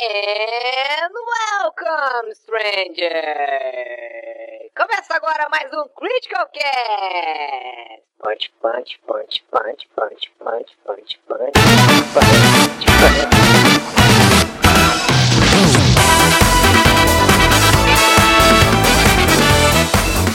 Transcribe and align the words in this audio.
And 0.00 1.12
welcome, 1.26 2.32
stranger! 2.32 3.10
Começa 4.76 5.16
agora 5.16 5.48
mais 5.50 5.72
um 5.72 5.88
Critical 5.88 6.46
Cast! 6.54 8.04
Punch, 8.22 8.52
punch, 8.62 9.00
punch, 9.04 9.42
punch, 9.50 9.88
punch, 9.96 10.30
punch, 10.38 10.78
punch, 10.84 11.18
punch, 11.24 11.58
punch. 12.14 12.28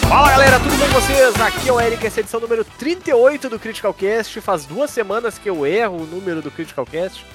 Fala 0.09 0.30
galera, 0.32 0.59
tudo 0.59 0.77
bom 0.77 0.88
com 0.88 0.91
vocês? 1.00 1.39
Aqui 1.39 1.70
é 1.70 1.71
o 1.71 1.80
Eric, 1.80 2.05
essa 2.05 2.20
é 2.20 2.21
a 2.21 2.23
edição 2.23 2.41
número 2.41 2.66
38 2.66 3.50
do 3.50 3.57
Critical 3.57 3.93
Cast. 3.93 4.41
Faz 4.41 4.66
duas 4.66 4.91
semanas 4.91 5.39
que 5.39 5.50
eu 5.50 5.66
erro 5.66 6.02
o 6.02 6.05
número 6.05 6.41
do 6.41 6.52
Critical 6.52 6.86
Cast. 6.86 7.25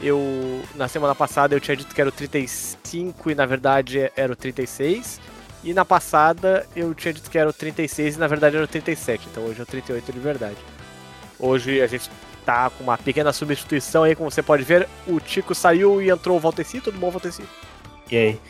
Eu, 0.00 0.62
na 0.74 0.88
semana 0.88 1.14
passada, 1.14 1.54
eu 1.54 1.60
tinha 1.60 1.76
dito 1.76 1.94
que 1.94 2.00
era 2.00 2.10
o 2.10 2.12
35 2.12 3.30
e 3.30 3.34
na 3.34 3.46
verdade 3.46 4.10
era 4.14 4.32
o 4.32 4.36
36. 4.36 5.20
E 5.64 5.72
na 5.72 5.84
passada 5.84 6.66
eu 6.76 6.94
tinha 6.94 7.12
dito 7.12 7.30
que 7.30 7.38
era 7.38 7.48
o 7.48 7.52
36 7.52 8.16
e 8.16 8.18
na 8.18 8.26
verdade 8.26 8.56
era 8.56 8.64
o 8.64 8.68
37. 8.68 9.28
Então 9.30 9.44
hoje 9.44 9.60
é 9.60 9.62
o 9.62 9.66
38 9.66 10.12
de 10.12 10.18
verdade. 10.18 10.56
Hoje 11.38 11.80
a 11.80 11.86
gente 11.86 12.10
tá 12.44 12.70
com 12.70 12.84
uma 12.84 12.96
pequena 12.96 13.32
substituição 13.32 14.04
aí, 14.04 14.14
como 14.14 14.30
você 14.30 14.42
pode 14.42 14.62
ver. 14.62 14.86
O 15.06 15.18
Tico 15.18 15.54
saiu 15.54 16.00
e 16.00 16.10
entrou 16.10 16.36
o 16.36 16.40
Valteci. 16.40 16.80
Tudo 16.80 16.98
bom, 16.98 17.10
Valteci? 17.10 17.42
E 18.10 18.16
aí? 18.16 18.40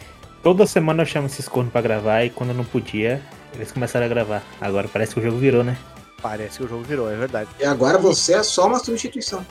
Toda 0.43 0.67
semana 0.67 1.03
eu 1.03 1.07
chamo 1.07 1.27
esses 1.27 1.49
cornos 1.49 1.73
pra 1.73 1.81
gravar 1.81 2.23
e 2.25 2.31
quando 2.31 2.51
eu 2.51 2.57
não 2.57 2.65
podia, 2.65 3.23
eles 3.55 3.73
começaram 3.73 4.07
a 4.07 4.09
gravar. 4.09 4.43
Agora 4.61 4.87
parece 4.87 5.15
que 5.15 5.21
o 5.21 5.23
jogo 5.23 5.39
virou, 5.39 5.65
né? 5.65 5.77
Parece 6.21 6.59
que 6.59 6.65
o 6.65 6.69
jogo 6.69 6.83
virou, 6.83 7.11
é 7.11 7.17
verdade. 7.17 7.49
E 7.59 7.65
agora 7.65 7.99
você 7.99 8.35
é 8.35 8.43
só 8.43 8.67
uma 8.67 8.79
substituição. 8.79 9.45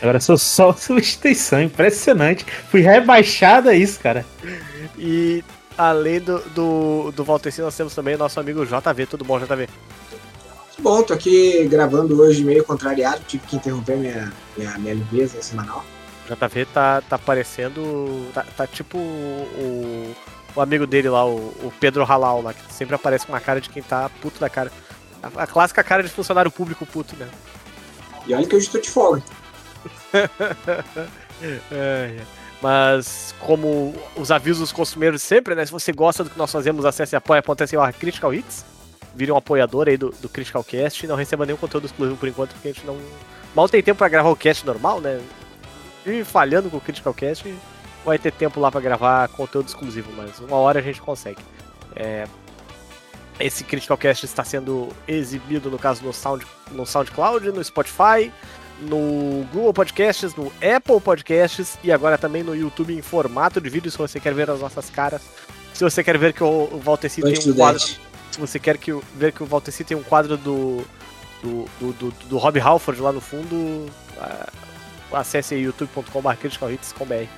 Agora 0.00 0.18
eu 0.18 0.20
sou 0.20 0.38
só 0.38 0.72
substituição, 0.76 1.62
impressionante. 1.62 2.44
Fui 2.70 2.80
rebaixado 2.80 3.68
a 3.68 3.74
isso, 3.74 3.98
cara. 4.00 4.24
E 4.96 5.42
além 5.76 6.20
do, 6.20 6.38
do, 6.50 7.12
do 7.12 7.24
Valteci, 7.24 7.60
nós 7.60 7.76
temos 7.76 7.94
também 7.94 8.14
o 8.14 8.18
nosso 8.18 8.38
amigo 8.38 8.64
JV. 8.64 9.06
Tudo 9.06 9.24
bom, 9.24 9.38
JV? 9.38 9.68
Bom, 10.80 11.02
tô 11.02 11.12
aqui 11.12 11.66
gravando 11.66 12.20
hoje 12.20 12.44
meio 12.44 12.64
contrariado, 12.64 13.20
tive 13.26 13.44
que 13.46 13.56
interromper 13.56 13.96
minha, 13.96 14.32
minha, 14.56 14.78
minha 14.78 14.94
limpeza 14.94 15.42
semanal. 15.42 15.84
JV 16.28 16.66
tá, 16.66 17.00
tá 17.00 17.18
parecendo. 17.18 18.26
Tá, 18.32 18.44
tá 18.56 18.66
tipo 18.66 18.98
o, 18.98 20.14
o 20.54 20.60
amigo 20.60 20.86
dele 20.86 21.08
lá, 21.08 21.26
o, 21.26 21.36
o 21.36 21.72
Pedro 21.80 22.04
Halal 22.04 22.42
lá, 22.42 22.54
que 22.54 22.72
sempre 22.72 22.94
aparece 22.94 23.26
com 23.26 23.32
uma 23.32 23.40
cara 23.40 23.60
de 23.60 23.70
quem 23.70 23.82
tá 23.82 24.10
puto 24.20 24.38
da 24.38 24.48
cara. 24.48 24.70
A, 25.22 25.42
a 25.42 25.46
clássica 25.46 25.82
cara 25.82 26.02
de 26.02 26.08
funcionário 26.08 26.50
público 26.50 26.86
puto, 26.86 27.16
né? 27.16 27.28
E 28.26 28.34
olha 28.34 28.46
que 28.46 28.54
hoje 28.54 28.68
tô 28.68 28.78
de 28.78 28.90
folga. 28.90 29.22
É, 31.40 31.60
é. 31.70 32.20
Mas, 32.60 33.32
como 33.38 33.94
os 34.16 34.32
avisos 34.32 34.72
costumeiros 34.72 35.22
sempre, 35.22 35.54
né? 35.54 35.64
Se 35.64 35.70
você 35.70 35.92
gosta 35.92 36.24
do 36.24 36.30
que 36.30 36.36
nós 36.36 36.50
fazemos, 36.50 36.84
acesse 36.84 37.14
apoia.se 37.14 37.76
Critical 37.98 38.34
Hits. 38.34 38.64
Vire 39.14 39.30
um 39.30 39.36
apoiador 39.36 39.88
aí 39.88 39.96
do, 39.96 40.10
do 40.20 40.28
Critical 40.28 40.62
Cast 40.64 41.06
não 41.06 41.16
receba 41.16 41.46
nenhum 41.46 41.56
conteúdo 41.56 41.86
exclusivo 41.86 42.16
por 42.16 42.28
enquanto, 42.28 42.52
porque 42.52 42.68
a 42.68 42.72
gente 42.72 42.84
não. 42.84 42.98
Mal 43.54 43.68
tem 43.68 43.82
tempo 43.82 43.98
pra 43.98 44.08
gravar 44.08 44.30
o 44.30 44.36
cast 44.36 44.66
normal, 44.66 45.00
né? 45.00 45.20
E 46.04 46.24
falhando 46.24 46.70
com 46.70 46.76
o 46.76 46.80
Critical 46.80 47.14
Cast, 47.14 47.52
vai 48.04 48.18
ter 48.18 48.32
tempo 48.32 48.60
lá 48.60 48.70
pra 48.70 48.80
gravar 48.80 49.28
conteúdo 49.28 49.68
exclusivo, 49.68 50.10
mas 50.16 50.38
uma 50.40 50.56
hora 50.56 50.80
a 50.80 50.82
gente 50.82 51.00
consegue. 51.00 51.42
É, 51.96 52.26
esse 53.40 53.64
Critical 53.64 53.96
Cast 53.96 54.24
está 54.24 54.44
sendo 54.44 54.88
exibido, 55.06 55.70
no 55.70 55.78
caso, 55.78 56.04
no, 56.04 56.12
Sound, 56.12 56.46
no 56.72 56.84
SoundCloud, 56.84 57.50
no 57.52 57.62
Spotify, 57.62 58.32
no 58.80 59.46
Google 59.52 59.72
Podcasts, 59.72 60.34
no 60.34 60.52
Apple 60.56 61.00
Podcasts 61.00 61.78
e 61.82 61.90
agora 61.90 62.16
também 62.16 62.42
no 62.42 62.54
YouTube 62.54 62.94
em 62.94 63.02
formato 63.02 63.60
de 63.60 63.68
vídeo, 63.68 63.90
se 63.90 63.98
você 63.98 64.20
quer 64.20 64.34
ver 64.34 64.50
as 64.50 64.60
nossas 64.60 64.88
caras. 64.90 65.22
Se 65.74 65.84
você 65.84 66.02
quer 66.02 66.18
ver 66.18 66.32
que 66.32 66.42
o, 66.42 66.80
Valteci 66.82 67.22
tem 67.22 67.38
um 67.50 67.54
quadro. 67.54 67.80
Se 67.80 68.38
você 68.38 68.58
quer 68.58 68.76
que, 68.78 68.92
ver 69.14 69.32
que 69.32 69.42
o 69.42 69.46
Valteci 69.46 69.84
tem 69.84 69.96
um 69.96 70.02
quadro 70.02 70.36
do. 70.36 70.84
do, 71.42 71.64
do, 71.80 71.92
do, 71.92 72.10
do 72.10 72.38
Rob 72.38 72.58
Halford 72.58 73.00
lá 73.00 73.12
no 73.12 73.20
fundo, 73.20 73.86
ah, 74.18 74.48
acesse 75.12 75.54
youtube.com.br 75.54 76.34
criticalhits.com.br. 76.34 77.28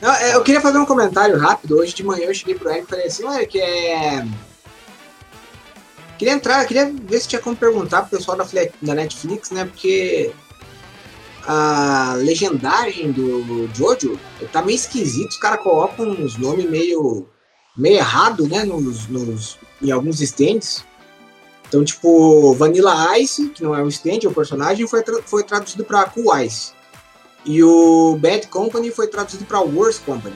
Não, 0.00 0.14
é, 0.14 0.34
eu 0.34 0.42
queria 0.42 0.60
fazer 0.60 0.78
um 0.78 0.86
comentário 0.86 1.38
rápido. 1.38 1.76
Hoje 1.78 1.94
de 1.94 2.04
manhã 2.04 2.26
eu 2.26 2.34
cheguei 2.34 2.54
pro 2.54 2.70
Eric 2.70 2.84
e 2.84 2.88
falei 2.88 3.06
assim, 3.06 3.24
olha, 3.24 3.46
que 3.46 3.60
é. 3.60 4.24
Queria 6.18 6.34
entrar, 6.34 6.64
queria 6.66 6.90
ver 6.90 7.20
se 7.20 7.28
tinha 7.28 7.42
como 7.42 7.56
perguntar 7.56 8.02
pro 8.02 8.16
pessoal 8.16 8.36
da 8.36 8.94
Netflix, 8.94 9.50
né? 9.50 9.64
Porque 9.64 10.32
a 11.46 12.14
legendagem 12.18 13.10
do 13.12 13.68
Jojo 13.74 14.18
tá 14.52 14.62
meio 14.62 14.76
esquisito, 14.76 15.30
os 15.30 15.36
caras 15.36 15.60
colocam 15.62 16.08
uns 16.10 16.36
nomes 16.36 16.68
meio, 16.68 17.26
meio 17.76 17.96
errado, 17.96 18.46
né? 18.48 18.64
Nos, 18.64 19.08
nos, 19.08 19.58
em 19.80 19.90
alguns 19.90 20.20
stands. 20.20 20.84
Então, 21.68 21.82
tipo, 21.84 22.52
Vanilla 22.54 23.18
Ice, 23.18 23.48
que 23.48 23.62
não 23.62 23.74
é 23.74 23.82
um 23.82 23.88
stand, 23.88 24.18
é 24.24 24.28
um 24.28 24.32
personagem, 24.32 24.86
foi, 24.86 25.02
tra- 25.02 25.22
foi 25.24 25.42
traduzido 25.42 25.84
pra 25.84 26.04
Cool 26.04 26.36
Ice. 26.40 26.72
E 27.44 27.62
o 27.64 28.16
Bad 28.20 28.46
Company 28.48 28.90
foi 28.90 29.06
traduzido 29.08 29.44
pra 29.44 29.60
Worst 29.60 30.02
Company. 30.04 30.34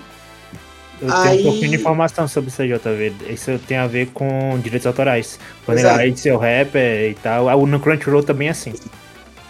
Eu 1.00 1.12
Aí- 1.12 1.36
tenho 1.36 1.40
um 1.40 1.50
pouquinho 1.52 1.70
de 1.72 1.76
informação 1.76 2.26
sobre 2.26 2.48
isso 2.50 2.62
aí, 2.62 2.68
JV. 2.72 3.12
Isso 3.28 3.58
tem 3.68 3.76
a 3.76 3.86
ver 3.86 4.06
com 4.14 4.58
direitos 4.62 4.86
autorais. 4.86 5.38
É. 5.68 6.04
ele 6.04 6.14
é 6.14 6.16
seu 6.16 6.38
rapper 6.38 7.10
e 7.10 7.14
tal. 7.22 7.46
O 7.60 7.66
no 7.66 7.78
Crunchyroll 7.78 8.22
também 8.22 8.48
é 8.48 8.52
assim. 8.52 8.72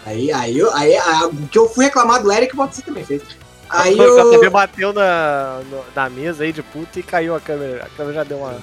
Aí, 0.07 0.31
aí, 0.31 0.57
eu- 0.57 0.73
aí, 0.73 0.95
a- 0.95 1.27
o 1.27 1.47
que 1.49 1.59
eu 1.59 1.67
fui 1.69 1.83
reclamar 1.83 2.21
do 2.23 2.31
Eric, 2.31 2.55
você 2.55 2.81
também 2.81 3.03
fez. 3.03 3.21
Aí 3.69 3.93
A 3.99 4.23
TV 4.29 4.45
eu. 4.47 4.51
bateu 4.51 4.93
na, 4.93 5.59
no- 5.69 5.83
na 5.93 6.09
mesa 6.09 6.45
aí 6.45 6.53
de 6.53 6.63
puta 6.63 6.97
e 6.97 7.03
caiu 7.03 7.35
a 7.35 7.41
câmera. 7.41 7.83
A 7.83 7.89
câmera 7.89 8.15
já 8.15 8.23
deu 8.23 8.37
uma. 8.37 8.55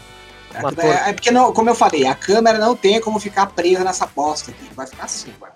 uma 0.55 0.73
torta. 0.73 0.83
É, 0.87 1.11
é 1.11 1.13
porque, 1.13 1.31
não, 1.31 1.53
como 1.53 1.69
eu 1.69 1.75
falei, 1.75 2.07
a 2.07 2.15
câmera 2.15 2.57
não 2.57 2.75
tem 2.75 2.99
como 2.99 3.21
ficar 3.21 3.45
presa 3.49 3.85
nessa 3.85 4.07
bosta 4.07 4.51
aqui. 4.53 4.65
Vai 4.75 4.87
ficar 4.87 5.05
assim, 5.05 5.31
agora. 5.37 5.53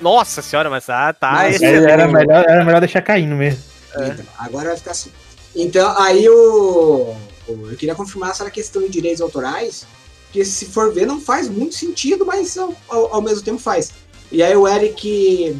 Nossa 0.00 0.40
senhora, 0.42 0.70
mas 0.70 0.88
ah, 0.88 1.12
tá. 1.12 1.32
Mas 1.32 1.56
esse 1.56 1.64
É, 1.64 1.74
é 1.74 1.90
era, 1.90 2.06
melhor, 2.06 2.44
era 2.48 2.64
melhor 2.64 2.80
deixar 2.80 3.02
caindo 3.02 3.34
mesmo. 3.34 3.60
Então, 3.96 4.24
agora 4.38 4.68
vai 4.68 4.76
ficar 4.76 4.92
assim. 4.92 5.10
Então, 5.56 5.92
aí 6.00 6.28
o. 6.28 7.16
o- 7.48 7.68
Eu 7.70 7.76
queria 7.76 7.94
confirmar 7.96 8.30
essa 8.30 8.48
questão 8.50 8.82
de 8.82 8.88
direitos 8.88 9.20
autorais, 9.20 9.84
que 10.32 10.44
se 10.44 10.66
for 10.66 10.92
ver, 10.94 11.06
não 11.06 11.20
faz 11.20 11.48
muito 11.48 11.74
sentido, 11.74 12.24
mas 12.24 12.56
ao, 12.56 12.72
ao- 12.88 13.14
ao 13.16 13.20
mesmo 13.22 13.42
tempo 13.44 13.58
faz. 13.58 13.92
E 14.32 14.42
aí 14.42 14.56
o 14.56 14.66
Eric. 14.66 15.56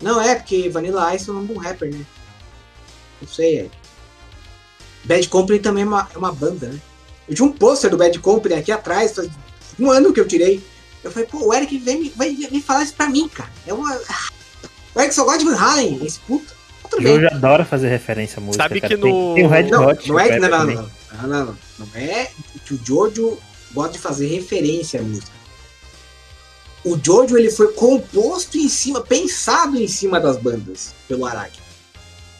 Não 0.00 0.18
é, 0.22 0.34
porque 0.34 0.68
Vanilla 0.70 1.14
Ice 1.14 1.28
é 1.28 1.32
um 1.32 1.58
rapper, 1.58 1.92
né? 1.92 2.06
Não 3.20 3.28
sei, 3.28 3.58
Eric. 3.58 3.76
Bad 5.04 5.28
Company 5.28 5.58
também 5.58 5.82
é 5.84 5.86
uma, 5.86 6.08
é 6.14 6.16
uma 6.18 6.32
banda, 6.32 6.68
né? 6.68 6.78
Eu 7.28 7.34
tinha 7.34 7.46
um 7.46 7.52
pôster 7.52 7.90
do 7.90 7.96
Bad 7.98 8.18
Company 8.20 8.54
aqui 8.54 8.72
atrás, 8.72 9.14
faz 9.14 9.28
um 9.78 9.90
ano 9.90 10.12
que 10.12 10.20
eu 10.20 10.26
tirei. 10.26 10.62
Eu 11.04 11.10
falei, 11.10 11.26
pô, 11.28 11.46
o 11.46 11.54
Eric 11.54 11.76
vem, 11.78 12.00
me- 12.00 12.10
vai 12.10 12.30
me 12.30 12.60
falar 12.62 12.82
isso 12.82 12.94
pra 12.94 13.08
mim, 13.08 13.28
cara. 13.28 13.50
É 13.66 13.72
uma. 13.74 13.98
O 14.94 15.00
Eric 15.00 15.14
só 15.14 15.24
gosta 15.24 15.38
de 15.40 15.44
Van 15.46 15.56
Halen, 15.56 16.04
esse 16.04 16.18
puto. 16.20 16.54
Tudo 16.90 17.00
O 17.00 17.02
bem. 17.04 17.14
Jojo 17.20 17.34
adora 17.34 17.64
fazer 17.64 17.88
referência 17.88 18.38
à 18.38 18.42
música. 18.42 18.64
Sabe 18.64 18.80
cara. 18.80 18.94
que 18.96 19.00
Tem- 19.00 19.12
no- 19.12 19.34
Tem, 19.34 19.46
o 19.46 19.48
Red 19.48 19.70
Não, 19.70 19.86
Hot. 19.86 20.08
não 20.08 20.18
é 20.18 20.28
que 20.28 20.38
não, 20.38 20.48
não, 20.48 20.64
não, 20.66 20.90
não, 21.22 21.28
não. 21.46 21.58
Não 21.78 21.88
é 21.94 22.30
que 22.66 22.74
o 22.74 22.80
Jojo 22.84 23.38
gosta 23.72 23.92
de 23.92 23.98
fazer 23.98 24.26
referência 24.26 25.00
à 25.00 25.02
música. 25.02 25.30
O 26.84 26.98
Jojo 27.02 27.36
ele 27.36 27.50
foi 27.50 27.72
composto 27.72 28.56
em 28.56 28.68
cima, 28.68 29.00
pensado 29.02 29.76
em 29.80 29.86
cima 29.86 30.18
das 30.18 30.36
bandas 30.38 30.94
pelo 31.06 31.26
Araki. 31.26 31.58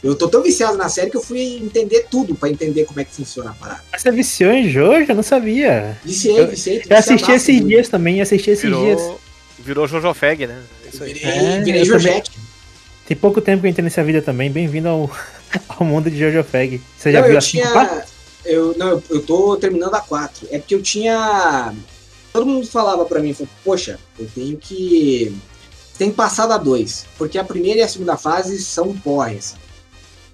Eu 0.03 0.15
tô 0.15 0.29
tão 0.29 0.43
viciado 0.43 0.79
na 0.79 0.89
série 0.89 1.11
que 1.11 1.17
eu 1.19 1.23
fui 1.23 1.59
entender 1.63 2.07
tudo 2.11 2.35
pra 2.35 2.49
entender 2.49 2.87
como 2.87 3.01
é 3.01 3.05
que 3.05 3.15
funciona 3.15 3.51
a 3.51 3.53
parada. 3.53 3.85
Mas 3.93 4.01
Você 4.01 4.11
viciou 4.11 4.51
em 4.51 4.67
Jojo? 4.67 5.05
Eu 5.07 5.15
não 5.15 5.23
sabia. 5.23 5.99
Viciei, 6.03 6.41
Eu- 6.41 6.49
viciei. 6.49 6.83
Eu 6.89 6.97
assisti 6.97 7.31
esses 7.33 7.67
dias 7.67 7.89
também, 7.91 8.19
assisti 8.23 8.49
esses 8.51 8.63
dias. 8.71 8.99
Virou, 8.99 9.21
virou 9.59 9.87
Jojo 9.87 10.15
Fag, 10.15 10.47
né? 10.47 10.63
Isso 10.91 11.05
aí. 11.05 11.13
Virei, 11.13 11.31
É, 11.31 11.61
virei 11.61 11.83
eu. 11.83 12.23
Tem 13.07 13.15
pouco 13.17 13.43
tempo 13.43 13.61
que 13.61 13.67
eu 13.67 13.71
entrei 13.71 13.85
nessa 13.85 14.03
vida 14.03 14.23
também. 14.23 14.51
Bem-vindo 14.51 14.89
ao, 14.89 15.11
ao 15.69 15.85
mundo 15.87 16.11
de 16.11 16.17
Jojo 16.19 16.43
Fag. 16.45 16.81
Você 16.97 17.13
já 17.13 17.19
Não, 17.19 17.27
viu 17.27 17.35
eu 17.35 17.39
assim? 17.39 17.51
tinha. 17.51 18.05
Eu, 18.47 18.75
não, 18.79 18.89
eu- 18.89 19.03
eu 19.11 19.21
tô 19.23 19.55
terminando 19.59 19.95
a 19.95 20.01
4. 20.01 20.49
É 20.51 20.59
porque 20.59 20.75
eu 20.75 20.81
tinha. 20.83 21.75
Todo 22.33 22.47
mundo 22.47 22.67
falava 22.67 23.05
pra 23.05 23.21
mim, 23.21 23.35
falou, 23.35 23.49
poxa, 23.65 23.99
eu 24.19 24.29
tenho 24.35 24.57
que. 24.57 25.37
Tem 25.99 26.11
que 26.11 26.17
passar 26.17 26.47
da 26.47 26.57
2. 26.57 27.07
Porque 27.19 27.39
a 27.39 27.45
primeira 27.45 27.81
e 27.81 27.83
a 27.83 27.89
segunda 27.89 28.17
fase 28.17 28.63
são 28.63 28.97
porres. 28.97 29.57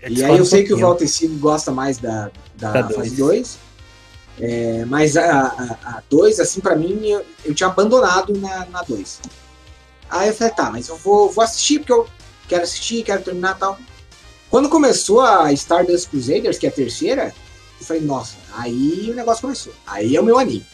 E 0.09 0.23
aí 0.23 0.39
eu 0.39 0.45
sei 0.45 0.63
que 0.63 0.73
o 0.73 0.79
Walter 0.79 1.09
Silva 1.09 1.35
gosta 1.39 1.73
mais 1.73 1.99
da, 1.99 2.31
da, 2.55 2.83
Da 2.83 2.91
fase 2.91 3.17
dois. 3.17 3.59
2. 4.39 4.87
mas 4.89 5.17
a 5.17 6.03
2, 6.09 6.39
assim, 6.39 6.61
pra 6.61 6.77
mim, 6.77 7.07
eu, 7.07 7.25
eu 7.45 7.55
tinha 7.55 7.69
abandonado 7.69 8.33
na 8.39 8.83
2. 8.87 9.21
Aí 10.09 10.29
eu 10.29 10.35
falei, 10.35 10.53
tá, 10.55 10.71
mas 10.71 10.89
eu 10.89 10.97
vou, 10.97 11.31
vou 11.31 11.43
assistir 11.43 11.81
porque 11.81 11.93
eu 11.93 12.07
quero 12.47 12.63
assistir, 12.63 13.03
quero 13.03 13.23
terminar 13.23 13.57
e 13.57 13.59
tal. 13.59 13.79
Quando 14.49 14.69
começou 14.69 15.21
a 15.21 15.53
Stardust 15.53 16.09
Crusaders, 16.09 16.59
que 16.59 16.67
é 16.67 16.69
a 16.69 16.73
terceira, 16.73 17.35
eu 17.81 17.87
falei, 17.87 18.03
nossa, 18.03 18.37
aí 18.57 19.09
o 19.11 19.15
negócio 19.15 19.43
começou. 19.43 19.73
Aí 19.87 20.15
é 20.15 20.21
o 20.21 20.25
meu 20.25 20.39
anime. 20.39 20.65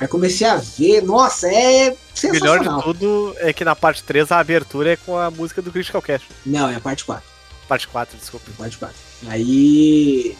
Aí 0.00 0.08
comecei 0.08 0.46
a 0.46 0.56
ver, 0.56 1.02
nossa, 1.02 1.46
é 1.46 1.90
O 1.90 2.32
melhor 2.32 2.58
sensacional. 2.58 2.78
de 2.78 2.84
tudo 2.84 3.34
é 3.38 3.52
que 3.52 3.64
na 3.64 3.76
parte 3.76 4.02
3 4.02 4.32
a 4.32 4.38
abertura 4.38 4.92
é 4.92 4.96
com 4.96 5.16
a 5.18 5.30
música 5.30 5.60
do 5.60 5.70
Critical 5.70 6.00
Cast. 6.00 6.26
Não, 6.46 6.68
é 6.70 6.74
a 6.76 6.80
parte 6.80 7.04
4. 7.04 7.22
Parte 7.68 7.86
4, 7.88 8.16
desculpa. 8.18 8.46
Parte 8.56 8.78
4. 8.78 8.96
Aí. 9.28 10.34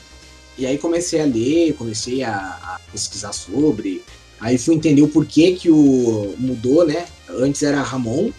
E 0.59 0.67
aí 0.67 0.77
comecei 0.79 1.21
a 1.21 1.25
ler, 1.27 1.75
comecei 1.75 2.23
a, 2.23 2.35
a 2.37 2.81
pesquisar 2.91 3.33
sobre. 3.33 4.03
Aí 4.41 4.57
fui 4.59 4.75
entender 4.75 5.03
o 5.03 5.09
porquê 5.09 5.53
que 5.53 5.71
o 5.71 6.35
mudou, 6.39 6.87
né? 6.87 7.07
Antes 7.29 7.63
era 7.63 7.83
Ramon, 7.83 8.31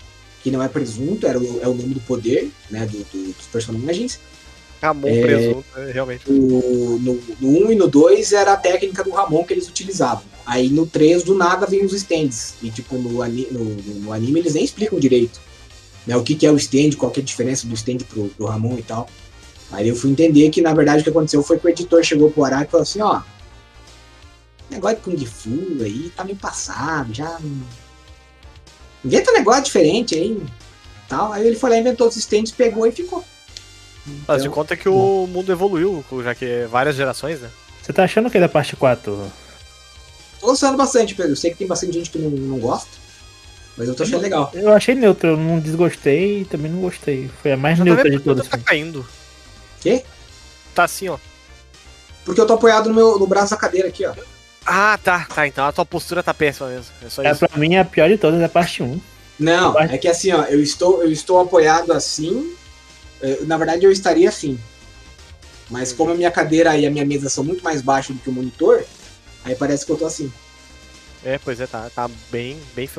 que 0.43 0.49
não 0.51 0.61
é 0.61 0.67
presunto, 0.67 1.25
era 1.27 1.39
o, 1.39 1.59
é 1.61 1.67
o 1.67 1.73
nome 1.73 1.93
do 1.93 1.99
poder, 2.01 2.51
né? 2.69 2.85
do- 2.85 2.97
do- 3.11 3.33
dos 3.33 3.45
personagens. 3.47 4.19
Ramon 4.81 5.07
É. 5.09 5.21
presunto, 5.21 5.65
é, 5.77 5.91
realmente. 5.91 6.23
O- 6.27 6.97
no, 7.01 7.19
no 7.39 7.67
1 7.67 7.71
e 7.71 7.75
no 7.75 7.87
2 7.87 8.31
era 8.33 8.53
a 8.53 8.57
técnica 8.57 9.03
do 9.03 9.11
Ramon 9.11 9.43
que 9.43 9.53
eles 9.53 9.67
utilizavam. 9.67 10.23
Aí 10.45 10.69
no 10.69 10.85
3, 10.87 11.23
do 11.23 11.35
nada, 11.35 11.65
vem 11.67 11.85
os 11.85 11.93
stands. 11.93 12.55
E 12.63 12.69
tipo, 12.71 12.97
no, 12.97 13.21
ani- 13.21 13.47
no, 13.51 13.63
no 13.65 14.11
anime 14.13 14.39
eles 14.39 14.55
nem 14.55 14.63
explicam 14.63 14.99
direito. 14.99 15.39
Né, 16.07 16.17
o 16.17 16.23
que, 16.23 16.33
que 16.33 16.47
é 16.47 16.51
o 16.51 16.57
stand, 16.57 16.91
qual 16.97 17.11
que 17.11 17.19
é 17.19 17.23
a 17.23 17.25
diferença 17.25 17.67
do 17.67 17.75
stand 17.75 17.97
pro, 18.09 18.27
pro 18.29 18.47
Ramon 18.47 18.75
e 18.79 18.81
tal. 18.83 19.07
Aí 19.71 19.87
eu 19.87 19.95
fui 19.95 20.09
entender 20.09 20.49
que, 20.49 20.59
na 20.59 20.73
verdade, 20.73 21.01
o 21.01 21.03
que 21.03 21.09
aconteceu 21.11 21.43
foi 21.43 21.59
que 21.59 21.65
o 21.67 21.69
editor 21.69 22.03
chegou 22.03 22.31
pro 22.31 22.43
Araki 22.43 22.65
e 22.67 22.71
falou 22.71 22.81
assim, 22.83 23.01
ó. 23.01 23.21
Negócio 24.69 24.97
de 24.97 25.03
Kung 25.03 25.25
Fu 25.25 25.83
aí 25.83 26.11
tá 26.15 26.23
meio 26.23 26.37
passado, 26.37 27.13
já. 27.13 27.39
Inventa 29.05 29.31
um 29.31 29.33
negócio 29.35 29.63
diferente 29.63 30.15
aí. 30.15 30.41
Tal. 31.07 31.31
Aí 31.31 31.45
ele 31.45 31.55
foi 31.55 31.69
lá, 31.69 31.77
inventou 31.77 32.07
os 32.07 32.15
stands, 32.15 32.51
pegou 32.51 32.85
e 32.87 32.91
ficou. 32.91 33.23
Faz 34.25 34.41
de 34.41 34.47
Então, 34.47 34.55
conta 34.55 34.75
que 34.75 34.89
o 34.89 35.27
mundo 35.27 35.51
evoluiu, 35.51 36.03
já 36.23 36.33
que 36.33 36.45
é 36.45 36.65
várias 36.67 36.95
gerações, 36.95 37.39
né? 37.39 37.49
Você 37.81 37.93
tá 37.93 38.03
achando 38.03 38.27
o 38.27 38.31
que 38.31 38.39
da 38.39 38.49
parte 38.49 38.75
4? 38.75 39.31
Tô 40.39 40.47
gostando 40.47 40.77
bastante, 40.77 41.13
Pedro. 41.15 41.31
Eu 41.33 41.35
sei 41.35 41.51
que 41.51 41.57
tem 41.57 41.67
bastante 41.67 41.93
gente 41.93 42.09
que 42.09 42.17
não, 42.17 42.29
não 42.29 42.59
gosta, 42.59 42.89
mas 43.77 43.87
eu 43.87 43.95
tô 43.95 44.03
achando 44.03 44.21
legal. 44.21 44.49
Eu 44.53 44.71
achei 44.73 44.95
neutro, 44.95 45.29
eu 45.31 45.37
não 45.37 45.59
desgostei 45.59 46.41
e 46.41 46.45
também 46.45 46.71
não 46.71 46.81
gostei. 46.81 47.29
Foi 47.41 47.51
a 47.51 47.57
mais 47.57 47.77
tá 47.77 47.83
neutra 47.83 48.09
de 48.09 48.19
todas. 48.19 48.47
tá 48.47 48.57
caindo. 48.57 49.05
Quê? 49.79 50.03
Tá 50.73 50.83
assim, 50.85 51.09
ó. 51.09 51.17
Porque 52.25 52.39
eu 52.39 52.45
tô 52.47 52.53
apoiado 52.53 52.89
no, 52.89 52.95
meu, 52.95 53.19
no 53.19 53.27
braço 53.27 53.51
da 53.51 53.57
cadeira 53.57 53.87
aqui, 53.87 54.05
ó. 54.05 54.13
Ah, 54.65 54.97
tá, 55.03 55.25
tá. 55.33 55.47
Então 55.47 55.65
a 55.65 55.71
tua 55.71 55.85
postura 55.85 56.21
tá 56.21 56.33
péssima 56.33 56.69
mesmo. 56.69 56.91
É 57.05 57.09
só 57.09 57.23
É, 57.23 57.31
isso. 57.31 57.39
pra 57.47 57.57
mim, 57.57 57.75
a 57.75 57.83
pior 57.85 58.07
de 58.09 58.17
todas 58.17 58.39
é 58.41 58.45
a 58.45 58.49
parte 58.49 58.83
1. 58.83 58.99
Não, 59.39 59.73
Vai. 59.73 59.93
é 59.95 59.97
que 59.97 60.07
assim, 60.07 60.31
ó, 60.31 60.43
eu 60.43 60.61
estou, 60.61 61.01
eu 61.03 61.11
estou 61.11 61.39
apoiado 61.39 61.91
assim. 61.91 62.53
Eh, 63.21 63.39
Na 63.41 63.57
verdade, 63.57 63.85
eu 63.85 63.91
estaria 63.91 64.29
assim. 64.29 64.59
Mas 65.69 65.93
como 65.93 66.11
a 66.11 66.15
minha 66.15 66.31
cadeira 66.31 66.75
e 66.77 66.85
a 66.85 66.91
minha 66.91 67.05
mesa 67.05 67.29
são 67.29 67.43
muito 67.43 67.63
mais 67.63 67.81
baixos 67.81 68.15
do 68.15 68.21
que 68.21 68.29
o 68.29 68.33
monitor, 68.33 68.83
aí 69.45 69.55
parece 69.55 69.85
que 69.85 69.91
eu 69.91 69.97
tô 69.97 70.05
assim. 70.05 70.31
É, 71.23 71.37
pois 71.37 71.59
é, 71.61 71.67
tá, 71.67 71.89
tá 71.93 72.09
bem, 72.29 72.59
bem 72.75 72.89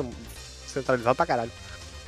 centralizado 0.67 1.15
pra 1.15 1.25
caralho. 1.25 1.51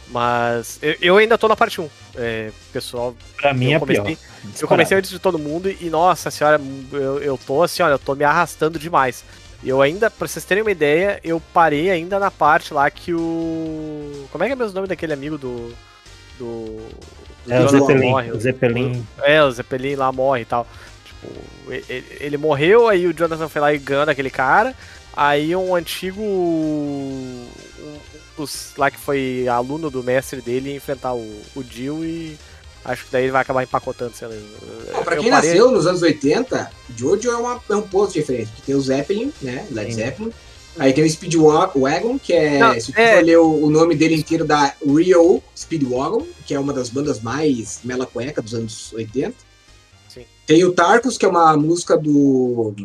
Mas 0.07 0.77
eu, 0.81 0.95
eu 1.01 1.17
ainda 1.17 1.37
tô 1.37 1.47
na 1.47 1.55
parte 1.55 1.81
1. 1.81 1.89
É, 2.15 2.51
pessoal, 2.71 3.15
Pra 3.37 3.53
mim, 3.53 3.73
é 3.73 3.75
eu 3.75 3.83
a 3.83 3.85
pior. 3.85 4.03
comecei, 4.03 4.17
eu 4.61 4.67
comecei 4.67 4.97
antes 4.97 5.09
de 5.09 5.19
todo 5.19 5.37
mundo 5.39 5.69
e, 5.69 5.89
nossa 5.89 6.31
senhora, 6.31 6.61
eu, 6.91 7.19
eu 7.19 7.37
tô 7.37 7.61
assim, 7.63 7.81
olha, 7.83 7.93
eu 7.93 7.99
tô 7.99 8.15
me 8.15 8.23
arrastando 8.23 8.79
demais. 8.79 9.23
Eu 9.63 9.81
ainda, 9.81 10.09
pra 10.11 10.27
vocês 10.27 10.45
terem 10.45 10.61
uma 10.63 10.71
ideia, 10.71 11.19
eu 11.23 11.41
parei 11.53 11.89
ainda 11.89 12.19
na 12.19 12.29
parte 12.29 12.73
lá 12.73 12.89
que 12.91 13.13
o. 13.13 14.27
Como 14.31 14.43
é 14.43 14.47
que 14.47 14.53
é 14.53 14.55
mesmo 14.55 14.71
o 14.71 14.75
nome 14.75 14.87
daquele 14.87 15.13
amigo 15.13 15.37
do. 15.37 15.73
Do. 16.37 16.87
É 17.47 17.59
o 17.59 17.69
Zeppelin. 17.69 18.09
morre? 18.09 18.31
O 18.31 18.39
Zeppelin. 18.39 19.07
É, 19.23 19.43
o 19.43 19.51
Zeppelin 19.51 19.95
lá 19.95 20.11
morre 20.11 20.41
e 20.41 20.45
tal. 20.45 20.65
Tipo, 21.05 21.71
ele, 21.71 22.05
ele 22.19 22.37
morreu, 22.37 22.87
aí 22.87 23.05
o 23.07 23.13
Jonathan 23.13 23.47
foi 23.49 23.61
lá 23.61 23.73
e 23.73 23.77
ganha 23.77 24.05
daquele 24.05 24.29
cara. 24.29 24.73
Aí 25.15 25.55
um 25.55 25.75
antigo. 25.75 26.21
Um, 26.21 27.47
dos 28.37 28.73
lá 28.77 28.91
que 28.91 28.99
foi 28.99 29.47
aluno 29.47 29.89
do 29.89 30.03
mestre 30.03 30.41
dele 30.41 30.71
ia 30.71 30.75
enfrentar 30.75 31.13
o, 31.13 31.41
o 31.55 31.63
Jill 31.63 32.03
e. 32.03 32.37
Acho 32.83 33.05
que 33.05 33.11
daí 33.11 33.23
ele 33.23 33.31
vai 33.31 33.41
acabar 33.41 33.63
empacotando, 33.63 34.13
sei 34.15 34.27
lá. 34.27 34.35
Bom, 34.93 35.03
pra 35.03 35.15
quem 35.17 35.31
parei- 35.31 35.49
nasceu 35.49 35.71
nos 35.71 35.87
anos 35.87 36.03
80, 36.03 36.69
Jojo 36.95 37.31
é, 37.31 37.35
uma, 37.35 37.59
é 37.67 37.75
um 37.75 37.81
posto 37.81 38.13
diferente. 38.13 38.49
Porque 38.51 38.61
tem 38.63 38.75
o 38.75 38.81
Zeppelin, 38.81 39.33
né? 39.41 39.65
Led 39.71 39.91
Sim. 39.91 40.01
Zeppelin. 40.01 40.31
Aí 40.77 40.91
tem 40.93 41.03
o 41.05 41.09
Speedwagon, 41.09 42.19
que 42.19 42.33
é. 42.33 42.59
Não, 42.59 42.79
se 42.79 42.91
é- 42.99 43.15
for 43.17 43.23
ler 43.23 43.37
o, 43.39 43.65
o 43.65 43.69
nome 43.69 43.95
dele 43.95 44.15
inteiro 44.15 44.43
da 44.45 44.73
Real 44.85 45.41
Speedwagon, 45.55 46.25
que 46.45 46.53
é 46.53 46.59
uma 46.59 46.73
das 46.73 46.89
bandas 46.89 47.21
mais 47.21 47.79
mela 47.83 48.05
cueca 48.05 48.41
dos 48.41 48.53
anos 48.53 48.91
80. 48.93 49.33
Sim. 50.09 50.25
Tem 50.45 50.63
o 50.65 50.73
Tarkus, 50.73 51.17
que 51.17 51.25
é 51.25 51.29
uma 51.29 51.55
música 51.55 51.97
do. 51.97 52.75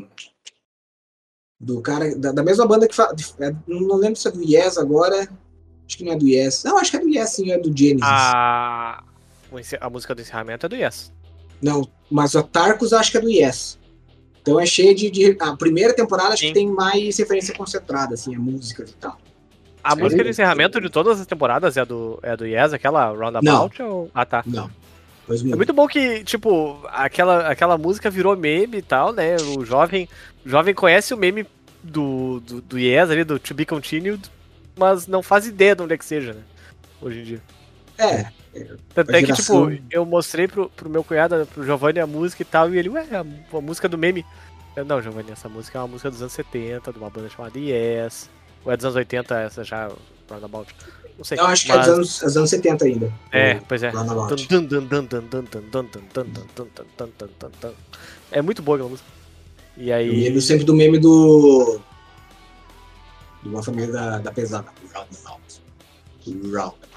Do 1.59 1.81
cara. 1.81 2.15
Da, 2.17 2.33
da 2.33 2.43
mesma 2.43 2.67
banda 2.67 2.87
que 2.89 2.95
fala. 2.95 3.15
Não 3.67 3.97
lembro 3.97 4.17
se 4.19 4.29
é 4.29 4.31
do 4.31 4.43
Yes 4.43 4.79
agora. 4.79 5.29
Acho 5.87 5.99
que 5.99 6.05
não 6.05 6.13
é 6.13 6.17
do 6.17 6.29
Yes. 6.29 6.63
Não, 6.63 6.79
acho 6.79 6.93
que 6.93 6.97
é 6.97 7.01
do 7.01 7.09
Yes, 7.09 7.31
sim, 7.31 7.51
é 7.51 7.59
do 7.59 7.77
Genesis. 7.77 8.01
A, 8.09 9.03
o 9.51 9.59
encer- 9.59 9.79
a 9.83 9.91
música 9.91 10.15
do 10.15 10.23
encerramento 10.23 10.67
é 10.67 10.69
do 10.69 10.77
Yes. 10.77 11.13
Não, 11.61 11.87
mas 12.09 12.37
o 12.37 12.43
Tarkus 12.45 12.93
acho 12.93 13.11
que 13.11 13.19
é 13.19 13.21
do 13.21 13.29
Yes. 13.29 13.77
Então 14.51 14.61
é 14.61 14.67
cheio 14.67 14.95
de, 14.95 15.09
de- 15.11 15.37
A 15.39 15.57
primeira 15.57 15.95
temporada 15.95 16.31
acho 16.35 16.41
Sim. 16.41 16.49
que 16.49 16.55
tem 16.55 16.69
mais 16.69 17.17
referência 17.17 17.55
concentrada, 17.55 18.15
assim, 18.15 18.35
a 18.35 18.39
música 18.39 18.83
e 18.83 18.93
tal. 18.95 19.17
A 19.83 19.91
Sério? 19.91 20.05
música 20.05 20.25
de 20.25 20.31
encerramento 20.31 20.81
de 20.81 20.91
todas 20.91 21.21
as 21.21 21.27
temporadas 21.27 21.77
é 21.77 21.85
do, 21.85 22.19
é 22.23 22.37
do 22.37 22.45
Yes, 22.45 22.73
aquela 22.73 23.07
Roundabout? 23.11 23.81
Ou... 23.83 24.11
Ah, 24.13 24.27
tá. 24.27 24.43
Não. 24.45 24.69
É 25.31 25.55
muito 25.57 25.73
bom 25.73 25.87
que, 25.87 26.25
tipo, 26.25 26.81
aquela, 26.89 27.49
aquela 27.49 27.79
música 27.79 28.11
virou 28.11 28.37
meme 28.37 28.79
e 28.79 28.83
tal, 28.83 29.13
né? 29.13 29.37
O 29.57 29.65
jovem, 29.65 30.09
o 30.45 30.49
jovem 30.49 30.75
conhece 30.75 31.15
o 31.15 31.17
meme 31.17 31.47
do, 31.85 32.41
do, 32.41 32.61
do 32.61 32.79
Yes 32.79 33.09
ali, 33.11 33.23
do 33.23 33.39
To 33.39 33.55
Be 33.55 33.65
Continued, 33.65 34.21
mas 34.77 35.07
não 35.07 35.23
faz 35.23 35.47
ideia 35.47 35.77
de 35.77 35.83
onde 35.83 35.95
é 35.95 35.99
que 35.99 36.05
seja, 36.05 36.33
né? 36.33 36.41
Hoje 37.01 37.21
em 37.21 37.23
dia. 37.23 37.43
É. 38.01 38.33
Tanto 38.95 39.15
é 39.15 39.23
que, 39.23 39.33
tipo, 39.33 39.71
eu 39.91 40.05
mostrei 40.05 40.49
pro, 40.49 40.69
pro 40.71 40.89
meu 40.89 41.05
cunhado, 41.05 41.47
pro 41.53 41.65
Giovanni, 41.65 42.01
a 42.01 42.07
música 42.07 42.43
e 42.43 42.45
tal, 42.45 42.75
e 42.75 42.79
ele, 42.79 42.89
ué, 42.89 43.07
a, 43.13 43.21
a 43.21 43.61
música 43.61 43.89
do 43.89 43.99
meme. 43.99 44.25
Eu, 44.75 44.85
não, 44.85 45.03
Giovanni, 45.03 45.31
essa 45.31 45.49
música 45.49 45.79
é 45.79 45.81
uma 45.83 45.89
música 45.89 46.11
dos 46.11 46.21
anos 46.21 46.33
70, 46.33 46.93
de 46.93 46.99
uma 46.99 47.11
banda 47.11 47.29
chamada 47.29 47.59
Yes. 47.59 48.31
Ou 48.65 48.73
é 48.73 48.77
dos 48.77 48.85
anos 48.85 48.97
80, 48.97 49.41
essa 49.41 49.65
já, 49.65 49.91
Roundabout. 50.29 50.75
Não 51.17 51.25
sei. 51.25 51.37
Não, 51.37 51.47
acho 51.47 51.69
mas... 51.69 51.73
que 51.73 51.73
é 51.73 51.79
dos 51.79 51.89
anos, 51.89 52.21
dos 52.21 52.37
anos 52.37 52.51
70 52.51 52.85
ainda. 52.85 53.13
É, 53.31 53.55
o, 53.55 53.63
pois 53.67 53.83
é. 53.83 53.91
Roundabout. 53.91 54.49
É 58.33 58.43
muito 58.43 58.63
boa 58.63 58.77
aquela 58.77 58.91
música. 58.91 59.09
E 59.77 59.93
aí. 59.93 60.09
Eu 60.09 60.15
lembro 60.15 60.41
sempre 60.41 60.65
do 60.65 60.75
meme 60.75 60.99
do. 60.99 61.81
De 63.43 63.49
uma 63.49 63.63
família 63.63 63.93
da, 63.93 64.19
da 64.19 64.33
pesada. 64.33 64.69
Roundabout. 64.95 65.61
Roundabout. 66.27 66.90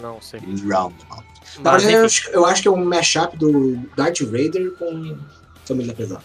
Não 0.00 0.20
sei. 0.20 0.40
Roundabout. 0.40 1.24
Na 1.60 1.76
verdade, 1.76 1.94
eu 1.94 2.04
acho, 2.04 2.30
eu 2.30 2.46
acho 2.46 2.62
que 2.62 2.68
é 2.68 2.70
um 2.70 2.84
mashup 2.84 3.36
do 3.36 3.76
Darth 3.96 4.20
Vader 4.20 4.72
com 4.78 5.18
Família 5.64 5.92
da 5.92 5.96
Pesada. 5.96 6.22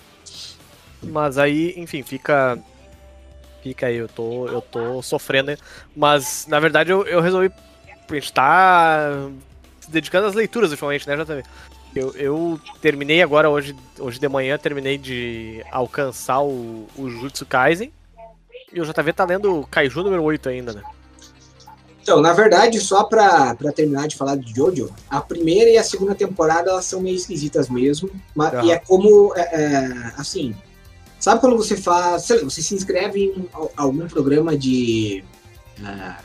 mas 1.01 1.37
aí, 1.37 1.73
enfim, 1.77 2.03
fica. 2.03 2.57
Fica 3.61 3.87
aí, 3.87 3.95
eu 3.95 4.09
tô, 4.09 4.47
eu 4.47 4.61
tô 4.61 5.01
sofrendo. 5.01 5.51
né? 5.51 5.57
Mas, 5.95 6.45
na 6.47 6.59
verdade, 6.59 6.91
eu, 6.91 7.05
eu 7.05 7.21
resolvi. 7.21 7.49
A 8.09 8.13
gente 8.13 8.33
tá 8.33 9.29
se 9.79 9.89
dedicando 9.89 10.27
às 10.27 10.33
leituras 10.33 10.71
ultimamente, 10.71 11.07
né, 11.07 11.15
JV? 11.15 11.43
Eu, 11.95 12.11
eu 12.15 12.61
terminei 12.81 13.21
agora, 13.21 13.49
hoje, 13.49 13.75
hoje 13.99 14.19
de 14.19 14.27
manhã, 14.27 14.57
terminei 14.57 14.97
de 14.97 15.63
alcançar 15.71 16.41
o, 16.41 16.87
o 16.97 17.09
Jutsu 17.09 17.45
Kaisen. 17.45 17.93
E 18.73 18.81
o 18.81 18.85
JV 18.85 19.13
tá 19.13 19.23
lendo 19.23 19.59
o 19.59 19.67
Kaiju 19.67 20.03
número 20.03 20.23
8 20.23 20.49
ainda, 20.49 20.73
né? 20.73 20.81
Então, 22.03 22.19
na 22.19 22.33
verdade, 22.33 22.81
só 22.81 23.05
pra, 23.05 23.55
pra 23.55 23.71
terminar 23.71 24.09
de 24.09 24.17
falar 24.17 24.35
de 24.35 24.53
Jojo, 24.53 24.89
a 25.09 25.21
primeira 25.21 25.69
e 25.69 25.77
a 25.77 25.83
segunda 25.85 26.13
temporada 26.13 26.69
elas 26.69 26.83
são 26.83 26.99
meio 26.99 27.15
esquisitas 27.15 27.69
mesmo. 27.69 28.09
Mas. 28.35 28.51
E 28.65 28.71
é 28.71 28.77
como, 28.77 29.33
é, 29.37 29.41
é, 29.41 30.13
assim, 30.17 30.53
sabe 31.17 31.39
quando 31.39 31.55
você 31.55 31.77
faz, 31.77 32.23
sei 32.23 32.39
lá, 32.39 32.43
você 32.43 32.61
se 32.61 32.75
inscreve 32.75 33.23
em 33.23 33.47
al- 33.53 33.71
algum 33.77 34.05
programa 34.09 34.57
de, 34.57 35.23
ah, 35.81 36.19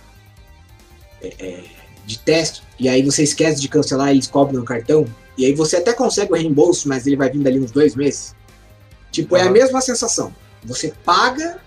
é, 1.23 1.63
de 2.05 2.19
teste, 2.19 2.63
e 2.77 2.89
aí 2.89 3.01
você 3.03 3.23
esquece 3.23 3.61
de 3.61 3.69
cancelar 3.69 4.09
e 4.09 4.15
eles 4.15 4.27
cobram 4.27 4.59
no 4.59 4.65
cartão, 4.65 5.07
e 5.37 5.45
aí 5.47 5.55
você 5.55 5.77
até 5.77 5.93
consegue 5.93 6.33
o 6.33 6.37
reembolso, 6.37 6.89
mas 6.89 7.07
ele 7.07 7.15
vai 7.15 7.31
vir 7.31 7.39
dali 7.41 7.61
uns 7.61 7.71
dois 7.71 7.95
meses. 7.95 8.35
Tipo, 9.13 9.37
é 9.37 9.43
a 9.43 9.51
mesma 9.51 9.81
sensação. 9.81 10.35
Você 10.65 10.93
paga 11.05 11.61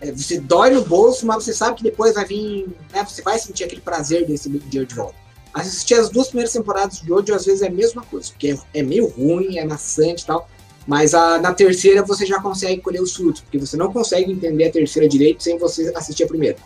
você 0.00 0.38
dói 0.38 0.70
no 0.70 0.84
bolso, 0.84 1.26
mas 1.26 1.44
você 1.44 1.52
sabe 1.52 1.76
que 1.76 1.82
depois 1.82 2.14
vai 2.14 2.24
vir. 2.24 2.68
Né, 2.92 3.04
você 3.04 3.22
vai 3.22 3.38
sentir 3.38 3.64
aquele 3.64 3.80
prazer 3.80 4.26
desse 4.26 4.48
dinheiro 4.48 4.86
de 4.86 4.94
volta. 4.94 5.14
Assistir 5.54 5.94
as 5.94 6.10
duas 6.10 6.28
primeiras 6.28 6.52
temporadas 6.52 7.00
de 7.00 7.08
Jojo 7.08 7.34
às 7.34 7.46
vezes 7.46 7.62
é 7.62 7.68
a 7.68 7.70
mesma 7.70 8.02
coisa, 8.02 8.30
porque 8.30 8.50
é, 8.50 8.80
é 8.80 8.82
meio 8.82 9.06
ruim, 9.06 9.56
é 9.56 9.64
maçante 9.64 10.22
e 10.22 10.26
tal. 10.26 10.48
Mas 10.86 11.14
a, 11.14 11.38
na 11.38 11.52
terceira 11.52 12.02
você 12.02 12.26
já 12.26 12.40
consegue 12.40 12.80
colher 12.80 13.00
os 13.00 13.16
frutos, 13.16 13.40
porque 13.40 13.58
você 13.58 13.76
não 13.76 13.92
consegue 13.92 14.30
entender 14.30 14.66
a 14.66 14.70
terceira 14.70 15.08
direito 15.08 15.42
sem 15.42 15.58
você 15.58 15.90
assistir 15.96 16.24
a 16.24 16.26
primeira. 16.28 16.56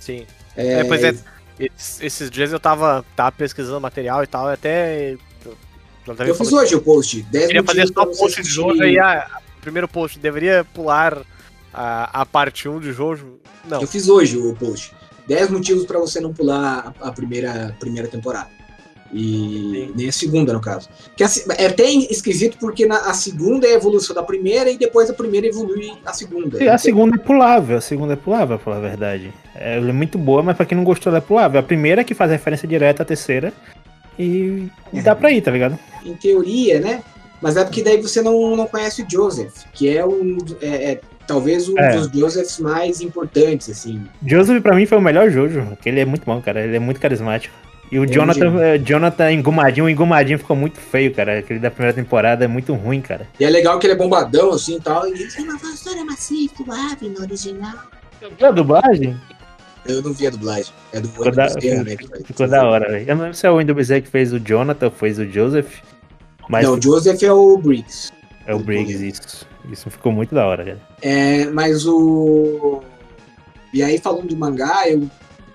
Sim. 0.00 0.26
É, 0.56 0.80
É, 0.80 0.84
pois 0.84 1.04
é. 1.04 1.14
Esses, 2.00 2.30
dias 2.30 2.50
eu 2.52 2.58
tava, 2.58 3.04
tava 3.14 3.30
pesquisando 3.32 3.80
material 3.80 4.24
e 4.24 4.26
tal, 4.26 4.50
e 4.50 4.54
até. 4.54 5.12
Eu, 5.12 5.18
Eu 6.28 6.34
fiz 6.34 6.52
hoje 6.52 6.74
o 6.74 6.82
post. 6.82 7.22
10 7.22 7.42
que 7.42 7.46
queria 7.48 7.64
fazer 7.64 7.86
só 7.86 8.04
você 8.04 8.20
post 8.20 8.42
de 8.42 8.48
Jojo 8.48 8.82
aí, 8.82 8.98
ah, 8.98 9.40
primeiro 9.60 9.86
post, 9.86 10.18
deveria 10.18 10.66
pular 10.74 11.22
a, 11.72 12.22
a 12.22 12.26
parte 12.26 12.68
1 12.68 12.80
de 12.80 12.92
Jojo? 12.92 13.38
Não. 13.68 13.80
Eu 13.80 13.86
fiz 13.86 14.08
hoje 14.08 14.36
o 14.36 14.54
post. 14.54 14.94
10 15.26 15.50
motivos 15.50 15.86
pra 15.86 15.98
você 15.98 16.20
não 16.20 16.32
pular 16.32 16.94
a, 17.00 17.08
a 17.08 17.12
primeira, 17.12 17.74
primeira 17.78 18.08
temporada. 18.08 18.48
E 19.12 19.92
nem 19.94 20.08
a 20.08 20.12
segunda, 20.12 20.54
no 20.54 20.60
caso. 20.60 20.88
Que 21.14 21.22
a 21.22 21.28
é 21.58 21.66
até 21.66 21.84
esquisito 21.84 22.56
porque 22.58 22.86
na, 22.86 22.96
a 23.10 23.12
segunda 23.12 23.66
é 23.66 23.72
a 23.72 23.74
evolução 23.74 24.16
da 24.16 24.22
primeira 24.22 24.70
e 24.70 24.78
depois 24.78 25.10
a 25.10 25.12
primeira 25.12 25.46
evolui 25.46 25.92
a 26.04 26.12
segunda. 26.14 26.72
A 26.72 26.78
segunda 26.78 27.16
é 27.16 27.18
pulável, 27.18 27.76
a 27.76 27.80
segunda 27.80 28.14
é 28.14 28.16
pulável, 28.16 28.58
pra 28.58 28.58
falar 28.58 28.78
a 28.78 28.88
verdade. 28.88 29.32
É, 29.54 29.76
ela 29.76 29.90
é 29.90 29.92
muito 29.92 30.16
boa, 30.16 30.42
mas 30.42 30.56
pra 30.56 30.64
quem 30.64 30.76
não 30.76 30.84
gostou, 30.84 31.10
ela 31.10 31.18
é 31.18 31.20
pulável. 31.20 31.60
A 31.60 31.62
primeira 31.62 32.00
é 32.00 32.04
que 32.04 32.14
faz 32.14 32.30
referência 32.30 32.66
direta 32.66 33.02
à 33.02 33.06
terceira. 33.06 33.52
E, 34.18 34.68
e 34.92 35.02
dá 35.02 35.14
pra 35.14 35.30
ir, 35.30 35.42
tá 35.42 35.50
ligado? 35.50 35.78
Em 36.04 36.14
teoria, 36.14 36.80
né? 36.80 37.02
Mas 37.42 37.56
é 37.56 37.64
porque 37.64 37.82
daí 37.82 38.00
você 38.00 38.22
não, 38.22 38.56
não 38.56 38.66
conhece 38.66 39.02
o 39.02 39.06
Joseph, 39.10 39.64
que 39.74 39.94
é 39.94 40.06
um. 40.06 40.38
É, 40.62 40.92
é 40.92 41.00
talvez 41.26 41.68
um 41.68 41.78
É. 41.78 41.96
dos 41.96 42.10
Josephs 42.10 42.58
mais 42.58 43.00
importantes, 43.00 43.68
assim. 43.70 44.02
Joseph 44.26 44.62
pra 44.62 44.74
mim 44.74 44.86
foi 44.86 44.98
o 44.98 45.00
melhor 45.00 45.30
Jojo, 45.30 45.62
porque 45.70 45.88
ele 45.88 46.00
é 46.00 46.04
muito 46.04 46.24
bom, 46.24 46.40
cara. 46.40 46.62
Ele 46.62 46.76
é 46.76 46.78
muito 46.78 47.00
carismático. 47.00 47.54
E 47.90 47.98
o 47.98 48.04
é 48.04 48.06
Jonathan, 48.06 48.58
eh, 48.62 48.78
Jonathan 48.78 49.32
engomadinho, 49.32 49.84
o 49.84 49.90
engomadinho 49.90 50.38
ficou 50.38 50.56
muito 50.56 50.78
feio, 50.80 51.12
cara. 51.14 51.40
Aquele 51.40 51.58
da 51.60 51.70
primeira 51.70 51.94
temporada 51.94 52.42
é 52.44 52.48
muito 52.48 52.72
ruim, 52.74 53.00
cara. 53.02 53.26
E 53.38 53.44
é 53.44 53.50
legal 53.50 53.78
que 53.78 53.86
ele 53.86 53.92
é 53.94 53.96
bombadão, 53.96 54.50
assim 54.50 54.76
e 54.76 54.80
tal. 54.80 55.06
E 55.06 55.10
ele 55.12 55.26
tem 55.30 55.44
uma 55.44 55.58
voz 55.58 55.80
toda 55.80 56.02
macia, 56.04 56.48
suave 56.56 57.08
no 57.10 57.20
original. 57.20 57.74
Viu 58.38 58.48
a 58.48 58.50
dublagem? 58.50 59.16
Eu 59.84 60.00
não 60.00 60.12
vi 60.12 60.26
a 60.26 60.30
dublagem. 60.30 60.72
É 60.92 61.00
do 61.00 61.08
Ficou 61.08 61.30
da, 61.32 61.46
Bezerra, 61.48 61.84
né? 61.84 61.96
ficou 62.24 62.48
da 62.48 62.64
hora, 62.64 62.88
velho. 62.88 63.04
Eu 63.10 63.14
não 63.16 63.22
lembro 63.24 63.36
se 63.36 63.46
é 63.46 63.50
o 63.50 63.56
Wendell 63.56 63.74
Bezerra 63.74 64.00
que 64.00 64.08
fez 64.08 64.32
o 64.32 64.38
Jonathan 64.38 64.86
ou 64.86 64.92
fez 64.92 65.18
o 65.18 65.26
Joseph. 65.26 65.80
Mas 66.48 66.64
Não, 66.64 66.74
o 66.74 66.80
Joseph 66.82 67.22
é 67.22 67.32
o 67.32 67.58
Briggs. 67.58 68.10
é 68.46 68.54
o 68.54 68.58
Briggs, 68.60 69.04
isso. 69.06 69.46
Isso 69.70 69.90
ficou 69.90 70.12
muito 70.12 70.34
da 70.34 70.46
hora, 70.46 70.64
cara. 70.64 70.80
É, 71.00 71.46
mas 71.46 71.86
o. 71.86 72.82
E 73.72 73.82
aí, 73.82 73.98
falando 73.98 74.28
de 74.28 74.36
mangá, 74.36 74.88
eu, 74.88 75.08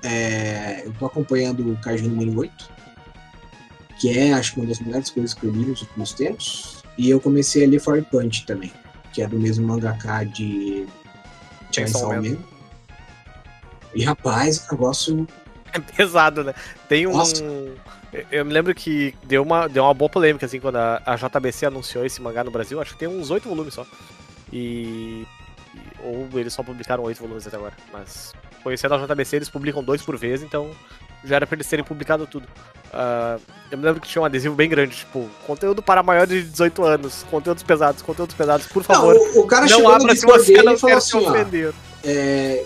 é, 0.04 0.84
eu 0.86 0.94
tô 0.94 1.06
acompanhando 1.06 1.72
o 1.72 1.78
Kaiju 1.78 2.10
número 2.10 2.40
8, 2.40 2.70
que 4.00 4.18
é, 4.18 4.34
acho 4.34 4.54
que 4.54 4.60
uma 4.60 4.68
das 4.68 4.80
melhores 4.80 5.10
coisas 5.10 5.34
que 5.34 5.46
eu 5.46 5.52
li 5.52 5.66
nos 5.66 5.82
últimos 5.82 6.14
tempos. 6.14 6.84
E 6.98 7.10
eu 7.10 7.20
comecei 7.20 7.64
a 7.64 7.68
ler 7.68 7.80
Fire 7.80 8.02
Punch 8.02 8.46
também, 8.46 8.72
que 9.14 9.22
é 9.22 9.28
do 9.28 9.38
mesmo 9.38 9.68
mangaka 9.68 10.24
de 10.24 10.88
Chainsaw. 11.72 12.16
Man. 12.16 12.38
E 13.94 14.04
rapaz, 14.04 14.66
o 14.68 14.72
negócio. 14.72 15.28
É 15.78 15.80
pesado, 15.96 16.44
né? 16.44 16.54
Tem 16.90 17.08
um. 17.08 17.14
Nossa. 17.14 17.44
Eu- 18.32 18.46
me 18.46 18.54
lembro 18.54 18.74
que 18.74 19.14
deu 19.24 19.44
uma, 19.44 19.68
deu 19.68 19.84
uma 19.84 19.94
boa 19.94 20.10
polêmica, 20.10 20.46
assim, 20.46 20.60
quando 20.60 20.78
a, 20.78 21.02
a 21.06 21.16
JBC 21.16 21.66
anunciou 21.66 22.06
esse 22.06 22.22
mangá 22.22 22.44
no 22.44 22.52
Brasil. 22.52 22.80
Acho 22.82 22.94
que 22.94 23.00
tem 23.00 23.08
uns 23.08 23.30
oito 23.30 23.48
volumes 23.50 23.74
só. 23.74 23.86
E. 24.52 25.26
Ou 26.04 26.28
eles 26.36 26.54
só 26.54 26.64
publicaram 26.64 27.04
oito 27.04 27.20
volumes 27.22 27.46
até 27.46 27.58
agora. 27.58 27.74
Mas. 27.92 28.34
Conhecendo 28.64 28.96
a 28.96 29.06
JBC, 29.06 29.36
eles 29.38 29.50
publicam 29.50 29.84
dois 29.84 30.02
por 30.02 30.18
vez, 30.18 30.42
então 30.44 30.72
já 31.24 31.38
era 31.38 31.48
pra 31.48 31.56
eles 31.56 31.68
terem 31.68 31.86
publicado 31.86 32.28
tudo. 32.28 32.48
Ah, 32.94 33.38
eu 33.72 33.78
me 33.78 33.84
lembro 33.86 34.02
que 34.02 34.08
tinha 34.08 34.22
um 34.22 34.26
adesivo 34.26 34.56
bem 34.56 34.68
grande, 34.70 34.96
tipo, 34.98 35.30
conteúdo 35.46 35.82
para 35.82 36.02
maiores 36.04 36.44
de 36.46 36.50
18 36.50 36.84
anos, 36.84 37.26
conteúdos 37.30 37.64
pesados, 37.64 38.02
conteúdos 38.02 38.36
pesados, 38.36 38.68
por 38.68 38.80
Não, 38.80 38.84
favor. 38.96 39.16
o, 39.16 39.40
o 39.42 39.48
cara 39.48 39.66
Não, 39.68 39.88
abra 39.90 40.16
se 40.16 40.26
você 40.26 40.62
não 40.64 40.76
quer 40.76 41.00
se 41.02 41.16
assim: 41.16 41.26
ó, 41.26 41.30
ofender. 41.30 41.74
é, 42.04 42.66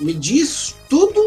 me 0.00 0.14
diz 0.14 0.76
tudo 0.88 1.20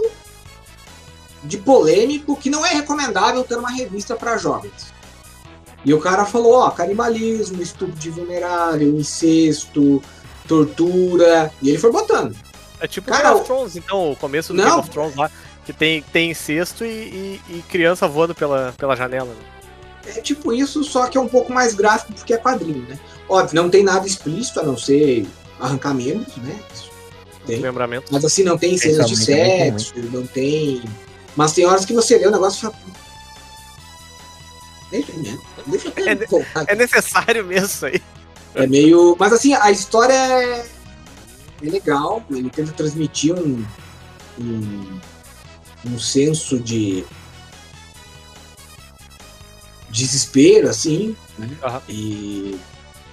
de 1.43 1.57
polêmico 1.57 2.35
que 2.35 2.49
não 2.49 2.65
é 2.65 2.69
recomendável 2.73 3.43
ter 3.43 3.57
uma 3.57 3.69
revista 3.71 4.15
para 4.15 4.37
jovens. 4.37 4.93
E 5.85 5.93
o 5.93 5.99
cara 5.99 6.25
falou, 6.25 6.53
ó, 6.55 6.69
canibalismo, 6.71 7.61
estupro 7.61 7.95
de 7.95 8.09
vulnerável, 8.09 8.89
incesto, 8.97 10.01
tortura, 10.47 11.51
e 11.61 11.69
ele 11.69 11.77
foi 11.77 11.91
botando. 11.91 12.35
É 12.79 12.87
tipo 12.87 13.07
Cara, 13.09 13.23
Game 13.23 13.35
o- 13.35 13.37
of 13.41 13.45
Thrones, 13.47 13.75
então, 13.75 14.11
o 14.11 14.15
começo 14.15 14.53
do 14.53 14.57
Não. 14.57 14.65
Game 14.65 14.79
of 14.79 14.89
Thrones 14.89 15.15
lá, 15.15 15.31
que 15.65 15.73
tem, 15.73 16.01
tem 16.01 16.31
incesto 16.31 16.83
e, 16.85 16.87
e- 16.87 17.41
e 17.49 17.63
criança 17.69 18.07
voando 18.07 18.33
pela, 18.35 18.73
pela 18.77 18.95
janela. 18.95 19.29
Né? 19.29 20.13
É 20.17 20.21
tipo 20.21 20.53
isso, 20.53 20.83
só 20.83 21.07
que 21.07 21.17
é 21.17 21.21
um 21.21 21.27
pouco 21.27 21.51
mais 21.51 21.73
gráfico 21.73 22.13
porque 22.13 22.33
é 22.33 22.37
quadrinho, 22.37 22.85
né? 22.87 22.97
Óbvio, 23.27 23.55
não 23.61 23.69
tem 23.69 23.83
nada 23.83 24.07
explícito, 24.07 24.59
a 24.59 24.63
não 24.63 24.77
ser 24.77 25.27
arrancar 25.59 25.93
membros, 25.93 26.35
né? 26.37 26.55
Tem. 27.45 27.61
Mas 28.11 28.25
assim, 28.25 28.43
não 28.43 28.57
tem 28.57 28.77
cenas 28.77 29.07
de 29.07 29.15
não 29.15 29.23
sexo, 29.23 29.93
não 30.11 30.27
tem. 30.27 30.81
Mas 31.37 31.53
tem 31.53 31.65
horas 31.65 31.85
que 31.85 31.93
você 31.93 32.17
lê 32.17 32.27
o 32.27 32.31
negócio 32.31 32.57
e 32.57 32.61
fala. 32.61 32.75
Deixa 34.89 35.11
ver, 35.11 35.39
deixa 35.67 35.87
eu 35.95 36.07
É- 36.07 36.25
voltar 36.25 36.61
aqui. 36.61 36.71
É 36.71 36.75
necessário 36.75 37.45
mesmo 37.45 37.67
isso 37.67 37.85
aí. 37.85 38.01
É 38.55 38.65
meio. 38.65 39.15
Mas 39.19 39.31
assim, 39.31 39.53
a 39.53 39.69
história 39.69 40.13
é, 40.13 40.67
é 41.63 41.69
legal, 41.69 42.23
ele 42.31 42.49
tenta 42.49 42.71
transmitir 42.71 43.35
um, 43.35 43.63
um, 44.39 44.99
um 45.85 45.99
senso 45.99 46.59
de 46.59 47.05
desespero, 49.89 50.69
assim, 50.69 51.15
né? 51.37 51.49
Aham. 51.61 51.81
E 51.87 52.59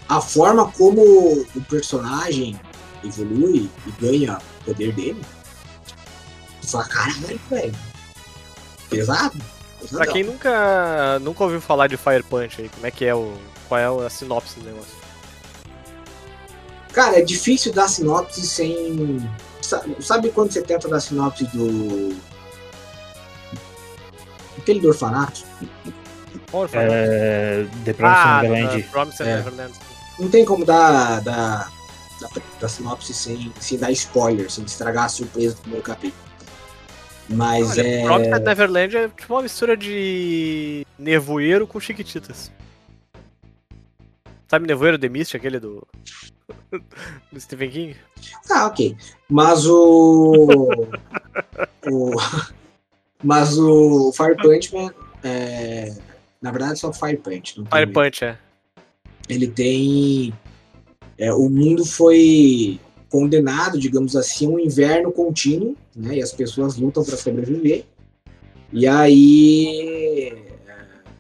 a 0.09 0.21
forma 0.21 0.71
como 0.73 1.03
o 1.03 1.61
personagem 1.69 2.59
evolui 3.05 3.69
e 3.87 3.91
ganha 4.01 4.39
o 4.61 4.65
poder 4.65 4.93
dele, 4.95 5.21
tu 6.63 6.69
fala, 6.69 6.85
caralho, 6.85 7.41
velho. 7.51 7.75
Pesado. 8.91 9.39
Pra 9.39 9.89
pesadão." 9.89 10.13
quem 10.13 10.25
nunca, 10.25 11.19
nunca 11.21 11.45
ouviu 11.45 11.61
falar 11.61 11.87
de 11.89 11.97
Fire 11.97 12.23
Punch 12.23 12.61
aí, 12.63 12.69
como 12.69 12.87
é 12.87 12.91
que 12.91 13.05
é 13.05 13.15
o. 13.15 13.35
Qual 13.69 13.81
é 13.81 14.07
a 14.07 14.11
sinopse 14.11 14.59
do 14.61 14.67
negócio? 14.67 14.95
Cara, 16.93 17.19
é 17.19 17.23
difícil 17.23 17.73
dar 17.73 17.89
sinopse 17.89 18.47
sem. 18.47 19.29
sa- 19.61 19.83
Sabe 20.01 20.31
quando 20.31 20.53
você 20.53 20.63
tenta 20.63 20.89
dar 20.89 21.01
sinopse 21.01 21.45
do. 21.47 22.15
Aquele 24.59 24.81
do 24.81 24.89
orfanato? 24.89 25.43
É 26.73 27.67
o 27.67 27.85
The 27.85 27.93
Promised 27.95 28.27
ah, 28.27 28.43
Neverland. 28.43 28.83
Promised 28.85 29.21
É. 29.27 29.37
Neverland. 29.37 29.75
Não 30.19 30.29
tem 30.29 30.45
como 30.45 30.65
dar, 30.65 31.21
dar, 31.23 31.73
dar, 32.21 32.31
dar 32.61 32.69
sinopse 32.69 33.13
sem, 33.13 33.53
sem 33.61 33.77
dar 33.77 33.91
spoiler, 33.91 34.49
sem 34.51 34.65
estragar 34.65 35.05
a 35.07 35.09
surpresa 35.09 35.57
do 35.57 35.61
primeiro 35.63 35.85
capítulo. 35.85 36.23
Mas 37.29 37.79
Olha, 37.79 37.87
é. 37.87 38.05
Promised 38.05 38.45
Neverland 38.45 38.97
é 38.97 39.09
tipo 39.09 39.35
uma 39.35 39.43
mistura 39.43 39.77
de 39.77 40.87
nevoeiro 40.99 41.67
com 41.67 41.81
chiquititas. 41.81 42.53
Sabe 44.49 44.67
Nevoeiro 44.67 44.99
The 44.99 45.09
Mist, 45.09 45.37
aquele 45.37 45.59
do. 45.59 45.87
do 47.33 47.41
Stephen 47.41 47.71
King? 47.71 47.97
Ah, 48.51 48.67
ok. 48.67 48.97
Mas 49.29 49.67
o. 49.67 50.87
o 51.91 52.11
mas 53.25 53.59
o 53.59 54.13
Fire 54.13 54.37
Punchman. 54.37 54.91
É, 55.23 55.95
na 56.43 56.51
verdade, 56.51 56.79
só 56.79 56.93
Fire 56.93 57.17
Punch. 57.17 57.59
Não 57.59 57.67
Fire 57.67 57.91
Punch, 57.91 58.23
é. 58.23 58.39
ele 59.29 59.49
tem. 59.49 60.35
é, 61.19 61.33
o 61.33 61.49
mundo 61.49 61.87
foi 61.87 62.79
condenado, 63.15 63.79
digamos 63.79 64.17
assim, 64.17 64.45
a 64.45 64.51
um 64.51 64.59
inverno 64.59 65.13
contínuo, 65.13 65.77
né? 65.95 66.17
E 66.17 66.21
as 66.21 66.33
pessoas 66.33 66.77
lutam 66.77 67.05
para 67.05 67.17
sobreviver. 67.17 67.85
E 68.73 68.89
aí. 68.89 70.37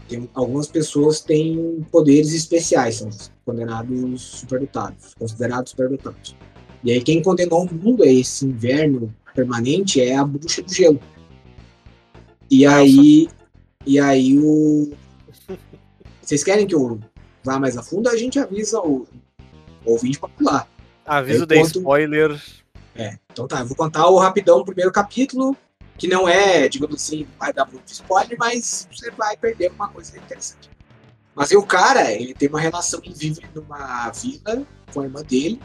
tem- 0.08 0.28
algumas 0.34 0.66
pessoas 0.66 1.20
têm 1.20 1.86
poderes 1.92 2.32
especiais, 2.34 2.96
são 2.96 3.08
condenados 3.44 4.22
superdotados, 4.22 5.14
considerados 5.14 5.70
superdotados. 5.70 6.34
E 6.82 6.90
aí 6.90 7.00
quem 7.00 7.22
condenou 7.22 7.64
o 7.64 7.72
mundo 7.72 8.02
a 8.02 8.08
esse 8.08 8.44
inverno 8.44 9.14
permanente 9.32 10.00
é 10.00 10.16
a 10.16 10.24
bruxa 10.24 10.62
do 10.62 10.74
gelo. 10.74 10.98
E 12.50 12.66
aí. 12.66 13.28
E 13.86 14.00
aí 14.00 14.36
o. 14.36 14.90
Vocês 16.20 16.42
querem 16.42 16.66
que 16.66 16.74
eu 16.74 16.98
vá 17.44 17.60
mais 17.60 17.76
a 17.76 17.84
fundo? 17.84 18.08
A 18.08 18.16
gente 18.16 18.36
avisa 18.36 18.80
o, 18.80 19.06
o 19.86 19.92
ouvinte 19.92 20.18
para 20.18 20.28
pular. 20.30 20.73
Aviso 21.06 21.46
de 21.46 21.56
conto- 21.56 21.78
spoiler. 21.78 22.42
É, 22.96 23.18
então 23.32 23.46
tá, 23.46 23.60
eu 23.60 23.66
vou 23.66 23.76
contar 23.76 24.06
o 24.08 24.18
rapidão 24.18 24.58
o 24.58 24.64
primeiro 24.64 24.92
capítulo, 24.92 25.56
que 25.98 26.06
não 26.06 26.28
é, 26.28 26.68
digamos 26.68 26.96
assim, 26.96 27.26
vai 27.38 27.52
dar 27.52 27.66
muito 27.66 27.92
spoiler, 27.92 28.36
mas 28.38 28.88
você 28.92 29.10
vai 29.10 29.36
perder 29.36 29.72
uma 29.72 29.88
coisa 29.88 30.16
interessante. 30.16 30.70
Mas 31.34 31.50
aí 31.50 31.56
o 31.56 31.66
cara, 31.66 32.12
ele 32.12 32.32
tem 32.32 32.48
uma 32.48 32.60
relação, 32.60 33.00
ele 33.02 33.14
vive 33.14 33.40
numa 33.54 34.10
vila 34.10 34.64
com 34.92 35.00
a 35.00 35.04
irmã 35.04 35.22
dele, 35.22 35.60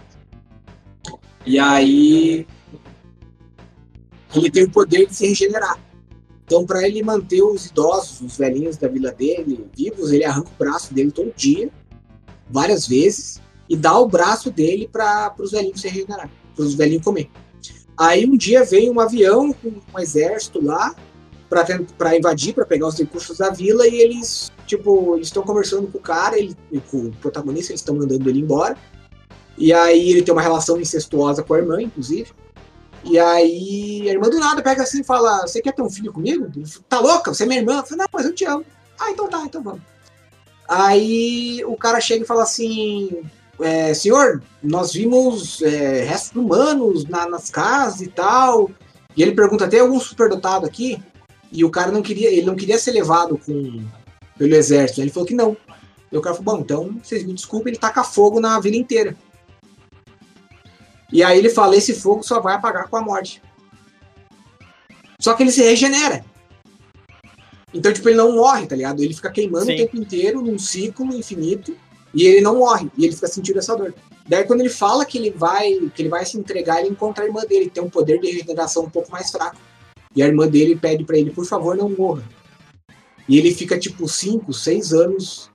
e 1.46 1.60
aí 1.60 2.48
ele 4.36 4.52
tem 4.52 4.64
o 4.64 4.72
poder 4.72 5.06
de 5.08 5.16
se 5.16 5.28
regenerar. 5.28 5.80
Então, 6.46 6.66
para 6.66 6.88
ele 6.88 7.04
manter 7.04 7.44
os 7.44 7.68
idosos, 7.68 8.22
os 8.22 8.38
velhinhos 8.38 8.76
da 8.76 8.88
vila 8.88 9.12
dele 9.12 9.70
vivos, 9.78 10.12
ele 10.12 10.26
arranca 10.26 10.50
o 10.50 10.58
braço 10.58 10.92
dele 10.94 11.12
todo 11.12 11.32
dia, 11.36 11.70
várias 12.50 12.88
vezes, 12.88 13.40
e 13.70 13.78
dá 13.78 13.98
o 13.98 14.08
braço 14.08 14.50
dele 14.50 14.90
para 14.92 15.34
os 15.38 15.52
velhinhos 15.52 15.80
se 15.80 15.88
regenerar, 15.88 16.30
para 16.56 16.66
os 16.66 16.74
velhinhos 16.74 17.04
comer. 17.04 17.30
Aí 17.96 18.26
um 18.26 18.36
dia 18.36 18.64
vem 18.64 18.90
um 18.90 19.00
avião 19.00 19.54
com 19.54 19.70
um 19.70 20.00
exército 20.00 20.64
lá 20.64 20.96
para 21.48 22.18
invadir, 22.18 22.54
para 22.54 22.66
pegar 22.66 22.88
os 22.88 22.98
recursos 22.98 23.38
da 23.38 23.50
vila, 23.50 23.88
e 23.88 23.96
eles, 23.96 24.52
tipo, 24.66 25.18
estão 25.18 25.44
conversando 25.44 25.88
com 25.88 25.98
o 25.98 26.02
cara, 26.02 26.38
ele, 26.38 26.56
com 26.90 27.08
o 27.08 27.12
protagonista, 27.12 27.72
eles 27.72 27.82
estão 27.82 27.96
mandando 27.96 28.30
ele 28.30 28.40
embora. 28.40 28.78
E 29.58 29.74
aí 29.74 30.12
ele 30.12 30.22
tem 30.22 30.34
uma 30.34 30.42
relação 30.42 30.80
incestuosa 30.80 31.44
com 31.44 31.54
a 31.54 31.58
irmã, 31.58 31.82
inclusive. 31.82 32.32
E 33.04 33.18
aí 33.20 34.08
a 34.08 34.14
irmã 34.14 34.30
do 34.30 34.40
nada 34.40 34.62
pega 34.62 34.84
assim 34.84 35.02
e 35.02 35.04
fala: 35.04 35.42
Você 35.42 35.62
quer 35.62 35.74
ter 35.74 35.82
um 35.82 35.90
filho 35.90 36.14
comigo? 36.14 36.48
Tá 36.88 37.00
louca? 37.00 37.34
Você 37.34 37.44
é 37.44 37.46
minha 37.46 37.60
irmã? 37.60 37.78
Eu 37.78 37.86
falo, 37.86 37.98
Não, 37.98 38.08
mas 38.14 38.26
eu 38.26 38.34
te 38.34 38.46
amo. 38.46 38.66
Ah, 39.00 39.12
então 39.12 39.28
tá, 39.28 39.42
então 39.44 39.62
vamos. 39.62 39.82
Aí 40.68 41.64
o 41.66 41.76
cara 41.76 42.00
chega 42.00 42.24
e 42.24 42.28
fala 42.28 42.44
assim: 42.44 43.24
é, 43.60 43.94
Senhor, 43.94 44.42
nós 44.64 44.94
vimos 44.94 45.62
é, 45.62 46.04
restos 46.04 46.36
humanos 46.36 47.06
na- 47.06 47.30
nas 47.30 47.50
casas 47.50 48.02
e 48.02 48.08
tal. 48.08 48.70
E 49.16 49.22
ele 49.22 49.34
pergunta: 49.34 49.68
tem 49.68 49.80
algum 49.80 50.00
superdotado 50.00 50.66
aqui? 50.66 51.02
E 51.52 51.64
o 51.66 51.70
cara 51.70 51.92
não 51.92 52.02
queria, 52.02 52.30
ele 52.30 52.46
não 52.46 52.56
queria 52.56 52.78
ser 52.78 52.92
levado 52.92 53.38
com, 53.38 53.84
pelo 54.38 54.56
exército. 54.56 55.02
Ele 55.02 55.12
falou 55.12 55.28
que 55.28 55.34
não. 55.34 55.58
E 56.12 56.18
o 56.18 56.22
cara 56.22 56.36
falou: 56.36 56.56
bom, 56.56 56.62
então 56.62 57.00
vocês 57.04 57.24
me 57.24 57.34
desculpem, 57.34 57.72
ele 57.72 57.80
taca 57.80 58.04
fogo 58.04 58.40
na 58.40 58.60
vila 58.60 58.76
inteira. 58.76 59.16
E 61.12 61.24
aí 61.24 61.38
ele 61.38 61.50
fala: 61.50 61.76
esse 61.76 61.94
fogo 61.94 62.24
só 62.24 62.40
vai 62.40 62.56
apagar 62.56 62.88
com 62.88 62.98
a 62.98 63.02
morte. 63.02 63.42
Só 65.20 65.34
que 65.34 65.44
ele 65.44 65.52
se 65.52 65.62
regenera. 65.62 66.24
Então, 67.74 67.92
tipo, 67.94 68.08
ele 68.10 68.18
não 68.18 68.36
morre, 68.36 68.66
tá 68.66 68.76
ligado? 68.76 69.04
Ele 69.04 69.14
fica 69.14 69.30
queimando 69.30 69.66
Sim. 69.66 69.74
o 69.74 69.78
tempo 69.78 69.98
inteiro 69.98 70.42
num 70.42 70.58
ciclo 70.58 71.14
infinito 71.14 71.76
e 72.14 72.26
ele 72.26 72.42
não 72.42 72.60
morre. 72.60 72.90
E 72.98 73.06
ele 73.06 73.16
fica 73.16 73.28
sentindo 73.28 73.60
essa 73.60 73.76
dor. 73.76 73.94
Daí, 74.28 74.44
quando 74.44 74.62
ele 74.62 74.70
fala 74.70 75.06
que 75.06 75.18
ele 75.18 75.32
vai 75.32 75.90
que 75.94 76.02
ele 76.02 76.10
vai 76.10 76.26
se 76.26 76.38
entregar, 76.38 76.80
ele 76.80 76.90
encontra 76.90 77.24
a 77.24 77.28
irmã 77.28 77.42
dele, 77.42 77.70
tem 77.70 77.84
um 77.84 77.90
poder 77.90 78.20
de 78.20 78.32
regeneração 78.32 78.84
um 78.84 78.90
pouco 78.90 79.12
mais 79.12 79.32
fraco. 79.32 79.58
E 80.16 80.24
a 80.24 80.28
irmã 80.28 80.48
dele 80.48 80.76
pede 80.76 81.04
pra 81.04 81.18
ele, 81.18 81.32
por 81.32 81.46
favor, 81.46 81.76
não 81.76 81.90
morra. 81.90 82.24
E 83.28 83.38
ele 83.38 83.54
fica, 83.54 83.78
tipo, 83.78 84.08
5, 84.08 84.52
6 84.52 84.94
anos 84.94 85.52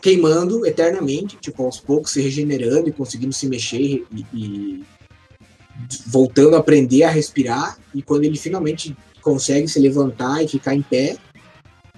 queimando 0.00 0.64
eternamente, 0.64 1.36
tipo, 1.36 1.64
aos 1.64 1.80
poucos 1.80 2.12
se 2.12 2.20
regenerando 2.20 2.88
e 2.88 2.92
conseguindo 2.92 3.32
se 3.32 3.48
mexer 3.48 4.06
e, 4.12 4.26
e 4.32 4.84
voltando 6.06 6.54
a 6.54 6.60
aprender 6.60 7.02
a 7.02 7.10
respirar. 7.10 7.78
E 7.94 8.00
quando 8.00 8.24
ele 8.24 8.38
finalmente 8.38 8.96
consegue 9.22 9.66
se 9.66 9.80
levantar 9.80 10.42
e 10.42 10.48
ficar 10.48 10.74
em 10.74 10.82
pé, 10.82 11.16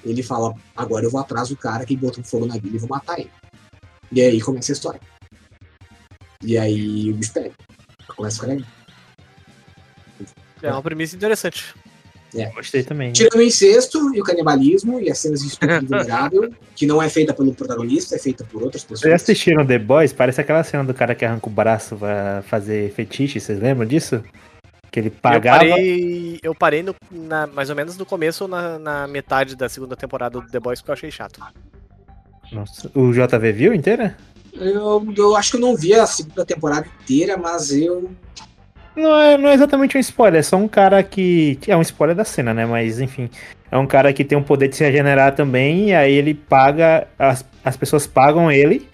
ele 0.05 0.23
fala: 0.23 0.55
Agora 0.75 1.05
eu 1.05 1.11
vou 1.11 1.21
atrás 1.21 1.49
do 1.51 1.57
cara 1.57 1.85
que 1.85 1.97
botou 1.97 2.25
fogo 2.25 2.47
na 2.47 2.57
vila 2.57 2.77
e 2.77 2.79
vou 2.79 2.89
matar 2.89 3.19
ele. 3.19 3.31
E 4.13 4.21
aí 4.21 4.41
começa 4.41 4.73
a 4.73 4.75
história. 4.75 5.01
E 6.43 6.57
aí 6.59 7.11
o 7.13 7.33
pega. 7.33 7.53
Começa 8.17 8.37
a 8.37 8.41
ficar 8.41 8.53
legal. 8.55 8.69
É 10.63 10.71
uma 10.73 10.83
premissa 10.83 11.17
interessante. 11.17 11.75
Gostei 12.55 12.85
também. 12.85 13.13
Tirando 13.13 13.37
o 13.41 13.43
incesto 13.43 14.15
e 14.15 14.21
o 14.21 14.25
canibalismo 14.25 15.01
e 15.01 15.11
as 15.11 15.19
cenas 15.19 15.41
de 15.41 15.49
estupro 15.49 15.81
vulnerável, 15.81 16.55
que 16.77 16.87
não 16.87 17.03
é 17.03 17.09
feita 17.09 17.35
pelo 17.35 17.53
protagonista, 17.55 18.15
é 18.15 18.19
feita 18.19 18.45
por 18.45 18.63
outras 18.63 18.83
Vocês 18.85 19.01
pessoas. 19.01 19.23
assistiram 19.23 19.67
The 19.67 19.79
Boys? 19.79 20.13
Parece 20.13 20.41
aquela 20.41 20.63
cena 20.63 20.85
do 20.85 20.95
cara 20.95 21.15
que 21.15 21.25
arranca 21.25 21.49
o 21.49 21.51
braço 21.51 21.97
pra 21.97 22.43
fazer 22.47 22.93
fetiche, 22.93 23.41
vocês 23.41 23.59
lembram 23.59 23.85
disso? 23.87 24.23
Que 24.93 25.01
ele 25.01 25.09
Eu 25.09 25.13
pagava. 25.21 25.59
parei, 25.59 26.39
eu 26.43 26.55
parei 26.55 26.83
no- 26.85 26.95
na- 27.11 27.47
mais 27.49 27.69
ou 27.71 27.75
menos 27.77 27.97
no 27.97 28.07
começo 28.07 28.45
ou 28.45 28.49
na, 28.51 28.79
na 28.79 29.09
metade 29.09 29.57
da 29.57 29.69
segunda 29.69 29.97
temporada 29.97 30.41
do 30.41 30.47
The 30.49 30.61
Boys 30.61 30.81
porque 30.81 30.91
eu 30.91 30.95
achei 30.95 31.11
chato. 31.11 31.41
Nossa, 32.53 32.91
o 32.95 33.13
JV 33.13 33.53
viu 33.53 33.75
inteira? 33.75 34.17
Eu, 34.53 35.07
eu 35.17 35.37
acho 35.37 35.53
que 35.53 35.57
eu 35.57 35.61
não 35.61 35.77
vi 35.77 35.95
a 35.95 36.07
segunda 36.07 36.45
temporada 36.45 36.87
inteira, 37.03 37.37
mas 37.37 37.73
eu. 37.73 38.11
Não 38.97 39.17
é, 39.17 39.39
não 39.39 39.49
é 39.49 39.55
exatamente 39.55 39.97
um 39.97 40.01
spoiler, 40.01 40.41
é 40.41 40.43
só 40.43 40.57
um 40.57 40.67
cara 40.69 41.03
que. 41.03 41.59
É 41.67 41.77
um 41.77 41.83
spoiler 41.83 42.17
da 42.17 42.25
cena, 42.25 42.53
né? 42.53 42.67
Mas 42.67 43.01
enfim. 43.01 43.31
É 43.71 43.79
um 43.79 43.87
cara 43.87 44.13
que 44.13 44.25
tem 44.25 44.37
o 44.37 44.43
poder 44.43 44.67
de 44.69 44.75
se 44.77 44.83
regenerar 44.85 45.35
também, 45.35 45.91
e 45.91 45.95
aí 45.95 46.13
ele 46.13 46.35
paga. 46.35 47.07
As, 47.17 47.45
as 47.65 47.77
pessoas 47.77 48.07
pagam 48.07 48.51
ele 48.51 48.89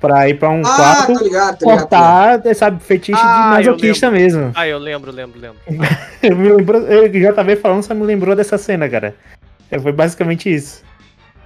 pra 0.00 0.28
ir 0.28 0.38
pra 0.38 0.50
um 0.50 0.62
Ah, 0.64 0.74
quarto 0.76 1.12
tô 1.14 1.24
ligado, 1.24 1.58
tô 1.58 1.64
ligado. 1.70 1.80
cortar, 1.88 2.54
sabe, 2.54 2.82
fetiche 2.82 3.20
Ah, 3.22 3.60
de 3.60 3.66
masoquista 3.68 4.10
mesmo. 4.10 4.50
Ah, 4.56 4.66
eu 4.66 4.78
lembro, 4.78 5.12
lembro, 5.12 5.38
lembro. 5.40 5.58
Eu 6.20 6.34
me 6.36 6.48
lembrou, 6.48 6.80
eu, 6.82 7.08
JV 7.08 7.54
falando 7.56 7.84
só 7.84 7.94
me 7.94 8.04
lembrou 8.04 8.34
dessa 8.34 8.58
cena, 8.58 8.88
cara. 8.88 9.14
É, 9.70 9.78
Foi 9.78 9.92
basicamente 9.92 10.52
isso. 10.52 10.82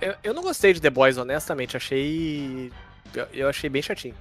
Eu, 0.02 0.14
eu 0.24 0.34
não 0.34 0.42
gostei 0.42 0.72
de 0.72 0.80
The 0.80 0.90
Boys, 0.90 1.16
honestamente. 1.16 1.76
Achei. 1.76 2.72
Eu, 3.14 3.26
eu 3.32 3.48
achei 3.48 3.70
bem 3.70 3.80
chatinho. 3.80 4.14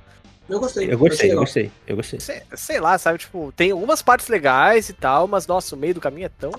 Eu 0.47 0.59
gostei. 0.59 0.91
Eu 0.93 0.97
gostei, 0.97 1.31
eu 1.31 1.38
gostei, 1.38 1.71
eu 1.87 1.96
gostei. 1.96 2.20
Sei, 2.20 2.41
sei 2.55 2.79
lá, 2.79 2.98
sabe? 2.98 3.20
Tipo, 3.20 3.51
tem 3.55 3.72
algumas 3.72 4.01
partes 4.01 4.27
legais 4.27 4.89
e 4.89 4.94
tal, 4.94 5.27
mas 5.27 5.48
nossa, 5.48 5.75
o 5.75 5.77
meio 5.77 5.94
do 5.94 6.01
caminho 6.01 6.25
é 6.25 6.29
tão. 6.29 6.51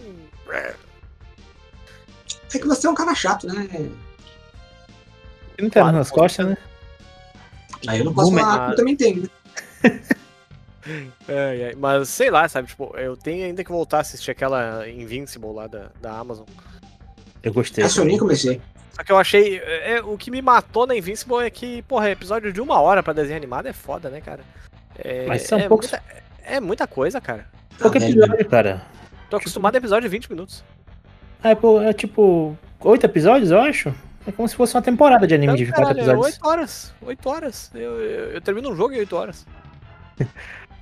É 0.52 0.74
que 2.58 2.66
você 2.66 2.86
é 2.86 2.90
um 2.90 2.94
cara 2.94 3.14
chato, 3.14 3.46
né? 3.46 3.68
Não 5.58 5.70
tem 5.70 5.82
Claro, 5.82 5.96
nas 5.96 6.10
costas, 6.10 6.46
né? 6.46 6.56
Aí 7.86 7.98
eu 7.98 8.04
não 8.06 8.14
posso 8.14 8.30
Boomer. 8.30 8.44
falar 8.44 8.70
eu 8.70 8.76
também 8.76 8.96
tenho. 8.96 9.22
né? 9.22 9.28
É, 11.28 11.70
é, 11.70 11.74
mas 11.76 12.08
sei 12.08 12.28
lá, 12.28 12.48
sabe? 12.48 12.66
Tipo, 12.66 12.92
eu 12.96 13.16
tenho 13.16 13.46
ainda 13.46 13.62
que 13.62 13.70
voltar 13.70 13.98
a 13.98 14.00
assistir 14.00 14.32
aquela 14.32 14.88
Invincible 14.88 15.52
lá 15.52 15.68
da, 15.68 15.92
da 16.00 16.18
Amazon. 16.18 16.44
Eu 17.40 17.52
gostei. 17.52 17.84
Essa 17.84 18.00
eu 18.00 18.04
nem 18.04 18.18
comecei. 18.18 18.60
Só 18.92 19.02
que 19.02 19.10
eu 19.12 19.18
achei. 19.18 19.58
É, 19.58 20.00
o 20.02 20.16
que 20.18 20.30
me 20.30 20.42
matou 20.42 20.86
na 20.86 20.94
Invincible 20.96 21.38
é 21.44 21.50
que, 21.50 21.82
porra, 21.82 22.10
episódio 22.10 22.52
de 22.52 22.60
uma 22.60 22.80
hora 22.80 23.02
pra 23.02 23.12
desenho 23.12 23.36
animado 23.38 23.66
é 23.66 23.72
foda, 23.72 24.10
né, 24.10 24.20
cara? 24.20 24.40
É, 24.98 25.26
Mas 25.26 25.42
são 25.42 25.58
é 25.58 25.66
poucos- 25.68 25.90
Muita, 25.90 26.04
é 26.44 26.60
muita 26.60 26.86
coisa, 26.86 27.20
cara. 27.20 27.46
Pouco 27.78 27.96
Ah, 27.96 28.00
velho. 28.00 28.22
episódio, 28.22 28.48
cara. 28.48 28.82
Tô 29.30 29.36
acostumado 29.36 29.74
a 29.74 29.78
episódio 29.78 30.08
de 30.08 30.14
20 30.14 30.30
minutos. 30.30 30.62
É, 31.42 31.54
pô, 31.54 31.80
é 31.80 31.92
tipo. 31.92 32.56
Oito 32.80 33.06
episódios, 33.06 33.50
eu 33.50 33.60
acho? 33.60 33.94
É 34.26 34.30
como 34.32 34.46
se 34.48 34.54
fosse 34.54 34.74
uma 34.76 34.82
temporada 34.82 35.26
de 35.26 35.34
anime 35.34 35.56
de 35.56 35.62
Então, 35.64 35.84
24 35.84 35.94
caralho, 35.96 35.98
é 35.98 36.12
episódios. 36.12 36.36
8 36.36 36.48
horas. 36.48 36.94
8 37.02 37.28
horas. 37.28 37.70
Eu, 37.74 38.00
eu, 38.00 38.30
eu 38.32 38.40
termino 38.40 38.70
um 38.70 38.76
jogo 38.76 38.92
em 38.94 38.98
8 38.98 39.16
horas. 39.16 39.46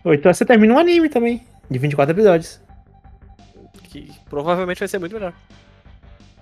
Ou 0.04 0.12
então 0.14 0.32
você 0.32 0.44
termina 0.44 0.74
um 0.74 0.78
anime 0.78 1.08
também, 1.08 1.46
de 1.70 1.78
24 1.78 2.12
episódios. 2.12 2.60
Que 3.84 4.10
provavelmente 4.28 4.78
vai 4.80 4.88
ser 4.88 4.98
muito 4.98 5.12
melhor. 5.14 5.32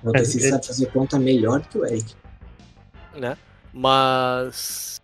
O 0.05 0.11
É, 0.11 0.21
TC 0.21 0.47
é- 0.47 0.51
sabe 0.51 0.67
fazer 0.67 0.87
conta 0.93 1.19
melhor 1.19 1.61
do 1.61 1.69
que 1.69 1.79
o 1.79 1.85
Eric. 1.87 2.15
né? 3.17 3.37
Mas. 3.73 5.01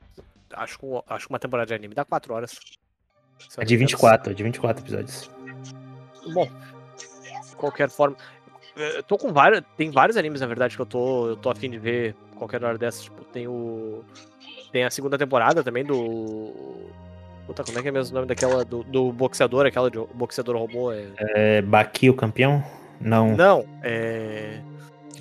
Acho 0.52 0.78
que, 0.78 0.86
acho 1.08 1.26
que 1.26 1.32
uma 1.32 1.38
temporada 1.38 1.66
de 1.66 1.74
anime 1.74 1.94
dá 1.94 2.04
4 2.04 2.32
horas. 2.32 2.52
É 3.56 3.58
não 3.58 3.64
de 3.64 3.76
me 3.76 3.82
engano. 3.82 3.88
24, 3.88 4.30
é 4.30 4.34
de 4.34 4.42
24 4.42 4.84
episódios. 4.84 5.30
Bom, 6.32 6.48
de 7.50 7.56
qualquer 7.56 7.90
forma. 7.90 8.16
Eu 8.76 9.02
tô 9.02 9.18
com 9.18 9.32
vários. 9.32 9.62
Tem 9.76 9.90
vários 9.90 10.16
animes, 10.16 10.40
na 10.40 10.46
verdade, 10.46 10.76
que 10.76 10.82
eu 10.82 10.86
tô, 10.86 11.28
eu 11.28 11.36
tô 11.36 11.50
afim 11.50 11.70
de 11.70 11.78
ver 11.78 12.14
qualquer 12.36 12.62
hora 12.64 12.78
dessas. 12.78 13.02
Tipo, 13.04 13.24
tem 13.24 13.46
o. 13.48 14.04
Tem 14.72 14.84
a 14.84 14.90
segunda 14.90 15.18
temporada 15.18 15.62
também 15.62 15.84
do. 15.84 16.52
Puta, 17.46 17.62
como 17.62 17.78
é 17.78 17.82
que 17.82 17.88
é 17.88 17.92
mesmo 17.92 18.12
o 18.12 18.14
nome 18.14 18.26
daquela. 18.26 18.64
Do, 18.64 18.82
do 18.84 19.12
boxeador, 19.12 19.66
aquela 19.66 19.90
de 19.90 19.98
boxeador 20.14 20.56
robô? 20.56 20.92
É... 20.92 21.08
É 21.18 21.62
Baki, 21.62 22.08
o 22.10 22.14
campeão? 22.14 22.64
Não. 23.00 23.36
Não, 23.36 23.64
é. 23.82 24.60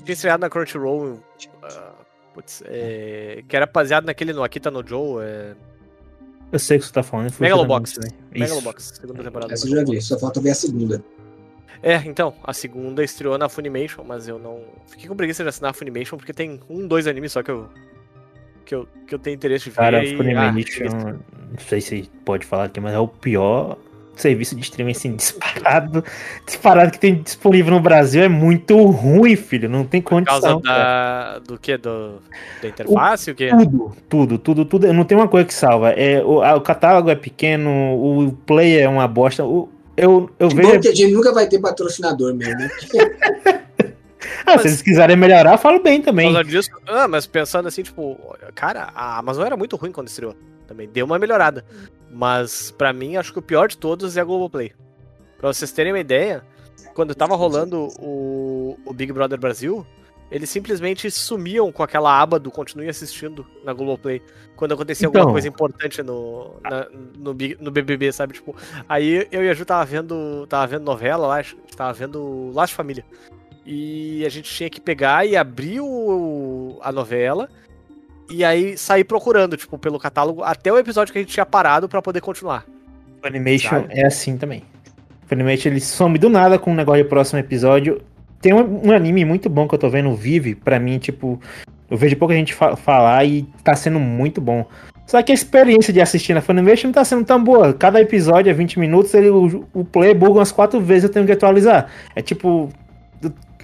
Tinha 0.04 0.14
estreado 0.14 0.42
na 0.42 0.50
Crunchyroll. 0.50 1.20
ah, 1.64 1.94
putz, 2.34 2.64
é, 2.66 3.44
que 3.48 3.56
era 3.56 3.66
baseado 3.66 4.06
naquele 4.06 4.34
no 4.34 4.44
Akita 4.44 4.70
no 4.70 4.86
Joe. 4.86 5.24
É... 5.24 5.56
Eu 6.52 6.60
sei 6.60 6.78
o 6.78 6.80
que 6.80 6.86
você 6.86 6.94
tá 6.94 7.04
falando. 7.04 7.34
Megalobox. 7.40 7.92
Isso. 7.92 8.02
Megalobox, 8.32 8.84
segunda 9.02 9.24
temporada. 9.24 9.54
Essa 9.54 9.68
eu 9.68 9.76
já 9.76 9.84
vi, 9.84 10.02
só 10.02 10.20
falta 10.20 10.40
ver 10.40 10.52
a 10.52 10.56
segunda. 10.56 11.04
É, 11.82 11.96
então, 12.06 12.34
a 12.44 12.54
segunda 12.54 13.04
estreou 13.04 13.38
na 13.38 13.50
Funimation, 13.50 14.04
mas 14.06 14.28
eu 14.28 14.40
não. 14.40 14.62
Fiquei 14.88 15.08
com 15.08 15.16
preguiça 15.16 15.44
de 15.44 15.50
assinar 15.50 15.72
a 15.72 15.74
Funimation 15.74 16.18
porque 16.18 16.32
tem 16.32 16.62
um, 16.70 16.88
dois 16.88 17.08
animes 17.08 17.32
só 17.32 17.44
que 17.44 17.52
eu. 17.52 17.70
Que 18.66 18.76
eu, 18.76 18.88
que 19.06 19.14
eu 19.14 19.20
tenho 19.20 19.36
interesse 19.36 19.66
de 19.66 19.72
ver. 19.72 19.76
Cara, 19.76 20.06
e- 20.06 20.16
Funimation, 20.16 20.86
ah, 20.94 21.12
não 21.52 21.60
sei 21.68 21.82
se 21.82 22.10
pode 22.24 22.46
falar 22.46 22.66
aqui, 22.66 22.80
mas 22.80 22.94
é 22.94 23.00
o 23.00 23.08
pior 23.08 23.78
serviço 24.16 24.56
de 24.56 24.62
streaming 24.62 24.92
assim, 24.92 25.16
disparado. 25.16 26.04
Disparado 26.46 26.92
que 26.92 27.00
tem 27.00 27.16
disponível 27.22 27.74
no 27.74 27.80
Brasil. 27.80 28.24
É 28.24 28.28
muito 28.30 28.78
ruim, 28.86 29.36
filho. 29.36 29.70
Não 29.70 29.84
tem 29.86 30.02
por 30.02 30.24
causa 30.24 30.54
condição. 30.54 30.62
da. 30.62 31.40
Do 31.40 31.58
que? 31.58 31.78
Do, 31.78 32.22
da 32.62 32.68
interface? 32.68 33.32
O, 33.32 33.36
quê? 33.36 33.50
Tudo, 33.50 33.96
tudo, 34.10 34.38
tudo, 34.38 34.66
tudo. 34.66 34.94
Não 34.94 35.04
tem 35.04 35.18
uma 35.18 35.28
coisa 35.28 35.46
que 35.48 35.54
salva. 35.54 35.92
É, 35.92 36.24
o, 36.24 36.42
a- 36.42 36.56
o 36.56 36.62
catálogo 36.62 37.10
é 37.10 37.16
pequeno, 37.16 37.70
o 37.70 38.32
player 38.46 38.84
é 38.84 38.88
uma 38.90 39.08
bosta. 39.08 39.44
O, 39.46 39.70
eu, 39.96 40.30
eu 40.40 40.50
Que 40.50 40.56
vejo. 40.56 40.72
bom 40.74 40.80
que 40.80 40.88
a 40.88 40.96
gente 40.96 41.12
nunca 41.14 41.32
vai 41.34 41.48
ter 41.48 41.60
patrocinador 41.60 42.34
mesmo, 42.34 42.56
né? 42.58 42.70
Ah, 44.46 44.58
se 44.58 44.68
eles 44.68 44.82
quiserem 44.82 45.16
melhorar, 45.16 45.54
eu 45.54 45.58
falo 45.58 45.82
bem 45.82 46.02
também. 46.02 46.34
disso. 46.44 46.70
Ah, 46.88 47.08
mas 47.08 47.26
pensando 47.26 47.68
assim, 47.68 47.82
tipo, 47.82 48.18
cara, 48.54 48.90
a 48.94 49.18
Amazon 49.18 49.46
era 49.46 49.56
muito 49.56 49.76
ruim 49.78 49.92
quando 49.92 50.08
estreou. 50.10 50.36
Também 50.68 50.88
deu 50.92 51.06
uma 51.06 51.18
melhorada. 51.18 51.64
Mas, 52.14 52.72
pra 52.72 52.94
mim, 52.94 53.16
acho 53.18 53.34
que 53.34 53.40
o 53.40 53.42
pior 53.42 53.68
de 53.68 53.78
todos 53.78 54.16
é 54.16 54.22
a 54.22 54.24
Globoplay. 54.24 54.72
Pra 55.38 55.52
vocês 55.52 55.72
terem 55.72 55.92
uma 55.92 56.00
ideia, 56.00 56.44
quando 56.94 57.16
tava 57.16 57.36
rolando 57.36 57.88
o, 58.00 58.78
o 58.86 58.94
Big 58.94 59.12
Brother 59.12 59.40
Brasil, 59.40 59.86
eles 60.32 60.50
simplesmente 60.50 61.10
sumiam 61.12 61.72
com 61.72 61.84
aquela 61.84 62.20
aba 62.22 62.40
do 62.40 62.50
continue 62.52 62.88
assistindo 62.88 63.46
na 63.64 63.74
Globoplay. 63.74 64.22
Quando 64.56 64.74
acontecia 64.74 65.08
alguma 65.08 65.24
Então. 65.24 65.32
coisa 65.34 65.48
importante 65.48 66.02
no, 66.04 66.56
na- 66.64 66.88
no, 67.18 67.36
no 67.60 67.72
BBB, 67.72 68.12
sabe? 68.12 68.34
Tipo, 68.36 68.56
aí 68.88 69.28
eu 69.32 69.44
e 69.44 69.50
a 69.50 69.54
Ju 69.54 69.66
tava 69.66 69.84
vendo, 69.84 70.46
tava 70.48 70.68
vendo 70.68 70.84
novela 70.86 71.28
lá, 71.28 71.44
tava 71.76 71.94
vendo 71.94 72.52
Laço 72.54 72.72
de 72.72 72.78
Família. 72.78 73.06
E 73.66 74.26
a 74.26 74.30
gente 74.30 74.54
tinha 74.54 74.70
que 74.70 74.80
pegar 74.82 75.26
e 75.26 75.36
abrir 75.36 75.80
o, 75.82 76.78
a 76.82 76.92
novela 76.92 77.50
e 78.30 78.44
aí 78.44 78.78
sair 78.78 79.04
procurando, 79.04 79.58
tipo, 79.58 79.78
pelo 79.78 80.00
catálogo 80.00 80.44
até 80.44 80.72
o 80.72 80.78
episódio 80.78 81.12
que 81.12 81.20
a 81.20 81.22
gente 81.22 81.34
tinha 81.34 81.46
parado 81.46 81.88
pra 81.88 82.02
poder 82.02 82.22
continuar. 82.22 82.66
Funimation 83.22 83.70
Sabe? 83.70 83.88
é 83.90 84.06
assim 84.06 84.38
também. 84.38 84.64
Funimation 85.28 85.70
ele 85.70 85.80
some 85.80 86.18
do 86.18 86.30
nada 86.30 86.60
com 86.60 86.72
um 86.72 86.76
negócio 86.76 87.04
de 87.04 87.10
próximo 87.10 87.40
episódio. 87.40 88.02
tem 88.42 88.54
um, 88.54 88.88
um 88.88 88.92
anime 88.92 89.24
muito 89.26 89.50
bom 89.50 89.68
que 89.68 89.76
eu 89.76 89.80
tô 89.80 89.90
vendo, 89.90 90.10
o 90.10 90.16
Vive, 90.16 90.56
pra 90.56 90.80
mim, 90.80 90.98
tipo, 90.98 91.40
eu 91.90 91.98
vejo 91.98 92.16
pouca 92.16 92.34
gente 92.34 92.54
fa 92.54 92.76
falar 92.76 93.24
e 93.26 93.44
tá 93.64 93.76
sendo 93.76 94.00
muito 94.00 94.42
bom. 94.42 94.66
Só 95.06 95.22
que 95.22 95.32
a 95.32 95.36
experiência 95.36 95.94
de 95.94 96.02
assistir 96.02 96.34
na 96.34 96.42
Funimation 96.42 96.88
não 96.88 96.94
tá 96.94 97.04
sendo 97.04 97.26
tão 97.26 97.44
boa. 97.44 97.74
Cada 97.74 98.00
episódio 98.02 98.50
é 98.50 98.54
20 98.54 98.80
minutos, 98.80 99.14
ele, 99.14 99.30
o, 99.30 99.66
o 99.74 99.84
play 99.84 100.14
buga 100.14 100.40
umas 100.40 100.52
quatro 100.52 100.80
vezes, 100.80 101.04
eu 101.04 101.10
tenho 101.10 101.26
que 101.26 101.32
atualizar. 101.32 101.90
É 102.16 102.22
tipo. 102.22 102.70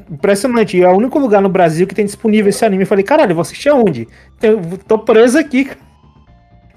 Impressionante. 0.10 0.82
É 0.82 0.88
o 0.88 0.98
único 0.98 1.18
lugar 1.20 1.42
no 1.42 1.50
Brasil 1.50 1.88
que 1.88 1.96
tem 1.96 2.06
disponível 2.06 2.50
esse 2.50 2.64
anime. 2.64 2.84
Eu 2.84 2.88
falei, 2.88 3.04
caralho, 3.04 3.32
eu 3.32 3.36
vou 3.36 3.42
assistir 3.42 3.70
aonde? 3.70 4.08
Eu 4.42 4.60
tô 4.88 5.00
preso 5.00 5.38
aqui, 5.38 5.66
cara. 5.66 5.80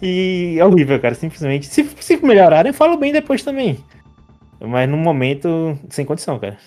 E 0.00 0.56
é 0.58 0.64
horrível, 0.64 1.00
cara, 1.00 1.14
simplesmente. 1.14 1.66
Se, 1.66 1.88
se 2.00 2.16
melhorarem, 2.16 2.70
eu 2.70 2.74
falo 2.74 2.96
bem 2.96 3.12
depois 3.12 3.42
também. 3.42 3.78
Mas 4.60 4.88
no 4.88 4.96
momento, 4.96 5.78
sem 5.90 6.04
condição, 6.04 6.38
cara. 6.38 6.58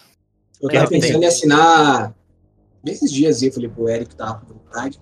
Eu 0.62 0.70
tava 0.70 0.88
pensando 0.88 1.24
em 1.24 1.26
assinar. 1.26 2.14
Nesses 2.84 3.12
dias 3.12 3.42
eu 3.42 3.52
falei 3.52 3.70
pro 3.70 3.90
Eric 3.90 4.12
que 4.12 4.16
tava 4.16 4.42
com 4.42 4.54
vontade. 4.54 5.00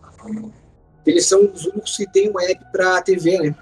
Eles 1.06 1.26
são 1.26 1.42
os 1.54 1.66
únicos 1.66 1.98
que 1.98 2.10
tem 2.12 2.32
um 2.32 2.40
app 2.40 2.66
pra 2.72 3.02
TV, 3.02 3.38
né? 3.40 3.48
E 3.50 3.56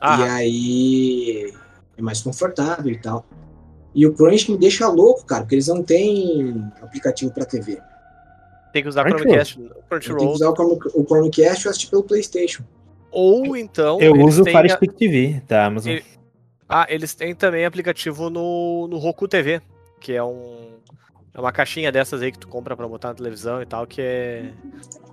Ah, 0.00 0.34
aí 0.34 1.52
é 1.96 2.02
mais 2.02 2.22
confortável 2.22 2.92
e 2.92 2.98
tal. 2.98 3.26
E 3.94 4.06
o 4.06 4.12
Crunch 4.14 4.50
me 4.50 4.56
deixa 4.58 4.86
louco, 4.88 5.24
cara, 5.24 5.42
porque 5.42 5.54
eles 5.54 5.66
não 5.66 5.82
têm 5.82 6.70
aplicativo 6.82 7.32
pra 7.32 7.44
TV. 7.44 7.80
tem 8.72 8.82
que 8.82 8.88
usar 8.88 9.02
Crunchyroll. 9.04 9.44
Chromecast, 9.44 9.56
tenho 9.58 10.18
que 10.18 10.24
usar 10.26 10.50
o, 10.50 10.54
Chrome- 10.54 10.78
o 10.94 11.04
Chromecast 11.04 11.66
e 11.66 11.68
assistir 11.70 11.88
pelo 11.90 12.02
PlayStation. 12.02 12.62
Ou 13.10 13.56
então. 13.56 13.98
Eu 14.00 14.12
uso 14.20 14.42
o 14.42 14.44
Fire 14.44 14.70
a- 14.70 14.76
Stick 14.76 14.92
TV 14.92 15.42
da 15.48 15.64
Amazon. 15.66 15.92
Ele- 15.92 16.04
Ah, 16.68 16.86
eles 16.90 17.14
têm 17.14 17.34
também 17.34 17.64
aplicativo 17.64 18.28
no, 18.28 18.86
no 18.88 18.98
Roku 18.98 19.26
TV, 19.26 19.62
que 19.98 20.12
é 20.12 20.22
um. 20.22 20.67
É 21.38 21.40
uma 21.40 21.52
caixinha 21.52 21.92
dessas 21.92 22.20
aí 22.20 22.32
que 22.32 22.38
tu 22.40 22.48
compra 22.48 22.76
pra 22.76 22.88
botar 22.88 23.08
na 23.10 23.14
televisão 23.14 23.62
e 23.62 23.64
tal, 23.64 23.86
que 23.86 24.02
é. 24.02 24.52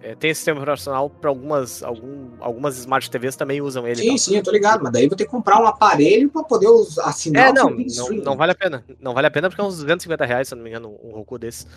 é, 0.01 0.15
tem 0.15 0.33
sistema 0.33 0.59
operacional 0.59 1.07
pra 1.07 1.29
algumas, 1.29 1.83
algum, 1.83 2.31
algumas 2.39 2.79
Smart 2.79 3.11
TVs 3.11 3.35
também 3.35 3.61
usam 3.61 3.87
ele. 3.87 3.97
Sim, 3.97 4.07
tal. 4.07 4.17
sim, 4.17 4.35
eu 4.37 4.41
tô 4.43 4.49
ligado, 4.49 4.81
mas 4.81 4.91
daí 4.91 5.03
eu 5.03 5.09
vou 5.09 5.15
ter 5.15 5.25
que 5.25 5.29
comprar 5.29 5.61
um 5.61 5.67
aparelho 5.67 6.27
pra 6.31 6.41
poder 6.41 6.67
assinar 7.03 7.49
É, 7.49 7.51
o 7.51 7.53
não, 7.53 7.69
não, 7.69 8.23
não 8.23 8.35
vale 8.35 8.53
a 8.53 8.55
pena. 8.55 8.83
Não 8.99 9.13
vale 9.13 9.27
a 9.27 9.29
pena 9.29 9.49
porque 9.49 9.61
é 9.61 9.63
uns 9.63 9.75
250 9.75 10.25
reais, 10.25 10.47
se 10.47 10.55
não 10.55 10.63
me 10.63 10.71
engano, 10.71 10.99
um 11.03 11.11
Roku 11.11 11.37
desse. 11.37 11.67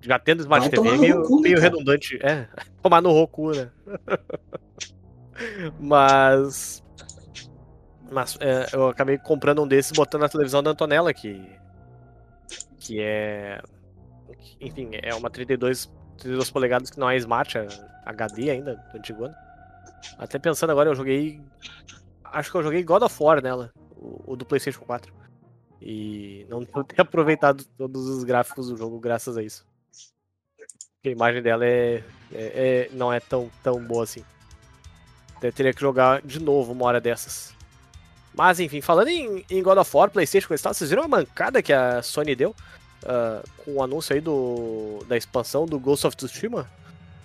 Já 0.00 0.18
tendo 0.18 0.40
Smart 0.40 0.68
Vai 0.68 0.70
TV 0.76 0.88
é 0.88 0.98
meio, 0.98 1.20
Roku, 1.20 1.40
meio 1.40 1.54
cara? 1.54 1.68
redundante. 1.70 2.18
É, 2.24 2.48
tomar 2.82 3.00
no 3.00 3.12
Roku, 3.12 3.52
né? 3.52 3.70
Mas. 5.78 6.82
Mas 8.10 8.36
é, 8.40 8.66
eu 8.72 8.88
acabei 8.88 9.16
comprando 9.16 9.62
um 9.62 9.68
desses 9.68 9.92
botando 9.92 10.22
na 10.22 10.28
televisão 10.28 10.60
da 10.60 10.72
Antonella, 10.72 11.14
que. 11.14 11.40
Que 12.84 13.00
é. 13.00 13.62
Enfim, 14.60 14.90
é 14.92 15.14
uma 15.14 15.30
32, 15.30 15.90
32 16.18 16.50
polegadas 16.50 16.90
que 16.90 16.98
não 16.98 17.08
é 17.08 17.16
Smart, 17.16 17.56
é 17.56 17.66
HD 18.04 18.50
ainda, 18.50 18.76
do 18.92 18.98
antigo 18.98 19.24
ano. 19.24 19.34
Até 20.18 20.38
pensando 20.38 20.70
agora, 20.70 20.90
eu 20.90 20.94
joguei. 20.94 21.40
Acho 22.24 22.50
que 22.50 22.56
eu 22.56 22.62
joguei 22.62 22.82
God 22.82 23.02
of 23.02 23.22
War 23.22 23.42
nela, 23.42 23.72
o, 23.96 24.32
o 24.32 24.36
do 24.36 24.44
PlayStation 24.44 24.84
4. 24.84 25.12
E 25.80 26.46
não 26.48 26.64
ter 26.84 27.00
aproveitado 27.00 27.64
todos 27.76 28.06
os 28.08 28.24
gráficos 28.24 28.68
do 28.68 28.76
jogo 28.76 28.98
graças 28.98 29.36
a 29.36 29.42
isso. 29.42 29.66
Porque 30.94 31.08
a 31.08 31.12
imagem 31.12 31.42
dela 31.42 31.64
é, 31.64 32.02
é- 32.32 32.86
é- 32.86 32.90
não 32.92 33.12
é 33.12 33.20
tão, 33.20 33.50
tão 33.62 33.82
boa 33.84 34.04
assim. 34.04 34.24
Até 35.36 35.50
teria 35.50 35.74
que 35.74 35.80
jogar 35.80 36.22
de 36.22 36.40
novo 36.40 36.72
uma 36.72 36.86
hora 36.86 37.00
dessas. 37.00 37.53
Mas 38.34 38.58
enfim, 38.58 38.80
falando 38.80 39.08
em, 39.08 39.44
em 39.48 39.62
God 39.62 39.78
of 39.78 39.96
War, 39.96 40.10
Playstation 40.10 40.52
e 40.52 40.58
tal, 40.58 40.74
vocês 40.74 40.90
viram 40.90 41.04
a 41.04 41.08
mancada 41.08 41.62
que 41.62 41.72
a 41.72 42.02
Sony 42.02 42.34
deu 42.34 42.54
ah, 43.06 43.42
com 43.64 43.74
o 43.74 43.82
anúncio 43.82 44.14
aí 44.14 44.20
do, 44.20 44.98
da 45.06 45.16
expansão 45.16 45.66
do 45.66 45.78
Ghost 45.78 46.06
of 46.06 46.16
Tsushima? 46.16 46.68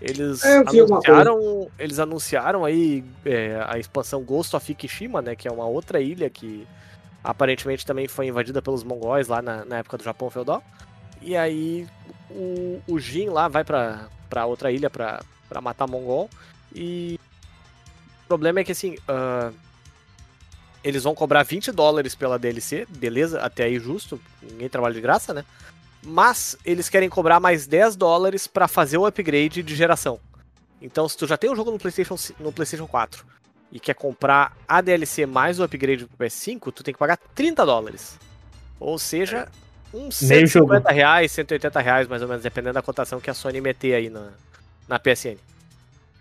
Eles 0.01 0.43
É, 0.45 0.57
anunciaram, 0.57 1.67
eles 1.77 1.99
anunciaram 1.99 2.63
aí 2.63 3.03
é, 3.25 3.61
a 3.67 3.77
expansão 3.77 4.23
Ghost 4.23 4.55
of 4.55 4.71
Ikishima, 4.71 5.21
né, 5.21 5.35
que 5.35 5.47
é 5.47 5.51
uma 5.51 5.65
outra 5.65 5.99
ilha 5.99 6.29
que 6.29 6.65
aparentemente 7.21 7.85
também 7.85 8.07
foi 8.07 8.27
invadida 8.27 8.61
pelos 8.61 8.83
mongóis 8.83 9.27
lá 9.27 9.41
na, 9.41 9.65
na 9.65 9.79
época 9.79 9.97
do 9.97 10.03
Japão 10.03 10.29
feudal. 10.29 10.63
E 11.21 11.35
aí 11.35 11.85
o, 12.29 12.81
o 12.87 12.99
Jin 12.99 13.27
lá 13.27 13.49
vai 13.49 13.65
pra, 13.65 14.07
pra 14.29 14.45
outra 14.45 14.71
ilha 14.71 14.89
pra, 14.89 15.21
pra 15.49 15.59
matar 15.59 15.85
mongol. 15.85 16.29
E 16.73 17.19
o 18.23 18.27
problema 18.27 18.61
é 18.61 18.63
que 18.63 18.71
assim, 18.71 18.95
ah, 19.05 19.51
eles 20.83 21.03
vão 21.03 21.13
cobrar 21.15 21.43
20 21.43 21.71
dólares 21.71 22.15
pela 22.15 22.39
DLC, 22.39 22.87
beleza, 22.89 23.41
até 23.41 23.63
aí 23.65 23.79
justo, 23.79 24.19
ninguém 24.41 24.69
trabalha 24.69 24.93
de 24.93 25.01
graça, 25.01 25.33
né? 25.33 25.43
Mas 26.03 26.57
eles 26.63 26.87
querem 26.87 27.09
cobrar 27.09 27.39
mais 27.39 27.67
10 27.67 27.95
dólares 27.95 28.47
pra 28.47 28.67
fazer 28.67 28.97
o 28.97 29.05
upgrade 29.05 29.61
de 29.61 29.75
geração. 29.75 30.19
Então, 30.81 31.09
se 31.09 31.17
tu 31.17 31.27
já 31.27 31.35
tem 31.35 31.49
o 31.49 31.55
jogo 31.55 31.71
no 31.71 31.77
PlayStation, 31.77 32.15
no 32.39 32.53
PlayStation 32.53 32.87
4 32.87 33.25
e 33.71 33.79
quer 33.79 33.93
comprar 33.93 34.55
a 34.67 34.79
DLC 34.79 35.25
mais 35.25 35.59
o 35.59 35.63
upgrade 35.63 36.05
pro 36.05 36.25
PS5, 36.25 36.71
tu 36.71 36.83
tem 36.83 36.93
que 36.93 36.99
pagar 36.99 37.17
30 37.35 37.65
dólares. 37.65 38.17
Ou 38.79 38.97
seja, 38.97 39.49
uns 39.93 40.21
Meio 40.21 40.47
150 40.47 40.89
reais, 40.91 41.31
180 41.33 41.81
reais, 41.81 42.07
mais 42.07 42.21
ou 42.21 42.29
menos, 42.29 42.41
dependendo 42.43 42.75
da 42.75 42.81
cotação 42.81 43.19
que 43.19 43.29
a 43.29 43.33
Sony 43.33 43.59
meter 43.59 43.93
aí 43.95 44.09
na, 44.09 44.29
na 44.87 44.97
PSN. 44.97 45.35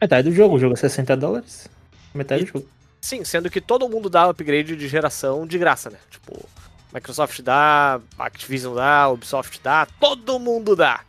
Metade 0.01 0.29
do 0.29 0.35
jogo, 0.35 0.57
o 0.57 0.59
jogo 0.59 0.75
é 0.75 0.77
60 0.77 1.17
dólares. 1.17 1.69
Metade 2.13 2.43
E- 2.43 2.47
do 2.47 2.53
jogo. 2.53 2.69
Sim, 3.01 3.25
sendo 3.25 3.49
que 3.51 3.61
todo 3.61 3.89
mundo 3.89 4.11
dá 4.11 4.29
upgrade 4.29 4.77
de 4.77 4.89
geração 4.89 5.47
de 5.47 5.57
graça, 5.59 5.89
né? 5.91 5.99
Tipo, 6.11 6.49
Microsoft 6.93 7.41
dá, 7.43 8.01
Activision 8.19 8.75
dá, 8.75 9.09
Ubisoft 9.09 9.61
dá, 9.63 9.87
todo 10.01 10.39
mundo 10.39 10.75
dá. 10.75 11.01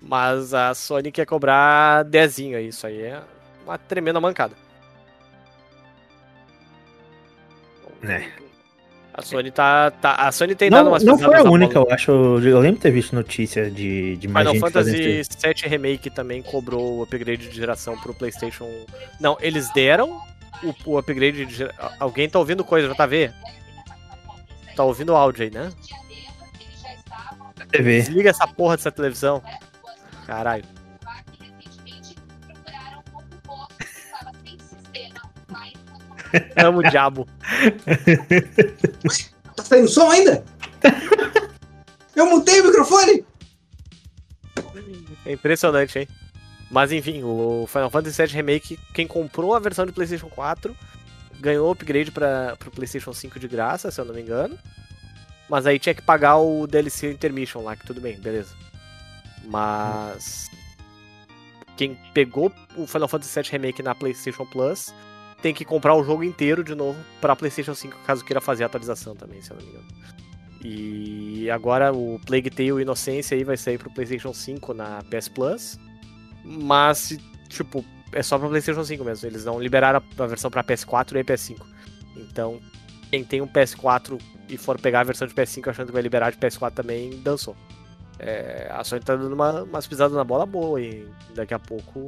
Mas 0.00 0.52
a 0.54 0.74
Sony 0.74 1.10
quer 1.10 1.24
cobrar 1.26 2.02
dezinho 2.04 2.56
aí, 2.58 2.68
isso 2.68 2.86
aí 2.86 3.00
é 3.02 3.22
uma 3.64 3.78
tremenda 3.78 4.20
mancada. 4.20 4.54
É. 8.02 8.28
A 9.14 9.22
Sony 9.22 9.50
tá, 9.52 9.92
tá- 9.92 10.14
a 10.16 10.32
Sony 10.32 10.54
tem 10.56 10.68
Não, 10.68 10.78
dado 10.78 10.88
umas 10.88 11.04
não 11.04 11.16
foi 11.16 11.36
a 11.38 11.42
única, 11.44 11.74
bola. 11.74 11.86
eu 11.88 11.94
acho. 11.94 12.10
Eu 12.10 12.58
lembro 12.58 12.76
de 12.76 12.82
ter 12.82 12.90
visto 12.90 13.14
notícia 13.14 13.70
de, 13.70 14.16
de 14.16 14.26
mais 14.26 14.44
Final 14.48 14.54
gente 14.70 14.72
Fantasy. 14.72 15.22
VII 15.62 15.68
Remake 15.70 16.10
também 16.10 16.42
cobrou 16.42 16.98
o 16.98 17.02
upgrade 17.04 17.48
de 17.48 17.54
geração 17.56 17.96
pro 18.00 18.12
PlayStation. 18.12 18.68
Não, 19.20 19.36
eles 19.40 19.72
deram 19.72 20.20
o, 20.62 20.92
o 20.92 20.98
upgrade 20.98 21.46
de. 21.46 21.68
Alguém 21.98 22.28
tá 22.28 22.38
ouvindo 22.38 22.64
coisa, 22.64 22.88
JV? 22.88 23.32
Tá 24.76 24.84
ouvindo 24.84 25.10
o 25.12 25.16
áudio 25.16 25.44
aí, 25.44 25.50
né? 25.50 25.70
TV. 27.70 28.00
Desliga 28.00 28.30
essa 28.30 28.46
porra 28.46 28.76
dessa 28.76 28.92
televisão. 28.92 29.42
Caralho. 30.26 30.64
Amo 36.56 36.78
o 36.78 36.82
diabo. 36.82 37.28
Tá 39.56 39.62
saindo 39.62 39.86
som 39.86 40.10
ainda? 40.10 40.44
eu 42.16 42.26
mutei 42.26 42.60
o 42.60 42.64
microfone? 42.64 43.24
É 45.24 45.32
impressionante, 45.32 46.00
hein? 46.00 46.08
Mas 46.70 46.92
enfim, 46.92 47.22
o 47.22 47.66
Final 47.68 47.90
Fantasy 47.90 48.22
VII 48.22 48.34
Remake, 48.34 48.78
quem 48.92 49.06
comprou 49.06 49.54
a 49.54 49.58
versão 49.58 49.86
de 49.86 49.92
PlayStation 49.92 50.28
4 50.28 50.76
ganhou 51.40 51.68
o 51.68 51.72
upgrade 51.72 52.10
para 52.10 52.56
o 52.66 52.70
PlayStation 52.70 53.12
5 53.12 53.38
de 53.38 53.48
graça, 53.48 53.90
se 53.90 54.00
eu 54.00 54.04
não 54.04 54.14
me 54.14 54.22
engano. 54.22 54.58
Mas 55.48 55.66
aí 55.66 55.78
tinha 55.78 55.94
que 55.94 56.02
pagar 56.02 56.38
o 56.38 56.66
DLC 56.66 57.12
Intermission 57.12 57.62
lá, 57.62 57.76
que 57.76 57.86
tudo 57.86 58.00
bem, 58.00 58.18
beleza. 58.18 58.54
Mas 59.44 60.48
quem 61.76 61.98
pegou 62.14 62.50
o 62.76 62.86
Final 62.86 63.08
Fantasy 63.08 63.40
VII 63.40 63.50
Remake 63.52 63.82
na 63.82 63.94
PlayStation 63.94 64.46
Plus 64.46 64.94
tem 65.42 65.52
que 65.52 65.64
comprar 65.64 65.94
o 65.94 66.02
jogo 66.02 66.24
inteiro 66.24 66.64
de 66.64 66.74
novo 66.74 66.98
para 67.20 67.36
PlayStation 67.36 67.74
5, 67.74 67.98
caso 68.06 68.24
queira 68.24 68.40
fazer 68.40 68.62
a 68.62 68.66
atualização 68.66 69.14
também, 69.14 69.42
se 69.42 69.50
eu 69.50 69.58
não 69.58 69.62
me 69.62 69.70
engano. 69.70 69.88
E 70.64 71.50
agora 71.50 71.92
o 71.92 72.18
Plague 72.24 72.48
Tale 72.48 72.80
Inocência 72.80 73.36
aí 73.36 73.44
vai 73.44 73.58
sair 73.58 73.76
pro 73.76 73.90
PlayStation 73.90 74.32
5 74.32 74.72
na 74.72 75.02
PS 75.10 75.28
Plus. 75.28 75.78
Mas, 76.44 77.16
tipo, 77.48 77.84
é 78.12 78.22
só 78.22 78.38
pra 78.38 78.48
PlayStation 78.48 78.84
5 78.84 79.02
mesmo. 79.04 79.28
Eles 79.28 79.44
não 79.44 79.58
liberaram 79.60 80.02
a 80.18 80.26
versão 80.26 80.50
pra 80.50 80.62
PS4 80.62 81.16
e 81.18 81.24
PS5. 81.24 81.58
Então, 82.16 82.60
quem 83.10 83.24
tem 83.24 83.40
um 83.40 83.46
PS4 83.48 84.20
e 84.48 84.56
for 84.56 84.78
pegar 84.80 85.00
a 85.00 85.04
versão 85.04 85.26
de 85.26 85.34
PS5 85.34 85.68
achando 85.68 85.86
que 85.86 85.92
vai 85.92 86.02
liberar 86.02 86.30
de 86.30 86.38
PS4 86.38 86.72
também, 86.72 87.20
dançou. 87.22 87.56
É, 88.18 88.68
a 88.70 88.84
Sony 88.84 89.02
tá 89.02 89.16
dando 89.16 89.32
uma, 89.32 89.62
umas 89.64 89.86
pisadas 89.86 90.16
na 90.16 90.22
bola 90.22 90.46
boa 90.46 90.80
e 90.80 91.08
daqui 91.34 91.52
a 91.52 91.58
pouco 91.58 92.06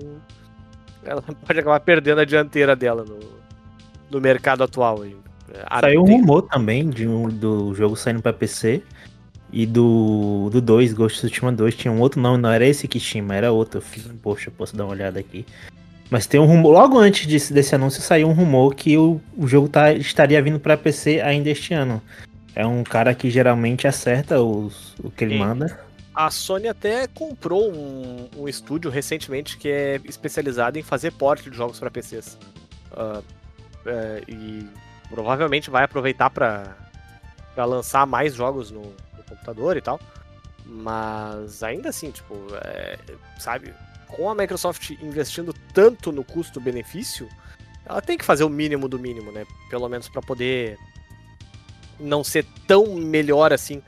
ela 1.02 1.20
pode 1.46 1.58
acabar 1.58 1.80
perdendo 1.80 2.20
a 2.20 2.24
dianteira 2.24 2.76
dela 2.76 3.04
no, 3.04 3.18
no 4.10 4.20
mercado 4.20 4.62
atual. 4.62 5.00
A- 5.66 5.80
Saiu 5.80 6.02
um 6.02 6.06
rumor 6.06 6.42
também 6.42 6.88
de 6.88 7.08
um, 7.08 7.28
do 7.28 7.74
jogo 7.74 7.96
saindo 7.96 8.22
pra 8.22 8.32
PC. 8.32 8.82
E 9.58 9.64
do, 9.64 10.50
do 10.52 10.60
2, 10.60 10.92
Ghost 10.92 11.18
Tsushima 11.18 11.50
2, 11.50 11.74
tinha 11.74 11.90
um 11.90 11.98
outro 11.98 12.20
nome, 12.20 12.36
não 12.36 12.50
era 12.50 12.66
esse 12.66 12.86
Kishima, 12.86 13.34
era 13.34 13.50
outro. 13.50 13.78
Eu 13.78 13.82
fiz, 13.82 14.06
poxa, 14.22 14.50
posso 14.50 14.76
dar 14.76 14.84
uma 14.84 14.92
olhada 14.92 15.18
aqui. 15.18 15.46
Mas 16.10 16.26
tem 16.26 16.38
um 16.38 16.44
rumor, 16.44 16.72
logo 16.72 16.98
antes 16.98 17.26
desse, 17.26 17.54
desse 17.54 17.74
anúncio 17.74 18.02
saiu 18.02 18.28
um 18.28 18.34
rumor 18.34 18.74
que 18.74 18.98
o, 18.98 19.18
o 19.34 19.48
jogo 19.48 19.66
tá, 19.66 19.94
estaria 19.94 20.42
vindo 20.42 20.60
pra 20.60 20.76
PC 20.76 21.22
ainda 21.22 21.48
este 21.48 21.72
ano. 21.72 22.02
É 22.54 22.66
um 22.66 22.84
cara 22.84 23.14
que 23.14 23.30
geralmente 23.30 23.88
acerta 23.88 24.42
os, 24.42 24.94
o 25.02 25.10
que 25.10 25.24
ele 25.24 25.38
Sim. 25.38 25.40
manda. 25.40 25.80
A 26.14 26.30
Sony 26.30 26.68
até 26.68 27.06
comprou 27.06 27.72
um, 27.72 28.28
um 28.36 28.46
estúdio 28.46 28.90
recentemente 28.90 29.56
que 29.56 29.70
é 29.70 29.98
especializado 30.04 30.78
em 30.78 30.82
fazer 30.82 31.12
porte 31.12 31.48
de 31.48 31.56
jogos 31.56 31.78
para 31.78 31.90
PCs. 31.90 32.36
Uh, 32.92 33.24
é, 33.86 34.22
e 34.28 34.66
provavelmente 35.08 35.70
vai 35.70 35.84
aproveitar 35.84 36.28
para 36.28 36.76
lançar 37.56 38.06
mais 38.06 38.34
jogos 38.34 38.70
no, 38.70 38.92
computador 39.28 39.76
e 39.76 39.80
tal. 39.80 40.00
Mas 40.64 41.62
ainda 41.62 41.90
assim, 41.90 42.10
tipo, 42.10 42.34
é, 42.64 42.98
sabe, 43.38 43.72
com 44.08 44.28
a 44.30 44.34
Microsoft 44.34 44.90
investindo 45.02 45.54
tanto 45.72 46.10
no 46.10 46.24
custo-benefício, 46.24 47.28
ela 47.84 48.00
tem 48.00 48.18
que 48.18 48.24
fazer 48.24 48.44
o 48.44 48.48
mínimo 48.48 48.88
do 48.88 48.98
mínimo, 48.98 49.30
né? 49.30 49.46
Pelo 49.70 49.88
menos 49.88 50.08
para 50.08 50.20
poder 50.20 50.76
não 51.98 52.24
ser 52.24 52.44
tão 52.66 52.94
melhor 52.96 53.52
assim. 53.52 53.78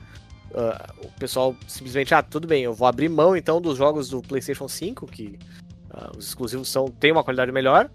Uh, 0.51 1.05
o 1.05 1.11
pessoal 1.19 1.55
simplesmente, 1.67 2.13
ah, 2.15 2.23
tudo 2.23 2.47
bem, 2.47 2.63
eu 2.63 2.73
vou 2.73 2.87
abrir 2.87 3.07
mão 3.07 3.35
então 3.35 3.61
dos 3.61 3.77
jogos 3.77 4.09
do 4.09 4.21
PlayStation 4.21 4.67
5, 4.67 5.05
que 5.05 5.37
uh, 5.91 6.17
os 6.17 6.29
exclusivos 6.29 6.69
são, 6.69 6.87
têm 6.87 7.11
uma 7.11 7.23
qualidade 7.23 7.51
melhor, 7.51 7.89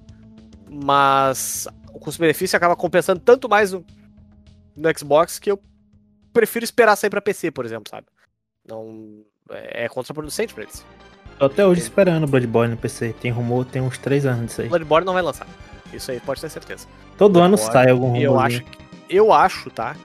mas 0.70 1.66
o 1.92 1.98
custo-benefício 1.98 2.56
acaba 2.56 2.76
compensando 2.76 3.20
tanto 3.20 3.48
mais 3.48 3.72
no, 3.72 3.84
no 4.76 4.98
Xbox 4.98 5.38
que 5.38 5.50
eu 5.50 5.60
prefiro 6.34 6.64
esperar 6.64 6.96
sair 6.96 7.08
para 7.08 7.22
PC, 7.22 7.50
por 7.50 7.64
exemplo, 7.64 7.88
sabe? 7.88 8.06
Não 8.68 9.24
é, 9.50 9.84
é 9.84 9.88
contraproducente 9.88 10.52
para 10.52 10.64
eles. 10.64 10.84
Tô 11.38 11.46
até 11.46 11.66
hoje 11.66 11.80
esperando 11.80 12.26
Bloodborne 12.26 12.74
no 12.74 12.80
PC. 12.80 13.14
Tem 13.20 13.30
rumor, 13.30 13.64
tem 13.64 13.80
uns 13.80 13.98
3 13.98 14.26
anos 14.26 14.46
disso 14.46 14.62
aí. 14.62 14.68
Bloodborne 14.68 15.06
não 15.06 15.14
vai 15.14 15.22
lançar. 15.22 15.46
Isso 15.92 16.10
aí 16.10 16.20
pode 16.20 16.40
ter 16.40 16.50
certeza. 16.50 16.86
Todo 17.16 17.40
ano 17.40 17.56
sai 17.56 17.90
algum 17.90 18.08
rumor. 18.08 18.22
Eu 18.22 18.38
acho, 18.38 18.62
eu 19.08 19.32
acho, 19.32 19.70
tá? 19.70 19.96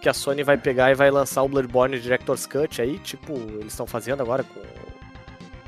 Que 0.00 0.08
a 0.08 0.14
Sony 0.14 0.42
vai 0.42 0.56
pegar 0.56 0.90
e 0.90 0.94
vai 0.94 1.10
lançar 1.10 1.42
o 1.42 1.48
Bloodborne 1.48 1.98
Director's 1.98 2.46
Cut 2.46 2.80
aí, 2.80 2.98
tipo, 2.98 3.34
eles 3.34 3.72
estão 3.72 3.86
fazendo 3.86 4.22
agora 4.22 4.44
com, 4.44 4.60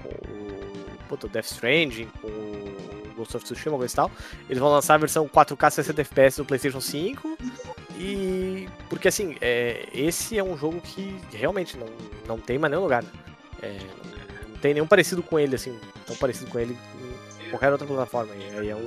com 0.03 0.09
o 0.09 0.99
puto, 1.09 1.29
Death 1.29 1.47
Stranding, 1.47 2.09
com 2.21 2.29
o 2.29 3.15
Ghost 3.17 3.37
of 3.37 3.45
Tsushima, 3.45 3.77
coisa 3.77 3.93
e 3.93 3.97
tal. 3.97 4.11
Eles 4.49 4.59
vão 4.59 4.71
lançar 4.71 4.95
a 4.95 4.99
versão 4.99 5.29
4K 5.29 5.71
60 5.71 6.01
FPS 6.03 6.37
do 6.37 6.45
PlayStation 6.45 6.81
5. 6.81 7.39
E. 7.99 8.69
Porque 8.89 9.09
assim, 9.09 9.37
é, 9.41 9.89
esse 9.93 10.39
é 10.39 10.43
um 10.43 10.57
jogo 10.57 10.81
que 10.81 11.17
realmente 11.33 11.77
não, 11.77 11.87
não 12.27 12.39
tem 12.39 12.59
mais 12.59 12.71
nenhum 12.71 12.85
lugar. 12.85 13.03
Né? 13.03 13.11
É, 13.63 13.77
não 14.49 14.57
tem 14.59 14.73
nenhum 14.73 14.87
parecido 14.87 15.23
com 15.23 15.39
ele, 15.39 15.57
assim, 15.57 15.77
tão 16.07 16.17
parecido 16.17 16.51
com 16.51 16.59
ele 16.59 16.77
em 17.45 17.51
qualquer 17.51 17.73
outra 17.73 17.87
plataforma. 17.87 18.33
E 18.35 18.59
aí 18.59 18.69
é 18.71 18.77
um 18.77 18.87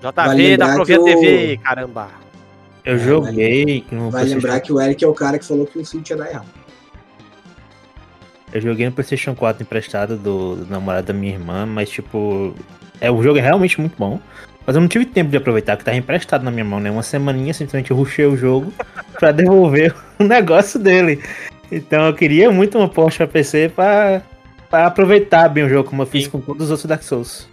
JV 0.00 0.12
vale 0.14 0.56
da 0.56 0.74
Provia 0.74 1.04
TV, 1.04 1.56
caramba. 1.58 2.10
Eu 2.84 2.98
joguei. 2.98 3.84
No 3.92 4.10
vai 4.10 4.24
lembrar 4.24 4.60
que 4.60 4.72
o 4.72 4.80
Eric 4.80 5.04
é 5.04 5.08
o 5.08 5.14
cara 5.14 5.38
que 5.38 5.44
falou 5.44 5.66
que 5.66 5.78
o 5.78 5.84
Switch 5.84 6.10
ia 6.10 6.16
dar 6.16 6.30
errado. 6.30 6.48
Eu 8.52 8.60
joguei 8.60 8.86
no 8.86 8.92
PlayStation 8.92 9.34
4 9.34 9.62
emprestado 9.62 10.16
do, 10.16 10.56
do 10.56 10.66
namorado 10.66 11.06
da 11.06 11.12
minha 11.12 11.34
irmã, 11.34 11.66
mas 11.66 11.90
tipo. 11.90 12.54
É, 13.00 13.10
o 13.10 13.22
jogo 13.22 13.38
é 13.38 13.42
realmente 13.42 13.80
muito 13.80 13.96
bom. 13.96 14.20
Mas 14.66 14.76
eu 14.76 14.80
não 14.80 14.88
tive 14.88 15.04
tempo 15.04 15.30
de 15.30 15.36
aproveitar, 15.36 15.76
que 15.76 15.84
tava 15.84 15.96
emprestado 15.96 16.42
na 16.42 16.50
minha 16.50 16.64
mão, 16.64 16.80
né? 16.80 16.90
Uma 16.90 17.02
semaninha 17.02 17.52
simplesmente 17.54 17.90
eu 17.90 17.96
rushei 17.96 18.26
o 18.26 18.36
jogo 18.36 18.72
pra 19.18 19.32
devolver 19.32 19.94
o 20.18 20.24
negócio 20.24 20.78
dele. 20.78 21.22
Então 21.70 22.06
eu 22.06 22.14
queria 22.14 22.50
muito 22.50 22.78
uma 22.78 22.88
Porsche 22.88 23.18
pra 23.18 23.26
PC 23.26 23.72
pra, 23.74 24.22
pra 24.68 24.86
aproveitar 24.86 25.48
bem 25.48 25.64
o 25.64 25.68
jogo, 25.68 25.88
como 25.88 26.02
eu 26.02 26.06
fiz 26.06 26.24
Sim. 26.24 26.30
com 26.30 26.40
todos 26.40 26.64
os 26.64 26.70
outros 26.70 26.86
Dark 26.86 27.02
Souls 27.02 27.48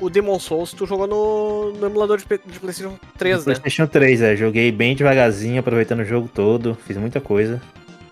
o 0.00 0.08
Demon 0.08 0.38
Souls 0.38 0.72
tu 0.72 0.86
jogou 0.86 1.06
no, 1.06 1.72
no 1.72 1.86
emulador 1.86 2.16
de, 2.16 2.24
de 2.24 2.58
PlayStation 2.58 2.98
3, 3.18 3.38
né? 3.38 3.44
PlayStation 3.44 3.86
3, 3.86 4.22
é. 4.22 4.36
Joguei 4.36 4.72
bem 4.72 4.96
devagarzinho, 4.96 5.60
aproveitando 5.60 6.00
o 6.00 6.04
jogo 6.04 6.28
todo, 6.32 6.76
fiz 6.86 6.96
muita 6.96 7.20
coisa. 7.20 7.60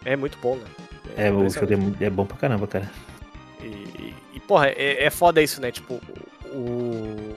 É 0.04 0.14
muito 0.14 0.38
bom, 0.40 0.56
né? 0.56 0.64
É, 1.16 1.28
é 1.28 1.32
o 1.32 1.48
jogo 1.48 1.72
é, 2.00 2.04
é, 2.04 2.10
bom 2.10 2.26
pra 2.26 2.36
caramba, 2.36 2.66
cara. 2.66 2.90
E, 3.62 4.14
e 4.34 4.40
porra, 4.40 4.68
é, 4.68 5.04
é 5.04 5.10
foda 5.10 5.42
isso, 5.42 5.60
né? 5.60 5.72
Tipo, 5.72 6.00
o 6.52 7.34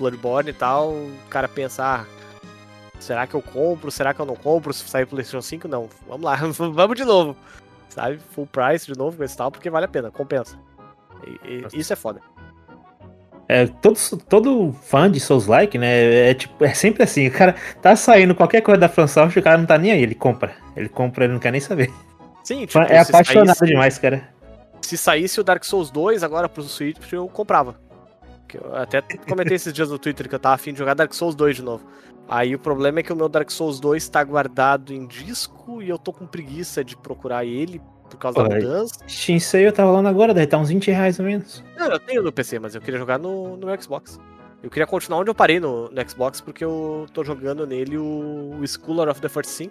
Bloodborne 0.00 0.50
e 0.50 0.54
tal, 0.54 0.90
o 0.90 1.12
cara 1.28 1.46
pensar. 1.46 2.06
Ah, 2.06 2.50
será 2.98 3.26
que 3.26 3.34
eu 3.34 3.42
compro? 3.42 3.90
Será 3.90 4.14
que 4.14 4.20
eu 4.20 4.26
não 4.26 4.34
compro? 4.34 4.72
Se 4.72 4.88
sair 4.88 5.06
PlayStation 5.06 5.42
5? 5.42 5.68
Não. 5.68 5.88
Vamos 6.08 6.24
lá, 6.24 6.36
vamos 6.72 6.96
de 6.96 7.04
novo. 7.04 7.36
Sabe? 7.88 8.18
Full 8.32 8.46
price 8.46 8.86
de 8.86 8.96
novo 8.96 9.16
com 9.16 9.24
esse 9.24 9.36
tal, 9.36 9.50
porque 9.50 9.68
vale 9.68 9.84
a 9.84 9.88
pena, 9.88 10.10
compensa. 10.10 10.58
E, 11.44 11.66
e, 11.72 11.78
isso 11.78 11.92
é 11.92 11.96
foda. 11.96 12.20
É, 13.48 13.66
todo, 13.66 13.98
todo 14.28 14.72
fã 14.72 15.10
de 15.10 15.18
Souls-like, 15.18 15.76
né? 15.76 16.30
É, 16.30 16.34
tipo, 16.34 16.64
é 16.64 16.72
sempre 16.72 17.02
assim, 17.02 17.26
o 17.26 17.32
cara 17.32 17.56
tá 17.82 17.96
saindo 17.96 18.32
qualquer 18.32 18.60
coisa 18.60 18.80
da 18.80 18.88
FromSoft, 18.88 19.36
o 19.36 19.42
cara 19.42 19.58
não 19.58 19.66
tá 19.66 19.76
nem 19.76 19.90
aí, 19.90 20.02
ele 20.02 20.14
compra. 20.14 20.54
Ele 20.76 20.88
compra, 20.88 21.24
ele 21.24 21.32
não 21.32 21.40
quer 21.40 21.50
nem 21.50 21.60
saber. 21.60 21.92
Sim, 22.44 22.64
tipo, 22.64 22.78
É 22.78 23.00
apaixonado 23.00 23.56
saísse, 23.56 23.66
demais, 23.66 23.98
cara. 23.98 24.28
Se 24.80 24.96
saísse 24.96 25.40
o 25.40 25.44
Dark 25.44 25.64
Souls 25.64 25.90
2 25.90 26.22
agora 26.22 26.48
pro 26.48 26.62
Switch, 26.62 27.12
eu 27.12 27.28
comprava. 27.28 27.74
Eu 28.56 28.74
até 28.76 29.02
comentei 29.28 29.56
esses 29.56 29.72
dias 29.72 29.90
no 29.90 29.98
Twitter 29.98 30.28
que 30.28 30.34
eu 30.34 30.38
tava 30.38 30.54
afim 30.54 30.72
de 30.72 30.78
jogar 30.78 30.94
Dark 30.94 31.12
Souls 31.12 31.34
2 31.34 31.56
de 31.56 31.62
novo. 31.62 31.84
Aí 32.28 32.54
o 32.54 32.58
problema 32.58 33.00
é 33.00 33.02
que 33.02 33.12
o 33.12 33.16
meu 33.16 33.28
Dark 33.28 33.50
Souls 33.50 33.80
2 33.80 34.08
tá 34.08 34.22
guardado 34.22 34.92
em 34.92 35.06
disco 35.06 35.82
e 35.82 35.88
eu 35.88 35.98
tô 35.98 36.12
com 36.12 36.26
preguiça 36.26 36.84
de 36.84 36.96
procurar 36.96 37.44
ele 37.44 37.80
por 38.08 38.18
causa 38.18 38.42
Pô, 38.42 38.48
da 38.48 38.54
mudança. 38.54 38.94
Shinsei 39.06 39.66
eu 39.66 39.72
tava 39.72 39.90
falando 39.90 40.08
agora, 40.08 40.34
deve 40.34 40.44
estar 40.44 40.58
uns 40.58 40.68
20 40.68 40.90
reais 40.90 41.18
ou 41.18 41.24
menos. 41.24 41.64
Não, 41.76 41.86
eu 41.86 41.98
tenho 41.98 42.22
no 42.22 42.32
PC, 42.32 42.58
mas 42.58 42.74
eu 42.74 42.80
queria 42.80 42.98
jogar 42.98 43.18
no, 43.18 43.56
no 43.56 43.82
Xbox. 43.82 44.18
Eu 44.62 44.68
queria 44.68 44.86
continuar 44.86 45.20
onde 45.20 45.30
eu 45.30 45.34
parei 45.34 45.58
no, 45.58 45.88
no 45.88 46.10
Xbox, 46.10 46.40
porque 46.40 46.64
eu 46.64 47.06
tô 47.14 47.24
jogando 47.24 47.66
nele 47.66 47.96
o, 47.96 48.58
o 48.60 48.66
Schooler 48.66 49.08
of 49.08 49.20
the 49.20 49.28
First 49.28 49.50
Sin. 49.50 49.70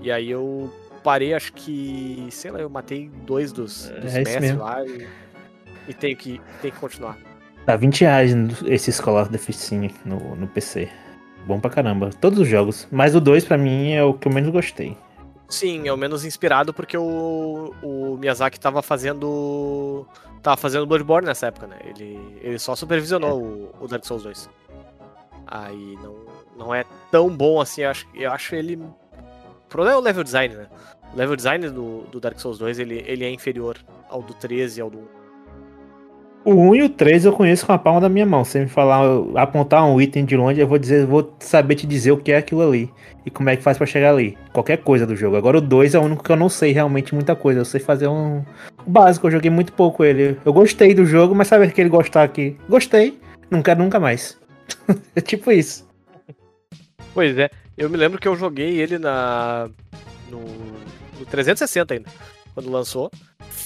E 0.00 0.12
aí 0.12 0.30
eu 0.30 0.72
parei, 1.02 1.34
acho 1.34 1.52
que. 1.52 2.26
Sei 2.30 2.50
lá, 2.50 2.60
eu 2.60 2.70
matei 2.70 3.10
dois 3.26 3.52
dos, 3.52 3.88
dos 3.88 4.14
é 4.14 4.54
lá 4.54 4.84
e, 4.86 5.06
e, 5.88 5.94
tenho, 5.94 6.16
que, 6.16 6.40
tenho 6.62 6.72
que 6.72 6.80
continuar. 6.80 7.18
Tá 7.66 7.76
20 7.76 8.00
reais 8.02 8.32
esse 8.66 8.92
Scholar 8.92 9.26
First 9.38 9.60
Sin 9.60 9.90
no, 10.04 10.36
no 10.36 10.46
PC. 10.46 10.88
Bom 11.46 11.58
pra 11.58 11.70
caramba. 11.70 12.10
Todos 12.20 12.38
os 12.38 12.48
jogos. 12.48 12.86
Mas 12.90 13.14
o 13.14 13.20
2 13.20 13.44
pra 13.44 13.56
mim 13.56 13.92
é 13.92 14.02
o 14.02 14.12
que 14.12 14.28
eu 14.28 14.32
menos 14.32 14.50
gostei. 14.50 14.96
Sim, 15.48 15.86
é 15.88 15.92
o 15.92 15.96
menos 15.96 16.24
inspirado 16.24 16.74
porque 16.74 16.96
o, 16.96 17.74
o 17.82 18.16
Miyazaki 18.18 18.58
tava 18.58 18.82
fazendo. 18.82 20.06
tava 20.42 20.56
fazendo 20.56 20.86
Bloodborne 20.86 21.26
nessa 21.26 21.46
época, 21.46 21.66
né? 21.66 21.78
Ele, 21.84 22.18
ele 22.40 22.58
só 22.58 22.74
supervisionou 22.74 23.30
é. 23.30 23.34
o, 23.34 23.84
o, 23.84 23.88
Dark 23.88 24.04
Souls 24.04 24.22
2. 24.24 24.50
Aí 25.46 25.98
não, 26.02 26.16
não 26.58 26.74
é 26.74 26.84
tão 27.10 27.28
bom 27.28 27.60
assim, 27.60 27.82
eu 27.82 27.90
acho, 27.90 28.06
eu 28.14 28.30
acho 28.32 28.54
ele. 28.54 28.76
O 28.76 29.68
problema 29.68 29.96
é 29.96 30.00
o 30.00 30.02
level 30.02 30.24
design, 30.24 30.54
né? 30.54 30.66
O 31.12 31.16
level 31.16 31.36
design 31.36 31.70
do, 31.70 32.02
do 32.10 32.20
Dark 32.20 32.38
Souls 32.38 32.58
2 32.58 32.78
ele, 32.78 33.04
ele 33.06 33.24
é 33.24 33.30
inferior 33.30 33.78
ao 34.08 34.22
do 34.22 34.34
13 34.34 34.80
e 34.80 34.82
ao 34.82 34.90
do 34.90 34.98
1. 34.98 35.23
O 36.44 36.52
1 36.52 36.74
e 36.74 36.82
o 36.82 36.88
3 36.90 37.24
eu 37.24 37.32
conheço 37.32 37.64
com 37.64 37.72
a 37.72 37.78
palma 37.78 38.02
da 38.02 38.08
minha 38.08 38.26
mão. 38.26 38.44
Se 38.44 38.58
me 38.58 38.68
falar, 38.68 39.02
apontar 39.34 39.82
um 39.86 39.98
item 39.98 40.26
de 40.26 40.36
longe, 40.36 40.60
eu 40.60 40.68
vou 40.68 40.78
dizer, 40.78 41.06
vou 41.06 41.34
saber 41.38 41.74
te 41.74 41.86
dizer 41.86 42.12
o 42.12 42.18
que 42.18 42.32
é 42.32 42.36
aquilo 42.36 42.60
ali 42.60 42.92
e 43.24 43.30
como 43.30 43.48
é 43.48 43.56
que 43.56 43.62
faz 43.62 43.78
para 43.78 43.86
chegar 43.86 44.10
ali. 44.10 44.36
Qualquer 44.52 44.76
coisa 44.78 45.06
do 45.06 45.16
jogo. 45.16 45.36
Agora 45.36 45.56
o 45.56 45.60
2 45.62 45.94
é 45.94 45.98
o 45.98 46.02
único 46.02 46.22
que 46.22 46.30
eu 46.30 46.36
não 46.36 46.50
sei 46.50 46.72
realmente 46.72 47.14
muita 47.14 47.34
coisa. 47.34 47.60
Eu 47.60 47.64
sei 47.64 47.80
fazer 47.80 48.08
um 48.08 48.44
básico, 48.86 49.26
eu 49.26 49.30
joguei 49.30 49.50
muito 49.50 49.72
pouco 49.72 50.04
ele. 50.04 50.36
Eu 50.44 50.52
gostei 50.52 50.92
do 50.92 51.06
jogo, 51.06 51.34
mas 51.34 51.48
sabe 51.48 51.64
aquele 51.64 51.88
gostar 51.88 52.24
aqui? 52.24 52.58
Gostei, 52.68 53.18
não 53.50 53.62
quero 53.62 53.82
nunca 53.82 53.98
mais. 53.98 54.38
é 55.16 55.22
tipo 55.22 55.50
isso. 55.50 55.88
Pois 57.14 57.38
é, 57.38 57.48
eu 57.78 57.88
me 57.88 57.96
lembro 57.96 58.20
que 58.20 58.28
eu 58.28 58.36
joguei 58.36 58.80
ele 58.80 58.98
na 58.98 59.70
no, 60.30 60.40
no 61.18 61.24
360 61.24 61.94
ainda, 61.94 62.10
quando 62.52 62.70
lançou 62.70 63.10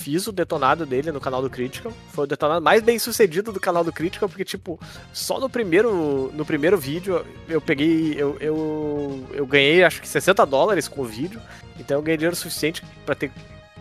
fiz 0.09 0.27
o 0.27 0.33
detonado 0.33 0.87
dele 0.87 1.13
no 1.13 1.21
canal 1.21 1.43
do 1.43 1.51
Critical. 1.51 1.93
Foi 2.15 2.25
o 2.25 2.27
detonado 2.27 2.63
mais 2.63 2.83
bem 2.83 2.99
sucedido 2.99 3.53
do 3.53 3.61
canal 3.61 3.85
do 3.85 3.93
Critical, 3.93 4.27
porque, 4.27 4.43
tipo, 4.43 4.81
só 5.13 5.39
no 5.39 5.51
primeiro, 5.51 6.33
no 6.33 6.47
primeiro 6.47 6.79
vídeo 6.79 7.23
eu 7.47 7.61
peguei. 7.61 8.15
Eu, 8.17 8.35
eu, 8.41 9.27
eu 9.35 9.47
ganhei 9.47 9.85
acho 9.85 10.01
que 10.01 10.09
60 10.09 10.47
dólares 10.47 10.89
com 10.89 11.03
o 11.03 11.05
vídeo. 11.05 11.39
Então 11.79 11.99
eu 11.99 12.03
ganhei 12.03 12.17
dinheiro 12.17 12.35
suficiente 12.35 12.83
para 13.05 13.15
ter 13.15 13.31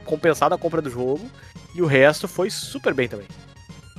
compensado 0.03 0.53
a 0.53 0.57
compra 0.57 0.81
do 0.81 0.89
jogo. 0.89 1.25
E 1.73 1.81
o 1.81 1.85
resto 1.85 2.27
foi 2.27 2.49
super 2.49 2.93
bem 2.93 3.07
também. 3.07 3.27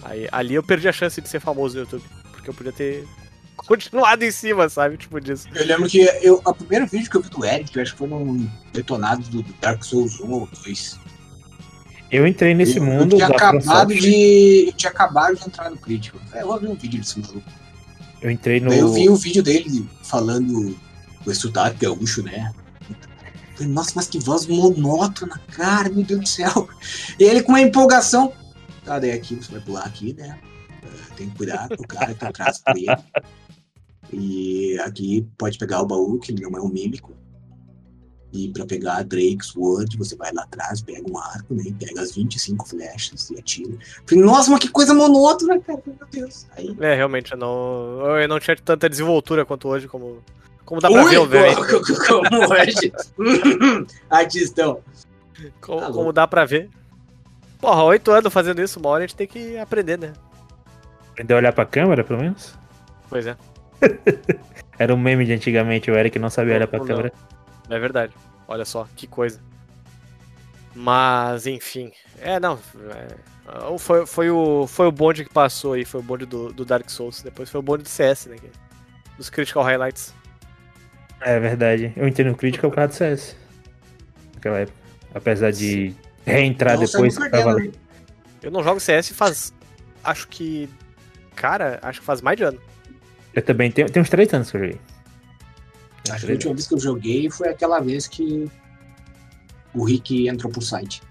Aí, 0.02 0.28
ali 0.30 0.54
eu 0.54 0.62
perdi 0.62 0.86
a 0.86 0.92
chance 0.92 1.18
de 1.22 1.28
ser 1.28 1.40
famoso 1.40 1.76
no 1.76 1.80
YouTube. 1.84 2.04
Porque 2.32 2.50
eu 2.50 2.54
podia 2.54 2.72
ter 2.72 3.06
continuado 3.56 4.22
em 4.22 4.30
cima, 4.30 4.68
sabe? 4.68 4.98
Tipo 4.98 5.18
disso. 5.18 5.48
Eu 5.54 5.64
lembro 5.64 5.88
que 5.88 6.02
eu, 6.20 6.42
o 6.44 6.54
primeiro 6.54 6.86
vídeo 6.86 7.10
que 7.10 7.16
eu 7.16 7.22
vi 7.22 7.30
do 7.30 7.42
Eric, 7.42 7.74
eu 7.74 7.82
acho 7.82 7.92
que 7.92 7.98
foi 7.98 8.08
num 8.08 8.50
detonado 8.74 9.22
do 9.30 9.42
Dark 9.62 9.82
Souls 9.82 10.20
1 10.20 10.30
ou 10.30 10.46
2. 10.64 11.07
Eu 12.10 12.26
entrei 12.26 12.54
nesse 12.54 12.78
eu, 12.78 12.84
mundo. 12.84 13.14
Eu 13.14 13.18
tinha, 13.18 13.26
acabado 13.28 13.94
de, 13.94 14.64
eu 14.68 14.72
tinha 14.72 14.90
acabado 14.90 15.36
de 15.36 15.46
entrar 15.46 15.70
no 15.70 15.76
crítico. 15.76 16.18
É, 16.32 16.42
eu 16.42 16.46
vou 16.46 16.58
ver 16.58 16.68
um 16.68 16.74
vídeo 16.74 17.00
desse 17.00 17.18
maluco. 17.20 17.42
Eu 18.20 18.30
entrei 18.30 18.60
no. 18.60 18.72
eu 18.72 18.92
vi 18.92 19.08
um 19.08 19.14
vídeo 19.14 19.42
dele 19.42 19.88
falando 20.02 20.76
o 21.24 21.34
sotaque 21.34 21.84
gaúcho, 21.84 22.22
né? 22.22 22.52
Falei, 23.54 23.72
nossa, 23.72 23.92
mas 23.94 24.06
que 24.06 24.18
voz 24.18 24.46
monótona, 24.46 25.40
cara, 25.52 25.88
meu 25.88 26.04
Deus 26.04 26.20
do 26.20 26.28
céu. 26.28 26.68
E 27.18 27.24
ele 27.24 27.42
com 27.42 27.52
uma 27.52 27.60
empolgação. 27.60 28.32
Tá, 28.84 28.98
daí 28.98 29.12
aqui 29.12 29.34
você 29.34 29.52
vai 29.52 29.60
pular 29.60 29.84
aqui, 29.84 30.14
né? 30.14 30.38
Uh, 30.82 31.14
tem 31.14 31.28
que 31.28 31.36
cuidar 31.36 31.68
com 31.68 31.82
o 31.82 31.86
cara 31.86 32.14
que 32.14 32.20
tá 32.20 32.28
atrás 32.28 32.62
dele. 32.72 32.96
E 34.12 34.78
aqui 34.80 35.26
pode 35.36 35.58
pegar 35.58 35.82
o 35.82 35.86
baú, 35.86 36.18
que 36.18 36.32
não 36.32 36.56
é 36.56 36.60
um 36.62 36.68
mímico. 36.68 37.12
E 38.32 38.48
pra 38.50 38.66
pegar 38.66 39.02
Drake's 39.04 39.56
Word, 39.56 39.96
você 39.96 40.14
vai 40.14 40.30
lá 40.34 40.42
atrás, 40.42 40.82
pega 40.82 41.02
um 41.10 41.16
arco, 41.18 41.54
né? 41.54 41.64
Pega 41.80 42.02
as 42.02 42.14
25 42.14 42.68
flechas 42.68 43.30
e 43.30 43.38
atira. 43.38 43.72
Falei, 44.06 44.22
nossa, 44.24 44.50
mas 44.50 44.60
que 44.60 44.68
coisa 44.68 44.92
monótona, 44.92 45.58
cara. 45.60 45.80
Meu 45.86 45.96
Deus. 46.12 46.46
Aí. 46.56 46.76
É, 46.78 46.94
realmente, 46.94 47.32
eu 47.32 47.38
não, 47.38 48.18
eu 48.20 48.28
não 48.28 48.38
tinha 48.38 48.54
tanta 48.56 48.86
desenvoltura 48.88 49.46
quanto 49.46 49.66
hoje, 49.68 49.88
como, 49.88 50.18
como 50.66 50.78
dá 50.80 50.90
pra 50.90 51.04
Ui, 51.04 51.10
ver, 51.10 51.18
obviamente. 51.18 51.56
co- 51.56 51.80
co- 51.80 52.22
Como 52.28 52.52
hoje. 52.52 52.92
Artistão. 54.10 54.80
Como, 55.60 55.80
Tá 55.80 55.90
como 55.92 56.12
dá 56.12 56.26
pra 56.26 56.44
ver. 56.44 56.68
Porra, 57.60 57.82
oito 57.84 58.10
anos 58.10 58.32
fazendo 58.32 58.60
isso, 58.62 58.78
uma 58.78 58.90
hora 58.90 59.04
a 59.04 59.06
gente 59.06 59.16
tem 59.16 59.26
que 59.26 59.56
aprender, 59.56 59.98
né? 59.98 60.12
Aprendeu 61.12 61.36
a 61.36 61.40
olhar 61.40 61.52
pra 61.52 61.64
câmera, 61.64 62.04
pelo 62.04 62.20
menos? 62.20 62.54
Pois 63.08 63.26
é, 63.26 63.36
Era 64.78 64.94
um 64.94 64.98
meme 64.98 65.24
de 65.24 65.32
antigamente, 65.32 65.90
o 65.90 65.94
Eric 65.96 66.18
não 66.18 66.30
sabia 66.30 66.54
olhar 66.56 66.68
pra 66.68 66.78
Não, 66.78 66.86
câmera. 66.86 67.12
É 67.76 67.78
verdade. 67.78 68.12
Olha 68.46 68.64
só, 68.64 68.86
que 68.96 69.06
coisa. 69.06 69.40
Mas, 70.74 71.46
enfim. 71.46 71.90
É, 72.20 72.38
não. 72.38 72.58
é, 72.90 73.78
foi, 73.78 74.06
foi, 74.06 74.30
o, 74.30 74.66
foi 74.66 74.86
o 74.86 74.92
bonde 74.92 75.24
que 75.24 75.32
passou 75.32 75.72
aí, 75.72 75.84
foi 75.84 76.00
o 76.00 76.02
bonde 76.02 76.24
do, 76.26 76.52
do 76.52 76.64
Dark 76.64 76.88
Souls. 76.88 77.22
Depois 77.22 77.50
foi 77.50 77.58
o 77.58 77.62
bonde 77.62 77.82
do 77.82 77.88
CS, 77.88 78.26
né? 78.26 78.36
que- 78.36 78.50
Dos 79.16 79.28
Critical 79.28 79.64
Highlights. 79.64 80.14
É 81.20 81.38
verdade. 81.40 81.92
Eu 81.96 82.06
entendo 82.06 82.30
o 82.30 82.36
crítico 82.36 82.68
por 82.68 82.76
causa 82.76 82.88
do 82.88 82.94
CS. 82.94 83.36
Naquela 84.34 84.58
época. 84.60 84.78
Apesar 85.14 85.50
de 85.50 85.94
reentrar 86.24 86.74
Não, 86.78 86.84
depois 86.84 87.18
que 87.18 87.28
tava 87.30 87.50
ali. 87.50 87.72
Eu 88.42 88.50
não 88.50 88.62
jogo 88.62 88.78
CS 88.78 89.10
faz. 89.10 89.52
Acho 90.04 90.28
que. 90.28 90.68
Cara, 91.34 91.78
acho 91.82 92.00
que 92.00 92.06
faz 92.06 92.20
mais 92.20 92.36
de 92.36 92.44
ano. 92.44 92.60
Eu 93.34 93.42
também 93.42 93.70
tenho, 93.70 93.90
tem 93.90 94.00
uns 94.00 94.08
três 94.10 94.32
anos 94.32 94.50
que 94.50 94.56
eu 94.56 94.60
joguei. 94.60 94.80
Acho 96.10 96.26
que 96.26 96.32
a 96.32 96.34
última 96.34 96.54
vez 96.54 96.66
que 96.66 96.74
eu 96.74 96.78
joguei 96.80 97.30
foi 97.30 97.48
aquela 97.48 97.80
vez 97.80 98.06
que 98.06 98.50
o 99.74 99.84
Rick 99.84 100.28
entrou 100.28 100.52
pro 100.52 100.62
site. 100.62 101.02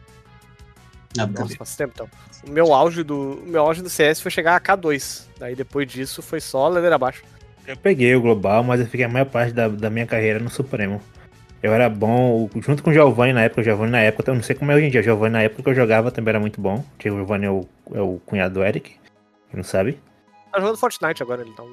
Na 1.15 1.25
Nossa, 1.25 1.55
faz 1.55 1.75
tempo 1.75 1.93
então. 1.95 2.10
O 2.47 2.51
meu 2.51 2.73
auge 2.73 3.03
do, 3.03 3.41
o 3.43 3.47
meu 3.47 3.63
auge 3.63 3.81
do 3.81 3.89
CS 3.89 4.21
foi 4.21 4.29
chegar 4.29 4.55
a 4.55 4.62
K2. 4.62 5.25
Daí 5.39 5.55
depois 5.55 5.89
disso 5.89 6.21
foi 6.21 6.39
só 6.39 6.67
ladeira 6.67 6.95
abaixo. 6.95 7.23
Eu 7.65 7.75
peguei 7.75 8.15
o 8.15 8.21
global, 8.21 8.63
mas 8.63 8.79
eu 8.79 8.86
fiquei 8.86 9.05
a 9.05 9.10
maior 9.10 9.25
parte 9.25 9.51
da, 9.51 9.67
da 9.67 9.89
minha 9.89 10.05
carreira 10.05 10.39
no 10.39 10.49
Supremo. 10.49 11.01
Eu 11.62 11.73
era 11.73 11.89
bom, 11.89 12.49
junto 12.62 12.83
com 12.83 12.91
o 12.91 12.93
Giovanni 12.93 13.33
na 13.33 13.41
época, 13.41 13.62
o 13.62 13.63
Giovanni 13.63 13.91
na 13.91 13.99
época, 13.99 14.29
eu 14.29 14.36
não 14.36 14.43
sei 14.43 14.55
como 14.55 14.71
é 14.71 14.75
hoje 14.75 14.86
em 14.86 14.89
dia, 14.91 15.01
o 15.01 15.03
Giovanni 15.03 15.33
na 15.33 15.41
época 15.41 15.63
que 15.63 15.69
eu 15.69 15.75
jogava 15.75 16.12
também 16.12 16.29
era 16.29 16.39
muito 16.39 16.62
bom. 16.62 16.83
Porque 16.91 17.10
o 17.10 17.15
Giovanni 17.15 17.45
é 17.45 17.49
o, 17.49 17.67
é 17.93 18.01
o 18.01 18.21
cunhado 18.25 18.53
do 18.53 18.63
Eric, 18.63 18.91
quem 19.49 19.57
não 19.57 19.63
sabe. 19.63 19.99
Tá 20.51 20.60
jogando 20.60 20.77
Fortnite 20.77 21.23
agora, 21.23 21.41
ele 21.41 21.53
não. 21.57 21.67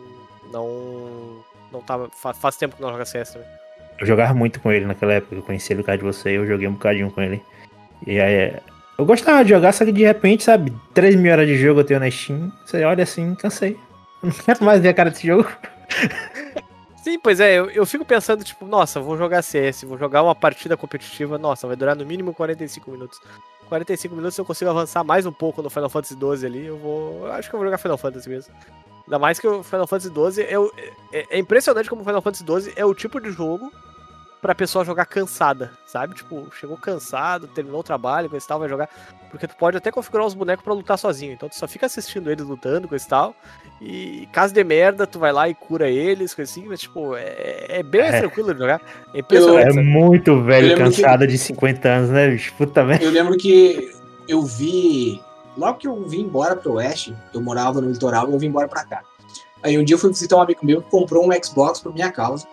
Não. 0.52 1.44
Não 1.74 1.82
tá. 1.82 2.08
Faz, 2.12 2.38
faz 2.38 2.56
tempo 2.56 2.76
que 2.76 2.82
não 2.82 2.90
joga 2.90 3.04
CS 3.04 3.32
também. 3.32 3.48
Eu 3.98 4.06
jogava 4.06 4.32
muito 4.32 4.60
com 4.60 4.72
ele 4.72 4.86
naquela 4.86 5.14
época, 5.14 5.34
eu 5.34 5.42
conheci 5.42 5.72
ele 5.72 5.82
por 5.82 5.86
causa 5.86 5.98
de 5.98 6.04
você, 6.04 6.30
eu 6.30 6.46
joguei 6.46 6.66
um 6.66 6.72
bocadinho 6.72 7.10
com 7.10 7.20
ele. 7.20 7.42
E 8.06 8.20
aí, 8.20 8.56
eu 8.98 9.04
gostava 9.04 9.44
de 9.44 9.50
jogar, 9.50 9.72
só 9.72 9.84
que 9.84 9.92
de 9.92 10.04
repente, 10.04 10.44
sabe, 10.44 10.72
3 10.92 11.16
mil 11.16 11.32
horas 11.32 11.46
de 11.46 11.56
jogo 11.56 11.80
eu 11.80 11.84
tenho 11.84 12.00
na 12.00 12.10
Steam, 12.10 12.52
você 12.64 12.84
olha 12.84 13.02
assim, 13.02 13.34
cansei. 13.34 13.78
Eu 14.22 14.28
não 14.28 14.32
quero 14.44 14.64
mais 14.64 14.80
ver 14.80 14.88
a 14.88 14.94
cara 14.94 15.10
desse 15.10 15.26
jogo. 15.26 15.48
Sim, 17.02 17.18
pois 17.18 17.38
é, 17.38 17.54
eu, 17.54 17.70
eu 17.70 17.84
fico 17.84 18.04
pensando, 18.04 18.42
tipo, 18.42 18.66
nossa, 18.66 18.98
vou 19.00 19.16
jogar 19.16 19.42
CS, 19.42 19.82
vou 19.82 19.98
jogar 19.98 20.22
uma 20.22 20.34
partida 20.34 20.76
competitiva, 20.76 21.38
nossa, 21.38 21.66
vai 21.66 21.76
durar 21.76 21.94
no 21.94 22.06
mínimo 22.06 22.32
45 22.32 22.90
minutos. 22.90 23.20
45 23.68 24.14
minutos, 24.14 24.34
se 24.34 24.40
eu 24.40 24.44
consigo 24.44 24.70
avançar 24.70 25.04
mais 25.04 25.26
um 25.26 25.32
pouco 25.32 25.62
no 25.62 25.70
Final 25.70 25.90
Fantasy 25.90 26.14
XII 26.14 26.46
ali, 26.46 26.66
eu 26.66 26.78
vou. 26.78 27.26
eu 27.26 27.32
acho 27.32 27.48
que 27.48 27.54
eu 27.54 27.58
vou 27.58 27.66
jogar 27.66 27.78
Final 27.78 27.98
Fantasy 27.98 28.28
mesmo. 28.28 28.54
Ainda 29.06 29.18
mais 29.18 29.38
que 29.38 29.46
o 29.46 29.62
Final 29.62 29.86
Fantasy 29.86 30.12
XII 30.14 30.46
é, 30.48 30.58
o- 30.58 30.72
é, 31.12 31.26
é 31.30 31.38
impressionante 31.38 31.88
como 31.90 32.02
o 32.02 32.04
Final 32.04 32.22
Fantasy 32.22 32.44
XII 32.44 32.72
é 32.76 32.84
o 32.84 32.94
tipo 32.94 33.20
de 33.20 33.30
jogo 33.30 33.70
pra 34.40 34.54
pessoa 34.54 34.84
jogar 34.84 35.06
cansada, 35.06 35.72
sabe? 35.86 36.14
Tipo, 36.14 36.46
chegou 36.58 36.76
cansado, 36.76 37.46
terminou 37.46 37.80
o 37.80 37.84
trabalho, 37.84 38.28
coisa 38.28 38.44
e 38.44 38.48
tal, 38.48 38.58
vai 38.58 38.68
jogar. 38.68 38.90
Porque 39.30 39.46
tu 39.48 39.56
pode 39.56 39.76
até 39.76 39.90
configurar 39.90 40.26
os 40.26 40.34
bonecos 40.34 40.62
pra 40.62 40.74
lutar 40.74 40.98
sozinho. 40.98 41.32
Então 41.32 41.48
tu 41.48 41.56
só 41.56 41.66
fica 41.66 41.86
assistindo 41.86 42.30
eles 42.30 42.44
lutando, 42.44 42.86
coisa 42.86 43.04
e 43.04 43.08
tal. 43.08 43.34
E 43.80 44.28
caso 44.32 44.52
de 44.52 44.62
merda, 44.62 45.06
tu 45.06 45.18
vai 45.18 45.32
lá 45.32 45.48
e 45.48 45.54
cura 45.54 45.88
eles, 45.88 46.34
coisa 46.34 46.50
assim, 46.50 46.66
mas 46.66 46.80
tipo, 46.80 47.16
é, 47.16 47.66
é 47.78 47.82
bem 47.82 48.02
mais 48.02 48.14
É. 48.14 48.18
tranquilo 48.20 48.52
de 48.52 48.60
jogar. 48.60 48.82
É 49.14 49.18
impressionante. 49.20 49.78
É 49.78 49.82
muito 49.82 50.42
velho, 50.42 50.66
Eu 50.66 50.76
lembro 50.76 50.90
que- 50.92 51.02
cansado 51.02 51.26
de 51.26 51.38
50 51.38 51.88
anos, 51.88 52.10
né, 52.10 52.28
bicho? 52.30 52.52
Puta 52.54 52.84
merda. 52.84 53.02
Eu 53.04 53.10
lembro 53.10 53.36
que 53.38 53.92
eu 54.28 54.42
vi. 54.42 55.22
Logo 55.56 55.78
que 55.78 55.86
eu 55.86 56.02
vim 56.04 56.22
embora 56.22 56.56
pro 56.56 56.74
Oeste, 56.74 57.16
eu 57.32 57.40
morava 57.40 57.80
no 57.80 57.90
litoral 57.90 58.30
eu 58.30 58.38
vim 58.38 58.46
embora 58.46 58.68
pra 58.68 58.84
cá. 58.84 59.02
Aí 59.62 59.78
um 59.78 59.84
dia 59.84 59.94
eu 59.94 59.98
fui 59.98 60.10
visitar 60.10 60.36
um 60.36 60.42
amigo 60.42 60.60
meu 60.64 60.82
que 60.82 60.90
comprou 60.90 61.26
um 61.26 61.44
Xbox 61.44 61.80
por 61.80 61.92
minha 61.92 62.10
causa. 62.12 62.46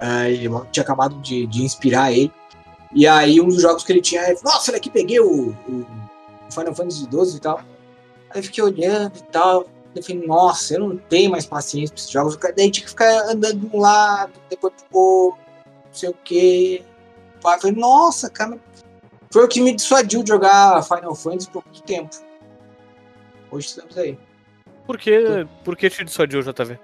Aí 0.00 0.44
eu 0.44 0.66
tinha 0.72 0.82
acabado 0.82 1.16
de, 1.20 1.46
de 1.46 1.62
inspirar 1.64 2.12
ele. 2.12 2.32
E 2.92 3.06
aí 3.06 3.40
um 3.40 3.48
dos 3.48 3.60
jogos 3.60 3.84
que 3.84 3.92
ele 3.92 4.00
tinha, 4.00 4.22
ele 4.22 4.36
falou, 4.36 4.54
nossa, 4.54 4.70
olha 4.70 4.78
aqui, 4.78 4.90
peguei 4.90 5.20
o, 5.20 5.50
o 5.50 5.86
Final 6.50 6.74
Fantasy 6.74 7.08
XII 7.10 7.36
e 7.36 7.40
tal. 7.40 7.58
Aí 8.30 8.40
eu 8.40 8.42
fiquei 8.42 8.62
olhando 8.64 9.16
e 9.16 9.22
tal. 9.24 9.66
Eu 9.94 10.02
falei, 10.02 10.26
nossa, 10.26 10.74
eu 10.74 10.80
não 10.80 10.96
tenho 10.96 11.30
mais 11.30 11.46
paciência 11.46 11.94
pra 11.94 12.00
esses 12.00 12.10
jogos. 12.10 12.36
Daí 12.36 12.70
tinha 12.70 12.84
que 12.84 12.90
ficar 12.90 13.30
andando 13.30 13.60
de 13.60 13.76
um 13.76 13.80
lado, 13.80 14.32
depois 14.50 14.72
pro 14.90 14.98
outro, 14.98 15.40
não 15.64 15.94
sei 15.94 16.08
o 16.08 16.16
quê. 16.24 16.82
Eu 17.44 17.60
falei, 17.60 17.76
nossa, 17.76 18.28
cara, 18.30 18.58
foi 19.34 19.44
o 19.44 19.48
que 19.48 19.60
me 19.60 19.74
dissuadiu 19.74 20.22
de 20.22 20.28
jogar 20.28 20.80
Final 20.84 21.12
Fantasy 21.12 21.50
por 21.50 21.64
muito 21.64 21.82
tempo. 21.82 22.08
Hoje 23.50 23.66
estamos 23.66 23.98
aí. 23.98 24.16
Por 24.86 24.96
que, 24.96 25.44
por 25.64 25.76
que 25.76 25.90
te 25.90 26.04
dissuadiu, 26.04 26.40
JV? 26.40 26.78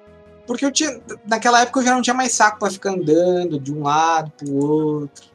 Porque 0.48 0.64
eu 0.64 0.72
tinha. 0.72 1.00
Naquela 1.28 1.62
época 1.62 1.78
eu 1.78 1.84
já 1.84 1.94
não 1.94 2.02
tinha 2.02 2.12
mais 2.12 2.32
saco 2.32 2.58
pra 2.58 2.68
ficar 2.68 2.90
andando 2.90 3.60
de 3.60 3.72
um 3.72 3.84
lado 3.84 4.32
pro 4.36 4.52
outro. 4.52 5.30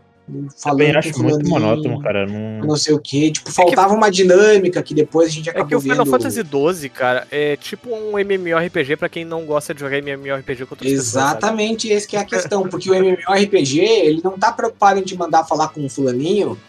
Falando 0.57 0.77
Também 0.77 0.91
com 0.91 0.99
acho 0.99 1.23
muito 1.23 1.47
monótono, 1.47 2.01
cara. 2.01 2.25
Não... 2.25 2.67
Não 2.67 2.75
sei 2.75 2.93
o 2.93 2.99
que. 2.99 3.31
Tipo, 3.31 3.49
faltava 3.49 3.93
uma 3.93 4.11
dinâmica 4.11 4.83
que 4.83 4.93
depois 4.93 5.29
a 5.29 5.31
gente 5.31 5.47
É 5.47 5.51
acabou 5.51 5.69
que 5.69 5.75
o 5.75 5.79
Final 5.79 6.03
vendo. 6.03 6.11
Fantasy 6.11 6.41
XII, 6.41 6.89
cara, 6.89 7.25
é 7.31 7.55
tipo 7.55 7.91
um 7.91 8.19
MMORPG 8.19 8.97
pra 8.97 9.07
quem 9.07 9.23
não 9.23 9.45
gosta 9.45 9.73
de 9.73 9.79
jogar 9.79 9.99
MMORPG 9.99 10.65
com 10.65 10.73
outras 10.73 10.91
pessoas? 10.91 11.07
Exatamente, 11.07 11.87
esse 11.87 12.05
que 12.05 12.17
é 12.17 12.19
a 12.19 12.25
questão, 12.25 12.67
porque 12.67 12.91
o 12.91 12.93
MMORPG, 12.93 13.79
ele 13.79 14.21
não 14.21 14.37
tá 14.37 14.51
preocupado 14.51 14.99
em 14.99 15.03
te 15.03 15.15
mandar 15.15 15.45
falar 15.45 15.69
com 15.69 15.79
um 15.79 15.87
fulaninho 15.87 16.59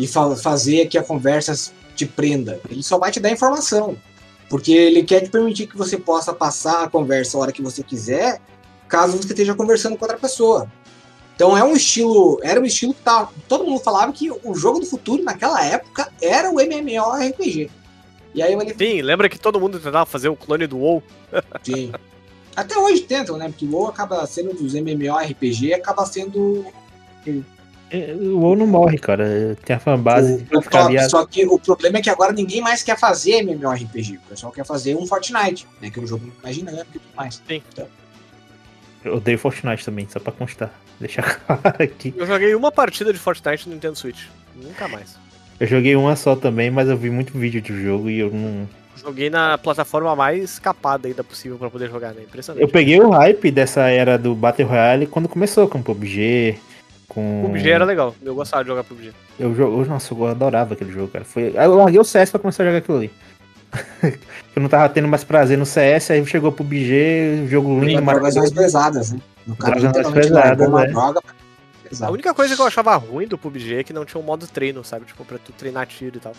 e 0.00 0.06
fa- 0.08 0.34
fazer 0.36 0.86
que 0.86 0.96
a 0.98 1.02
conversa 1.02 1.72
te 1.94 2.06
prenda. 2.06 2.58
Ele 2.70 2.82
só 2.82 2.98
vai 2.98 3.10
te 3.10 3.20
dar 3.20 3.30
informação. 3.30 3.96
Porque 4.48 4.72
ele 4.72 5.04
quer 5.04 5.20
te 5.20 5.30
permitir 5.30 5.66
que 5.68 5.76
você 5.76 5.96
possa 5.96 6.32
passar 6.32 6.84
a 6.84 6.88
conversa 6.88 7.36
a 7.36 7.40
hora 7.40 7.52
que 7.52 7.62
você 7.62 7.84
quiser, 7.84 8.40
caso 8.88 9.16
você 9.16 9.28
esteja 9.28 9.54
conversando 9.54 9.96
com 9.96 10.04
outra 10.04 10.18
pessoa. 10.18 10.66
Então 11.36 11.56
é 11.56 11.62
um 11.62 11.74
estilo, 11.74 12.38
era 12.42 12.60
um 12.60 12.64
estilo 12.64 12.92
que 12.92 13.00
tá, 13.02 13.28
todo 13.48 13.64
mundo 13.64 13.80
falava 13.80 14.12
que 14.12 14.30
o 14.30 14.54
jogo 14.54 14.80
do 14.80 14.86
futuro 14.86 15.22
naquela 15.22 15.64
época 15.64 16.12
era 16.20 16.50
o 16.50 16.60
MMORPG. 16.60 17.70
E 18.34 18.42
aí 18.42 18.52
falei, 18.54 18.74
Sim, 18.76 19.02
lembra 19.02 19.28
que 19.28 19.38
todo 19.38 19.60
mundo 19.60 19.78
tentava 19.78 20.04
fazer 20.06 20.28
o 20.28 20.36
clone 20.36 20.66
do 20.66 20.78
WoW? 20.78 21.02
Sim. 21.62 21.92
Até 22.56 22.76
hoje 22.76 23.02
tentam, 23.02 23.36
né? 23.36 23.48
Porque 23.48 23.64
o 23.64 23.70
WoW 23.70 23.88
acaba 23.88 24.26
sendo 24.26 24.52
dos 24.52 24.74
MMORPG, 24.74 25.74
acaba 25.74 26.04
sendo 26.04 26.66
O 27.92 28.38
WoW 28.38 28.56
não 28.56 28.66
morre, 28.66 28.98
cara. 28.98 29.56
Tem 29.64 29.74
a 29.74 29.80
fanbase 29.80 30.34
o, 30.34 30.46
pra 30.46 30.58
o 30.58 30.62
ficar 30.62 30.82
top. 30.84 31.10
Só 31.10 31.26
que 31.26 31.44
o 31.46 31.58
problema 31.58 31.98
é 31.98 32.02
que 32.02 32.10
agora 32.10 32.32
ninguém 32.32 32.60
mais 32.60 32.82
quer 32.82 32.98
fazer 32.98 33.42
MMORPG. 33.42 34.16
O 34.16 34.28
pessoal 34.28 34.52
quer 34.52 34.64
fazer 34.64 34.96
um 34.96 35.06
Fortnite, 35.06 35.66
né? 35.80 35.90
Que 35.90 35.98
é 35.98 36.02
um 36.02 36.06
jogo 36.06 36.24
muito 36.24 36.40
mais 36.42 36.54
dinâmico 36.54 36.86
e 36.94 36.98
tudo 36.98 37.16
mais. 37.16 37.42
Sim. 37.46 37.62
Então, 37.72 37.86
Eu 39.04 39.16
odeio 39.16 39.38
Fortnite 39.38 39.84
também, 39.84 40.06
só 40.08 40.20
pra 40.20 40.32
constar. 40.32 40.72
Deixar 41.00 41.40
claro 41.46 41.82
aqui. 41.82 42.14
Eu 42.16 42.26
joguei 42.26 42.54
uma 42.54 42.70
partida 42.70 43.12
de 43.12 43.18
Fortnite 43.18 43.68
no 43.68 43.74
Nintendo 43.74 43.96
Switch. 43.96 44.26
Nunca 44.54 44.86
mais. 44.86 45.16
Eu 45.58 45.66
joguei 45.66 45.96
uma 45.96 46.14
só 46.16 46.36
também, 46.36 46.70
mas 46.70 46.88
eu 46.88 46.96
vi 46.96 47.10
muito 47.10 47.36
vídeo 47.36 47.60
do 47.60 47.82
jogo 47.82 48.08
e 48.08 48.18
eu 48.18 48.30
não. 48.30 48.68
Joguei 48.96 49.30
na 49.30 49.56
plataforma 49.58 50.14
mais 50.14 50.58
capada 50.58 51.08
ainda 51.08 51.24
possível 51.24 51.58
pra 51.58 51.70
poder 51.70 51.90
jogar, 51.90 52.12
né? 52.12 52.22
Impressionante. 52.22 52.62
Eu 52.62 52.68
peguei 52.68 53.00
o 53.00 53.10
hype 53.10 53.50
dessa 53.50 53.88
era 53.88 54.18
do 54.18 54.34
Battle 54.34 54.68
Royale 54.68 55.06
quando 55.06 55.28
começou 55.28 55.66
com 55.68 55.78
o 55.78 55.82
PUBG. 55.82 56.58
Com... 57.10 57.42
O 57.44 57.48
PUBG 57.48 57.68
era 57.70 57.84
legal. 57.84 58.14
Eu 58.22 58.34
gostava 58.36 58.62
de 58.62 58.68
jogar 58.70 58.84
PUBG. 58.84 59.12
Eu, 59.38 59.52
jo- 59.52 59.84
nossa, 59.84 60.14
eu 60.14 60.26
adorava 60.26 60.74
aquele 60.74 60.92
jogo, 60.92 61.08
cara. 61.08 61.24
Foi... 61.24 61.52
Eu 61.54 61.74
larguei 61.74 61.98
o 62.00 62.04
CS 62.04 62.30
pra 62.30 62.38
começar 62.40 62.62
a 62.62 62.66
jogar 62.66 62.78
aquilo 62.78 62.98
ali. 62.98 63.10
eu 64.54 64.62
não 64.62 64.68
tava 64.68 64.88
tendo 64.88 65.08
mais 65.08 65.24
prazer 65.24 65.58
no 65.58 65.66
CS, 65.66 66.10
aí 66.12 66.24
chegou 66.26 66.50
o 66.50 66.52
PUBG, 66.52 67.46
jogo 67.48 67.78
lindo, 67.84 68.00
maravilhoso. 68.02 68.54
pesadas, 68.54 69.12
né? 69.12 69.20
No 69.46 69.56
cara, 69.56 69.78
literalmente 69.78 70.28
pesadas, 70.28 70.68
uma 70.68 70.80
né? 70.82 70.86
droga 70.92 71.20
A 71.20 71.88
pesada. 71.88 72.12
única 72.12 72.32
coisa 72.34 72.54
que 72.54 72.62
eu 72.62 72.66
achava 72.66 72.94
ruim 72.96 73.26
do 73.26 73.36
PUBG 73.38 73.76
é 73.78 73.84
que 73.84 73.92
não 73.92 74.04
tinha 74.04 74.20
um 74.20 74.24
modo 74.24 74.46
treino, 74.46 74.82
sabe? 74.84 75.04
Tipo, 75.06 75.24
pra 75.24 75.38
tu 75.38 75.52
treinar 75.52 75.86
tiro 75.86 76.16
e 76.16 76.20
tal. 76.20 76.32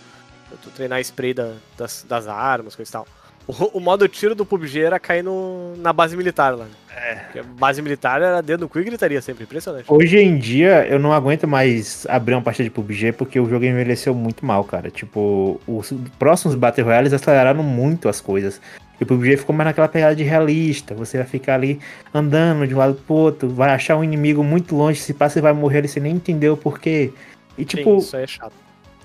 Pra 0.49 0.57
tu 0.61 0.69
treinar 0.69 0.99
spray 1.01 1.33
da- 1.33 1.53
das, 1.77 2.05
das 2.07 2.27
armas, 2.27 2.75
coisa 2.75 2.89
e 2.89 2.93
tal. 2.93 3.07
O, 3.47 3.77
o 3.77 3.79
modo 3.79 4.07
tiro 4.07 4.35
do 4.35 4.45
PUBG 4.45 4.81
era 4.81 4.99
cair 4.99 5.23
no, 5.23 5.75
na 5.77 5.91
base 5.91 6.15
militar 6.15 6.55
lá. 6.55 6.67
É. 6.95 7.15
Porque 7.15 7.39
a 7.39 7.43
base 7.43 7.81
militar 7.81 8.21
era 8.21 8.41
dentro 8.41 8.61
do 8.61 8.69
cu 8.69 8.79
e 8.79 8.83
gritaria 8.83 9.21
sempre, 9.21 9.43
impressionante. 9.43 9.85
Hoje 9.87 10.17
em 10.17 10.37
dia 10.37 10.85
eu 10.87 10.99
não 10.99 11.13
aguento 11.13 11.47
mais 11.47 12.05
abrir 12.09 12.35
uma 12.35 12.41
partida 12.41 12.65
de 12.65 12.69
PUBG 12.69 13.13
porque 13.13 13.39
o 13.39 13.49
jogo 13.49 13.65
envelheceu 13.65 14.13
muito 14.13 14.45
mal, 14.45 14.63
cara. 14.63 14.91
Tipo, 14.91 15.59
os 15.65 15.93
próximos 16.19 16.55
Battle 16.55 16.85
Royales 16.85 17.13
aceleraram 17.13 17.63
muito 17.63 18.09
as 18.09 18.21
coisas. 18.21 18.61
E 18.99 19.03
o 19.03 19.07
PUBG 19.07 19.37
ficou 19.37 19.55
mais 19.55 19.67
naquela 19.67 19.87
pegada 19.87 20.15
de 20.15 20.23
realista. 20.23 20.93
Você 20.93 21.17
vai 21.17 21.25
ficar 21.25 21.55
ali 21.55 21.79
andando 22.13 22.67
de 22.67 22.75
um 22.75 22.77
lado 22.77 22.93
pro 22.93 23.15
outro, 23.15 23.49
vai 23.49 23.71
achar 23.71 23.97
um 23.97 24.03
inimigo 24.03 24.43
muito 24.43 24.75
longe, 24.75 24.99
se 24.99 25.13
passa 25.13 25.39
e 25.39 25.41
vai 25.41 25.53
morrer 25.53 25.83
e 25.83 25.87
você 25.87 25.99
nem 25.99 26.13
entendeu 26.13 26.53
o 26.53 26.57
porquê. 26.57 27.11
E 27.57 27.65
tipo. 27.65 27.99
Sim, 28.01 28.05
isso 28.05 28.15
é 28.15 28.27
chato. 28.27 28.53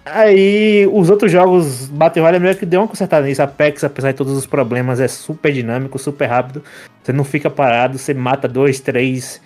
Aí 0.06 0.88
os 0.92 1.10
outros 1.10 1.32
jogos 1.32 1.86
Battle 1.86 2.24
Royale 2.24 2.38
melhor 2.38 2.54
que 2.54 2.64
deu 2.64 2.80
uma 2.80 2.86
consertada 2.86 3.26
nisso. 3.26 3.42
Apex, 3.42 3.82
apesar 3.82 4.12
de 4.12 4.16
todos 4.16 4.34
os 4.34 4.46
problemas, 4.46 5.00
é 5.00 5.08
super 5.08 5.52
dinâmico, 5.52 5.98
super 5.98 6.26
rápido. 6.26 6.62
Você 7.02 7.12
não 7.12 7.24
fica 7.24 7.50
parado, 7.50 7.98
você 7.98 8.14
mata 8.14 8.46
dois, 8.46 8.78
três 8.78 9.40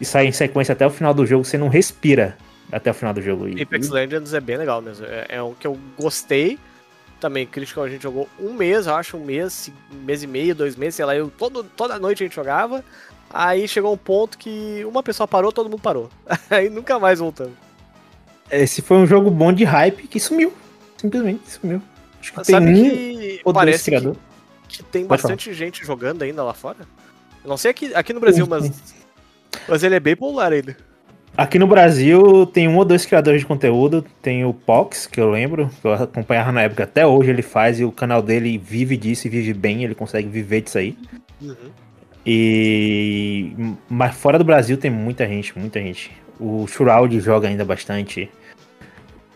e 0.00 0.04
sai 0.04 0.26
em 0.26 0.32
sequência 0.32 0.72
até 0.72 0.84
o 0.84 0.90
final 0.90 1.14
do 1.14 1.24
jogo. 1.24 1.44
Você 1.44 1.56
não 1.56 1.68
respira 1.68 2.36
até 2.72 2.90
o 2.90 2.94
final 2.94 3.14
do 3.14 3.22
jogo. 3.22 3.46
Apex 3.62 3.88
Legends 3.88 4.34
é 4.34 4.40
bem 4.40 4.56
legal 4.56 4.82
mesmo. 4.82 5.06
É, 5.06 5.26
é 5.28 5.42
um 5.42 5.54
que 5.54 5.66
eu 5.66 5.78
gostei. 5.96 6.58
Também, 7.20 7.46
Critical 7.46 7.84
a 7.84 7.88
gente 7.88 8.02
jogou 8.02 8.28
um 8.40 8.52
mês, 8.52 8.86
eu 8.86 8.94
acho, 8.94 9.16
um 9.16 9.24
mês, 9.24 9.70
um 9.92 10.04
mês 10.04 10.22
e 10.22 10.26
meio, 10.26 10.54
dois 10.54 10.74
meses, 10.74 10.94
sei 10.94 11.04
lá, 11.04 11.14
eu, 11.14 11.30
todo, 11.30 11.62
toda 11.62 11.98
noite 11.98 12.24
a 12.24 12.26
gente 12.26 12.34
jogava. 12.34 12.82
Aí 13.32 13.68
chegou 13.68 13.92
um 13.92 13.96
ponto 13.96 14.36
que 14.38 14.84
uma 14.86 15.02
pessoa 15.02 15.28
parou, 15.28 15.52
todo 15.52 15.70
mundo 15.70 15.82
parou. 15.82 16.10
Aí 16.50 16.68
nunca 16.68 16.98
mais 16.98 17.20
voltamos. 17.20 17.69
Esse 18.50 18.82
foi 18.82 18.96
um 18.96 19.06
jogo 19.06 19.30
bom 19.30 19.52
de 19.52 19.64
hype 19.64 20.06
que 20.06 20.18
sumiu. 20.18 20.52
Simplesmente 20.96 21.50
sumiu. 21.50 21.82
Acho 22.20 22.32
que 22.32 22.44
Sabe 22.44 22.66
tem 22.66 23.18
que 23.18 23.42
um 23.46 23.52
parece 23.52 23.90
que, 23.90 24.12
que, 24.68 24.82
tem 24.82 25.06
Pode 25.06 25.22
bastante 25.22 25.44
falar. 25.44 25.56
gente 25.56 25.84
jogando 25.84 26.22
ainda 26.22 26.42
lá 26.42 26.52
fora? 26.52 26.78
Eu 27.42 27.48
não 27.48 27.56
sei 27.56 27.70
aqui, 27.70 27.94
aqui 27.94 28.12
no 28.12 28.20
Brasil, 28.20 28.46
mas, 28.46 28.70
mas 29.66 29.82
ele 29.82 29.94
é 29.94 30.00
bem 30.00 30.14
popular 30.14 30.52
ainda. 30.52 30.76
Aqui 31.36 31.58
no 31.58 31.66
Brasil 31.66 32.44
tem 32.46 32.68
um 32.68 32.76
ou 32.76 32.84
dois 32.84 33.06
criadores 33.06 33.40
de 33.40 33.46
conteúdo. 33.46 34.04
Tem 34.20 34.44
o 34.44 34.52
Pox, 34.52 35.06
que 35.06 35.20
eu 35.20 35.30
lembro, 35.30 35.70
que 35.80 35.86
eu 35.86 35.92
acompanhava 35.94 36.52
na 36.52 36.62
época, 36.62 36.84
até 36.84 37.06
hoje 37.06 37.30
ele 37.30 37.42
faz 37.42 37.80
e 37.80 37.84
o 37.84 37.92
canal 37.92 38.20
dele 38.20 38.58
vive 38.58 38.96
disso 38.96 39.26
e 39.26 39.30
vive 39.30 39.54
bem, 39.54 39.84
ele 39.84 39.94
consegue 39.94 40.28
viver 40.28 40.60
disso 40.60 40.76
aí. 40.76 40.98
Uhum. 41.40 41.70
E 42.26 43.54
mas 43.88 44.14
fora 44.14 44.38
do 44.38 44.44
Brasil 44.44 44.76
tem 44.76 44.90
muita 44.90 45.26
gente, 45.26 45.58
muita 45.58 45.80
gente. 45.80 46.10
O 46.38 46.66
Shroud 46.66 47.18
joga 47.20 47.48
ainda 47.48 47.64
bastante. 47.64 48.30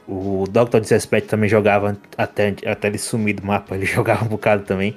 O 0.07 0.45
Dr. 0.49 0.81
Disrespect 0.81 1.29
também 1.29 1.49
jogava 1.49 1.97
até, 2.17 2.55
até 2.67 2.89
ele 2.89 2.99
sumir 2.99 3.35
do 3.35 3.47
mapa, 3.47 3.75
ele 3.75 3.87
jogava 3.87 4.25
um 4.25 4.29
bocado 4.29 4.65
também. 4.65 4.97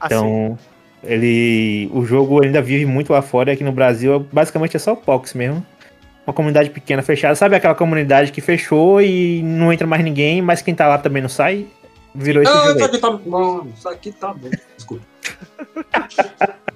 Ah, 0.00 0.06
então, 0.06 0.58
ele. 1.02 1.90
O 1.92 2.04
jogo 2.04 2.42
ainda 2.42 2.62
vive 2.62 2.86
muito 2.86 3.12
lá 3.12 3.20
fora, 3.20 3.52
aqui 3.52 3.64
no 3.64 3.72
Brasil, 3.72 4.26
basicamente 4.32 4.76
é 4.76 4.78
só 4.78 4.92
o 4.92 4.96
Pox 4.96 5.34
mesmo. 5.34 5.64
Uma 6.26 6.32
comunidade 6.34 6.70
pequena, 6.70 7.02
fechada. 7.02 7.34
Sabe 7.34 7.56
aquela 7.56 7.74
comunidade 7.74 8.32
que 8.32 8.40
fechou 8.40 9.00
e 9.00 9.42
não 9.42 9.72
entra 9.72 9.86
mais 9.86 10.04
ninguém, 10.04 10.42
mas 10.42 10.60
quem 10.60 10.74
tá 10.74 10.86
lá 10.86 10.98
também 10.98 11.22
não 11.22 11.28
sai? 11.28 11.66
Virou 12.14 12.42
esse 12.42 12.52
jogo. 12.52 12.70
Isso 12.70 12.84
aqui 12.84 12.98
tá 12.98 13.10
bom, 13.10 13.66
isso 13.74 13.88
aqui 13.88 14.12
tá 14.12 14.34
bom. 14.34 14.50
Desculpa. 14.76 15.04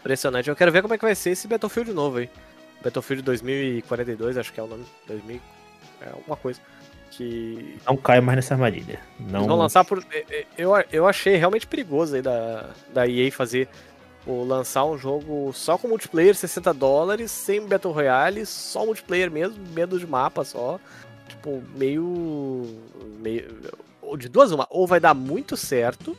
Impressionante. 0.00 0.48
Eu 0.48 0.56
quero 0.56 0.72
ver 0.72 0.82
como 0.82 0.94
é 0.94 0.98
que 0.98 1.04
vai 1.04 1.14
ser 1.14 1.30
esse 1.30 1.46
Battlefield 1.46 1.92
novo 1.92 2.18
aí. 2.18 2.30
Battlefield 2.82 3.22
2042, 3.22 4.38
acho 4.38 4.52
que 4.52 4.60
é 4.60 4.62
o 4.62 4.66
nome. 4.66 4.84
2000, 5.06 5.40
é 6.00 6.08
alguma 6.10 6.36
coisa. 6.36 6.60
Que. 7.10 7.78
Não 7.86 7.96
caia 7.96 8.22
mais 8.22 8.36
nessa 8.36 8.54
armadilha. 8.54 9.00
Não... 9.18 9.46
vão 9.46 9.56
lançar 9.56 9.84
por. 9.84 10.04
Eu, 10.56 10.72
eu 10.92 11.06
achei 11.06 11.36
realmente 11.36 11.66
perigoso 11.66 12.14
aí 12.14 12.22
da, 12.22 12.70
da 12.92 13.06
EA 13.06 13.30
fazer. 13.32 13.68
Ou 14.26 14.44
lançar 14.44 14.84
um 14.84 14.98
jogo 14.98 15.50
só 15.54 15.78
com 15.78 15.88
multiplayer, 15.88 16.34
60 16.34 16.74
dólares, 16.74 17.30
sem 17.30 17.66
Battle 17.66 17.92
Royale, 17.92 18.44
só 18.44 18.84
multiplayer 18.84 19.30
mesmo, 19.30 19.56
medo 19.72 19.98
de 19.98 20.06
mapa 20.06 20.44
só. 20.44 20.78
Tipo, 21.26 21.62
meio. 21.74 22.66
meio. 23.18 23.48
De 24.18 24.28
duas 24.28 24.52
uma, 24.52 24.66
ou 24.70 24.86
vai 24.86 25.00
dar 25.00 25.14
muito 25.14 25.56
certo, 25.56 26.16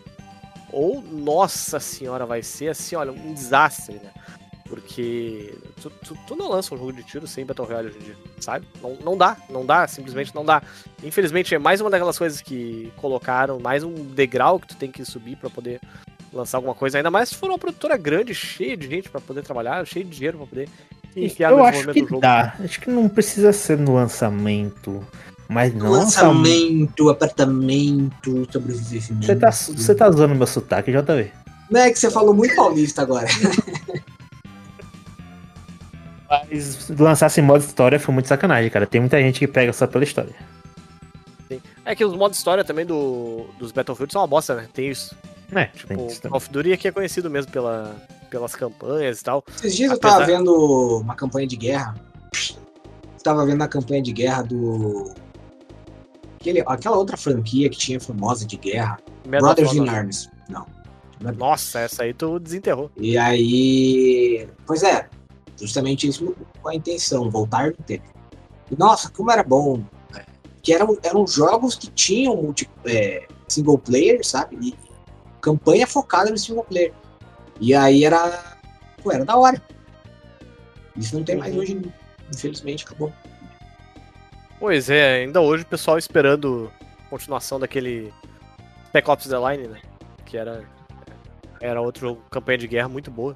ou, 0.71 1.01
nossa 1.01 1.79
senhora, 1.79 2.25
vai 2.25 2.41
ser 2.41 2.69
assim, 2.69 2.95
olha, 2.95 3.11
um 3.11 3.33
desastre, 3.33 3.95
né? 3.95 4.11
Porque 4.71 5.53
tu, 5.81 5.89
tu, 5.89 6.17
tu, 6.25 6.33
não 6.33 6.47
lança 6.47 6.73
um 6.73 6.77
jogo 6.77 6.93
de 6.93 7.03
tiro 7.03 7.27
sem 7.27 7.45
Battle 7.45 7.67
Royale 7.67 7.89
hoje 7.89 7.97
em 7.97 8.03
dia, 8.03 8.15
sabe? 8.39 8.65
Não, 8.81 8.95
não 9.03 9.17
dá, 9.17 9.35
não 9.49 9.65
dá, 9.65 9.85
simplesmente 9.85 10.33
não 10.33 10.45
dá. 10.45 10.61
Infelizmente 11.03 11.53
é 11.53 11.59
mais 11.59 11.81
uma 11.81 11.89
daquelas 11.89 12.17
coisas 12.17 12.39
que 12.39 12.89
colocaram, 12.95 13.59
mais 13.59 13.83
um 13.83 13.93
degrau 13.93 14.61
que 14.61 14.67
tu 14.67 14.77
tem 14.77 14.89
que 14.89 15.03
subir 15.03 15.35
para 15.35 15.49
poder 15.49 15.81
lançar 16.31 16.57
alguma 16.57 16.73
coisa, 16.73 16.97
ainda 16.97 17.11
mais 17.11 17.27
se 17.27 17.35
for 17.35 17.49
uma 17.49 17.59
produtora 17.59 17.97
grande, 17.97 18.33
cheia 18.33 18.77
de 18.77 18.87
gente 18.87 19.09
para 19.09 19.19
poder 19.19 19.43
trabalhar, 19.43 19.85
cheia 19.85 20.05
de 20.05 20.11
dinheiro 20.11 20.37
para 20.37 20.47
poder 20.47 20.69
enfiar 21.17 21.51
Eu 21.51 21.57
no 21.57 21.65
acho 21.65 21.87
que 21.87 22.01
do 22.03 22.07
jogo. 22.07 22.21
Dá. 22.21 22.55
Acho 22.63 22.79
que 22.79 22.89
não 22.89 23.09
precisa 23.09 23.51
ser 23.51 23.77
no 23.77 23.95
lançamento. 23.95 25.05
Mas 25.49 25.73
não. 25.73 25.91
Lançamento, 25.91 27.09
apartamento, 27.09 28.47
sobrevivimento. 28.49 29.25
Você 29.25 29.35
tá, 29.35 29.51
você 29.51 29.93
tá 29.93 30.07
usando 30.07 30.33
meu 30.33 30.47
sotaque, 30.47 30.93
JV. 30.93 31.29
Não 31.69 31.81
é 31.81 31.91
que 31.91 31.99
você 31.99 32.09
falou 32.09 32.33
muito 32.33 32.55
paulista 32.55 33.01
agora. 33.01 33.27
Mas 36.31 36.89
lançar 36.97 37.27
esse 37.27 37.41
modo 37.41 37.59
história 37.59 37.99
foi 37.99 38.13
muito 38.13 38.29
sacanagem, 38.29 38.71
cara. 38.71 38.87
Tem 38.87 39.01
muita 39.01 39.19
gente 39.21 39.37
que 39.37 39.47
pega 39.47 39.73
só 39.73 39.85
pela 39.85 40.05
história. 40.05 40.33
É 41.83 41.93
que 41.93 42.05
os 42.05 42.15
modos 42.15 42.37
história 42.37 42.63
também 42.63 42.85
do, 42.85 43.47
dos 43.59 43.73
Battlefield 43.73 44.13
são 44.13 44.21
uma 44.21 44.27
bosta, 44.27 44.55
né? 44.55 44.69
Tem 44.73 44.89
isso. 44.89 45.13
É, 45.51 45.65
tipo, 45.65 45.95
Call 45.95 46.37
of 46.37 46.49
Duty 46.49 46.71
aqui 46.71 46.87
é 46.87 46.91
conhecido 46.91 47.29
mesmo 47.29 47.51
pela, 47.51 47.93
pelas 48.29 48.55
campanhas 48.55 49.19
e 49.19 49.23
tal. 49.25 49.43
Esses 49.57 49.75
dias 49.75 49.91
Apesar... 49.91 50.13
eu 50.13 50.19
tava 50.19 50.25
vendo 50.25 50.99
uma 50.99 51.15
campanha 51.15 51.45
de 51.45 51.57
guerra. 51.57 51.95
Tava 53.21 53.45
vendo 53.45 53.61
a 53.61 53.67
campanha 53.67 54.01
de 54.01 54.13
guerra 54.13 54.43
do. 54.43 55.13
Aquele, 56.39 56.63
aquela 56.65 56.95
outra 56.95 57.17
franquia 57.17 57.69
que 57.69 57.77
tinha 57.77 57.99
famosa 57.99 58.45
de 58.47 58.55
guerra. 58.55 58.97
Medal 59.27 59.53
Brothers 59.53 59.73
in 59.73 59.89
Arms. 59.89 60.29
Não. 60.47 60.65
Nossa, 61.37 61.81
essa 61.81 62.03
aí 62.03 62.13
tu 62.13 62.39
desenterrou. 62.39 62.89
E 62.95 63.17
aí. 63.17 64.47
Pois 64.65 64.81
é, 64.81 65.07
justamente 65.61 66.07
isso 66.07 66.35
com 66.61 66.69
a 66.69 66.75
intenção, 66.75 67.29
voltar 67.29 67.67
no 67.67 67.77
tempo. 67.85 68.03
E, 68.69 68.75
nossa, 68.75 69.09
como 69.09 69.31
era 69.31 69.43
bom. 69.43 69.83
Né? 70.11 70.25
Que 70.61 70.73
eram, 70.73 70.97
eram 71.03 71.25
jogos 71.27 71.75
que 71.75 71.87
tinham 71.87 72.35
multi, 72.35 72.69
é, 72.85 73.27
single 73.47 73.77
player, 73.77 74.25
sabe? 74.25 74.57
E 74.61 74.75
campanha 75.39 75.85
focada 75.85 76.29
no 76.29 76.37
single 76.37 76.63
player. 76.63 76.93
E 77.59 77.73
aí 77.73 78.03
era. 78.03 78.57
Pô, 79.03 79.11
era 79.11 79.23
da 79.23 79.37
hora. 79.37 79.61
Isso 80.95 81.15
não 81.15 81.23
tem 81.23 81.37
mais 81.37 81.55
hoje, 81.55 81.81
infelizmente, 82.33 82.83
acabou. 82.83 83.13
Pois 84.59 84.89
é, 84.89 85.23
ainda 85.23 85.41
hoje 85.41 85.63
o 85.63 85.67
pessoal 85.67 85.97
esperando 85.97 86.71
continuação 87.09 87.59
daquele 87.59 88.13
Spec 88.87 89.09
Ops 89.09 89.27
The 89.27 89.37
Line, 89.37 89.67
né? 89.67 89.81
Que 90.25 90.37
era, 90.37 90.63
era 91.59 91.81
outro 91.81 92.17
campanha 92.29 92.59
de 92.59 92.67
guerra 92.67 92.89
muito 92.89 93.09
boa. 93.09 93.35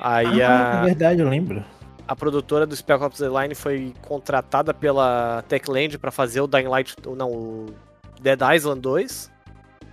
Aí 0.00 0.42
ah, 0.42 0.80
a. 0.80 0.82
É 0.82 0.84
verdade, 0.86 1.20
eu 1.20 1.28
lembro. 1.28 1.64
A 2.06 2.14
produtora 2.14 2.66
do 2.66 2.76
Spec 2.76 3.02
Ops 3.02 3.18
The 3.18 3.28
Line 3.28 3.54
foi 3.54 3.94
contratada 4.02 4.74
pela 4.74 5.42
Techland 5.48 5.98
para 5.98 6.10
fazer 6.10 6.40
o 6.40 6.46
Dying 6.46 6.68
Light. 6.68 6.94
Não, 7.16 7.30
o 7.30 7.66
Dead 8.20 8.38
Island 8.54 8.80
2. 8.80 9.30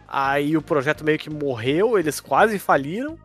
Aí 0.08 0.58
o 0.58 0.62
projeto 0.62 1.06
meio 1.06 1.18
que 1.18 1.30
morreu, 1.30 1.98
eles 1.98 2.20
quase 2.20 2.60
faliram. 2.60 3.18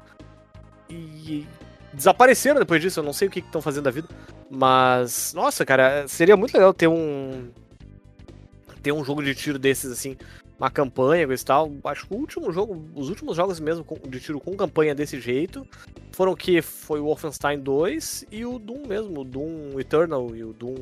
E 0.88 1.44
desapareceram 1.92 2.60
depois 2.60 2.80
disso. 2.80 3.00
Eu 3.00 3.04
não 3.04 3.12
sei 3.12 3.26
o 3.26 3.30
que 3.30 3.40
estão 3.40 3.60
fazendo 3.60 3.84
da 3.84 3.90
vida. 3.90 4.08
Mas, 4.48 5.34
nossa, 5.34 5.64
cara, 5.64 6.06
seria 6.06 6.36
muito 6.36 6.54
legal 6.54 6.72
ter 6.72 6.86
um. 6.86 7.50
Ter 8.82 8.92
um 8.92 9.04
jogo 9.04 9.20
de 9.20 9.34
tiro 9.34 9.58
desses 9.58 9.90
assim 9.90 10.16
uma 10.58 10.70
campanha 10.70 11.22
e 11.22 11.44
tal. 11.44 11.72
Acho 11.84 12.06
que 12.06 12.14
o 12.14 12.16
último 12.16 12.52
jogo, 12.52 12.84
os 12.94 13.08
últimos 13.08 13.36
jogos 13.36 13.60
mesmo 13.60 13.84
de 14.08 14.20
tiro 14.20 14.40
com 14.40 14.56
campanha 14.56 14.94
desse 14.94 15.20
jeito 15.20 15.66
foram 16.12 16.32
o 16.32 16.36
que 16.36 16.62
foi 16.62 17.00
o 17.00 17.04
Wolfenstein 17.04 17.58
2 17.58 18.26
e 18.30 18.44
o 18.44 18.58
Doom 18.58 18.86
mesmo, 18.86 19.20
o 19.20 19.24
Doom 19.24 19.78
Eternal 19.78 20.34
e 20.34 20.42
o 20.42 20.52
Doom 20.52 20.76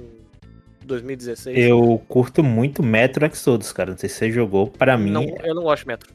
2016. 0.85 1.59
Eu 1.59 2.01
curto 2.09 2.43
muito 2.43 2.83
Metro 2.83 3.27
Exodus, 3.27 3.73
cara. 3.73 3.91
Não 3.91 3.99
sei 3.99 4.09
se 4.09 4.17
você 4.17 4.31
jogou, 4.31 4.69
para 4.69 4.97
mim. 4.97 5.11
Não, 5.11 5.25
eu 5.43 5.55
não 5.55 5.63
gosto 5.63 5.83
de 5.83 5.89
Metro. 5.89 6.15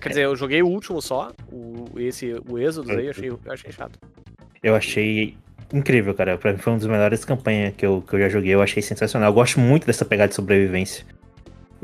Quer 0.00 0.08
dizer, 0.10 0.24
eu 0.24 0.36
joguei 0.36 0.62
o 0.62 0.68
último 0.68 1.00
só, 1.00 1.32
o, 1.50 1.86
esse, 1.98 2.34
o 2.46 2.58
Exodus 2.58 2.90
aí, 2.90 3.06
eu 3.06 3.10
achei, 3.10 3.30
eu 3.30 3.40
achei 3.48 3.72
chato. 3.72 3.98
Eu 4.62 4.74
achei 4.76 5.34
incrível, 5.72 6.14
cara. 6.14 6.36
Pra 6.36 6.52
mim 6.52 6.58
foi 6.58 6.74
uma 6.74 6.78
das 6.78 6.88
melhores 6.88 7.24
campanhas 7.24 7.74
que 7.74 7.84
eu, 7.84 8.02
que 8.02 8.14
eu 8.14 8.20
já 8.20 8.28
joguei. 8.28 8.54
Eu 8.54 8.60
achei 8.60 8.82
sensacional. 8.82 9.30
Eu 9.30 9.34
gosto 9.34 9.58
muito 9.58 9.86
dessa 9.86 10.04
pegada 10.04 10.28
de 10.28 10.34
sobrevivência. 10.34 11.06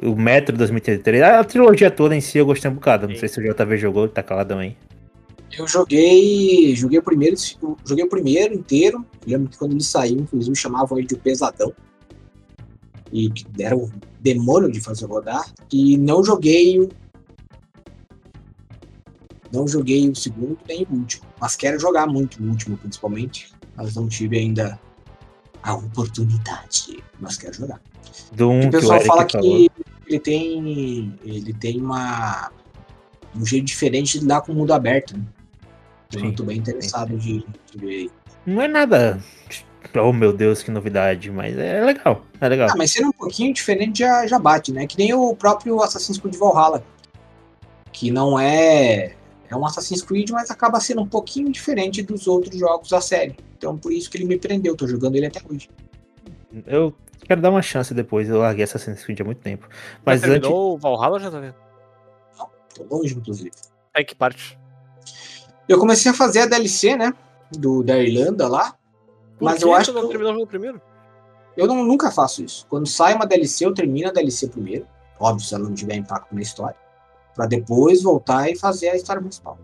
O 0.02 0.14
Metro 0.14 0.56
2033, 0.56 1.22
a 1.22 1.42
trilogia 1.42 1.90
toda 1.90 2.14
em 2.14 2.20
si 2.20 2.38
eu 2.38 2.46
gostei 2.46 2.70
um 2.70 2.74
bocado. 2.74 3.08
Não 3.08 3.14
Sim. 3.14 3.20
sei 3.20 3.28
se 3.28 3.40
o 3.40 3.42
JV 3.42 3.76
jogou, 3.76 4.08
tá 4.08 4.22
caladão 4.22 4.58
aí. 4.58 4.76
Eu 5.56 5.66
joguei. 5.66 6.74
Joguei 6.76 6.98
o 6.98 7.02
primeiro. 7.02 7.36
Joguei 7.84 8.04
o 8.04 8.08
primeiro 8.08 8.54
inteiro. 8.54 9.04
Eu 9.26 9.32
lembro 9.32 9.50
que 9.50 9.58
quando 9.58 9.72
ele 9.72 9.82
saiu, 9.82 10.18
inclusive, 10.18 10.54
chamavam 10.56 10.98
ele 10.98 11.06
de 11.06 11.14
o 11.14 11.18
Pesadão. 11.18 11.72
e 13.12 13.30
que 13.30 13.44
deram 13.48 13.78
o 13.78 13.90
demônio 14.20 14.70
de 14.70 14.80
fazer 14.80 15.06
rodar. 15.06 15.52
E 15.72 15.96
não 15.96 16.22
joguei 16.22 16.80
o. 16.80 16.88
Não 19.50 19.66
joguei 19.66 20.08
o 20.08 20.14
segundo 20.14 20.58
nem 20.68 20.86
o 20.90 20.94
último. 20.94 21.24
Mas 21.40 21.56
quero 21.56 21.80
jogar 21.80 22.06
muito 22.06 22.42
o 22.42 22.46
último, 22.46 22.76
principalmente. 22.76 23.50
Mas 23.74 23.94
não 23.94 24.06
tive 24.06 24.38
ainda 24.38 24.78
a 25.62 25.74
oportunidade. 25.74 27.02
Mas 27.18 27.38
quero 27.38 27.54
jogar. 27.54 27.80
Doom, 28.32 28.58
o 28.58 28.60
que 28.62 28.68
o 28.68 28.70
pessoal 28.72 28.96
Eric 28.96 29.06
fala 29.06 29.24
que 29.24 29.38
falou. 29.38 29.70
Ele 30.08 30.18
tem. 30.18 31.18
Ele 31.22 31.52
tem 31.52 31.80
uma. 31.80 32.50
Um 33.36 33.44
jeito 33.44 33.66
diferente 33.66 34.14
de 34.14 34.20
lidar 34.20 34.40
com 34.40 34.52
o 34.52 34.54
mundo 34.54 34.72
aberto. 34.72 35.16
Né? 35.16 35.24
Eu 36.12 36.20
Sim, 36.20 36.32
tô 36.32 36.42
bem 36.44 36.58
interessado 36.58 37.16
de, 37.16 37.44
de 37.70 37.78
ver. 37.78 38.10
Não 38.46 38.62
é 38.62 38.66
nada. 38.66 39.22
Oh 39.94 40.12
meu 40.12 40.32
Deus, 40.32 40.62
que 40.62 40.70
novidade, 40.70 41.30
mas 41.30 41.56
é 41.56 41.84
legal. 41.84 42.24
É 42.40 42.48
legal. 42.48 42.68
Ah, 42.70 42.74
mas 42.76 42.92
sendo 42.92 43.08
um 43.08 43.12
pouquinho 43.12 43.52
diferente 43.52 44.00
já, 44.00 44.26
já 44.26 44.38
bate, 44.38 44.72
né? 44.72 44.86
Que 44.86 44.98
nem 44.98 45.12
o 45.12 45.34
próprio 45.36 45.80
Assassin's 45.82 46.18
Creed 46.18 46.36
Valhalla. 46.36 46.82
Que 47.92 48.10
não 48.10 48.38
é. 48.38 49.14
É 49.50 49.56
um 49.56 49.64
Assassin's 49.64 50.02
Creed, 50.02 50.30
mas 50.30 50.50
acaba 50.50 50.80
sendo 50.80 51.02
um 51.02 51.06
pouquinho 51.06 51.50
diferente 51.50 52.02
dos 52.02 52.26
outros 52.26 52.58
jogos 52.58 52.88
da 52.88 53.00
série. 53.00 53.36
Então 53.56 53.76
por 53.76 53.92
isso 53.92 54.10
que 54.10 54.16
ele 54.16 54.24
me 54.24 54.38
prendeu, 54.38 54.76
tô 54.76 54.86
jogando 54.86 55.16
ele 55.16 55.26
até 55.26 55.40
hoje. 55.48 55.68
Eu 56.66 56.94
quero 57.26 57.40
dar 57.40 57.50
uma 57.50 57.62
chance 57.62 57.92
depois. 57.94 58.28
Eu 58.28 58.38
larguei 58.38 58.64
Assassin's 58.64 59.02
Creed 59.04 59.20
há 59.20 59.24
muito 59.24 59.40
tempo. 59.40 59.66
Mas 60.04 60.20
Mas 60.20 60.30
antes. 60.30 60.40
terminou 60.42 60.74
o 60.74 60.78
Valhalla 60.78 61.18
já 61.18 61.30
tá 61.30 61.40
vendo? 61.40 61.54
Tô 62.74 62.84
longe, 62.96 63.14
inclusive. 63.14 63.50
Aí 63.94 64.04
que 64.04 64.14
parte? 64.14 64.58
Eu 65.68 65.78
comecei 65.78 66.10
a 66.10 66.14
fazer 66.14 66.40
a 66.40 66.46
DLC, 66.46 66.96
né? 66.96 67.12
Do, 67.50 67.82
da 67.82 67.98
Irlanda 67.98 68.46
lá. 68.48 68.74
Por 69.38 69.44
Mas 69.46 69.58
que 69.58 69.64
eu 69.64 69.74
acho 69.74 69.92
não 69.92 70.00
que 70.02 70.06
eu- 70.06 70.10
terminou 70.10 70.32
o 70.32 70.34
jogo 70.36 70.46
primeiro? 70.46 70.80
Eu 71.56 71.66
não, 71.66 71.82
nunca 71.84 72.10
faço 72.10 72.42
isso. 72.44 72.66
Quando 72.68 72.86
sai 72.86 73.14
uma 73.14 73.26
DLC, 73.26 73.64
eu 73.66 73.74
termino 73.74 74.08
a 74.08 74.12
DLC 74.12 74.46
primeiro. 74.48 74.86
Óbvio, 75.18 75.44
se 75.44 75.54
ela 75.54 75.64
não 75.64 75.74
tiver 75.74 75.94
impacto 75.96 76.32
na 76.34 76.40
história. 76.40 76.76
Pra 77.34 77.46
depois 77.46 78.02
voltar 78.02 78.48
e 78.50 78.56
fazer 78.56 78.90
a 78.90 78.96
história 78.96 79.20
principal. 79.20 79.58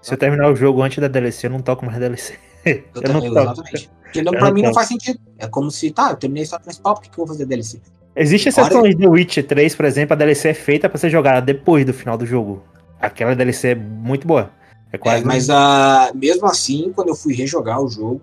Se 0.00 0.12
eu 0.14 0.18
terminar 0.18 0.50
o 0.50 0.56
jogo 0.56 0.82
antes 0.82 0.98
da 0.98 1.08
DLC, 1.08 1.46
eu 1.46 1.50
não 1.50 1.60
toco 1.60 1.84
mais 1.84 1.98
DLC. 1.98 2.38
Eu, 2.64 2.72
Eu 2.94 3.02
também, 3.02 3.28
não 3.30 3.34
toco. 3.34 3.60
exatamente. 3.60 3.90
Porque 4.12 4.22
não, 4.22 4.32
Eu 4.34 4.38
pra 4.38 4.52
mim 4.52 4.62
não 4.62 4.74
faz 4.74 4.88
sentido. 4.88 5.18
É 5.38 5.46
como 5.46 5.70
se, 5.70 5.90
tá, 5.90 6.10
eu 6.10 6.16
terminei 6.16 6.42
a 6.42 6.44
história 6.44 6.62
principal, 6.64 6.94
por 6.94 7.02
que, 7.02 7.08
que 7.10 7.18
eu 7.18 7.24
vou 7.24 7.34
fazer 7.34 7.46
DLC? 7.46 7.80
Existe 8.14 8.50
exceções 8.50 8.94
do 8.94 9.10
Witcher 9.10 9.46
3, 9.46 9.74
por 9.74 9.86
exemplo, 9.86 10.12
a 10.12 10.16
DLC 10.16 10.48
é 10.50 10.54
feita 10.54 10.88
pra 10.88 10.98
ser 10.98 11.08
jogada 11.08 11.40
depois 11.40 11.84
do 11.86 11.94
final 11.94 12.18
do 12.18 12.26
jogo. 12.26 12.62
Aquela 13.00 13.34
DLC 13.34 13.68
é 13.68 13.74
muito 13.74 14.26
boa. 14.26 14.50
É 14.92 14.96
É, 14.96 14.98
quase. 14.98 15.24
mas 15.24 15.48
ah, 15.48 16.12
mesmo 16.14 16.46
assim, 16.46 16.92
quando 16.94 17.08
eu 17.08 17.14
fui 17.14 17.34
rejogar 17.34 17.80
o 17.80 17.88
jogo, 17.88 18.20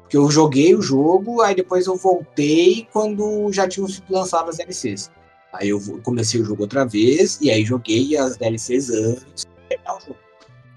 porque 0.00 0.16
eu 0.16 0.30
joguei 0.30 0.74
o 0.74 0.80
jogo, 0.80 1.42
aí 1.42 1.54
depois 1.54 1.86
eu 1.86 1.94
voltei 1.96 2.88
quando 2.90 3.52
já 3.52 3.68
tinham 3.68 3.86
sido 3.86 4.06
lançadas 4.08 4.50
as 4.50 4.56
DLCs. 4.56 5.10
Aí 5.52 5.68
eu 5.68 5.78
comecei 6.02 6.40
o 6.40 6.44
jogo 6.44 6.62
outra 6.62 6.86
vez, 6.86 7.38
e 7.42 7.50
aí 7.50 7.62
joguei 7.64 8.16
as 8.16 8.38
DLCs 8.38 8.88
antes 8.90 9.44
de 9.44 9.46
terminar 9.68 9.96
o 9.96 10.00
jogo. 10.00 10.16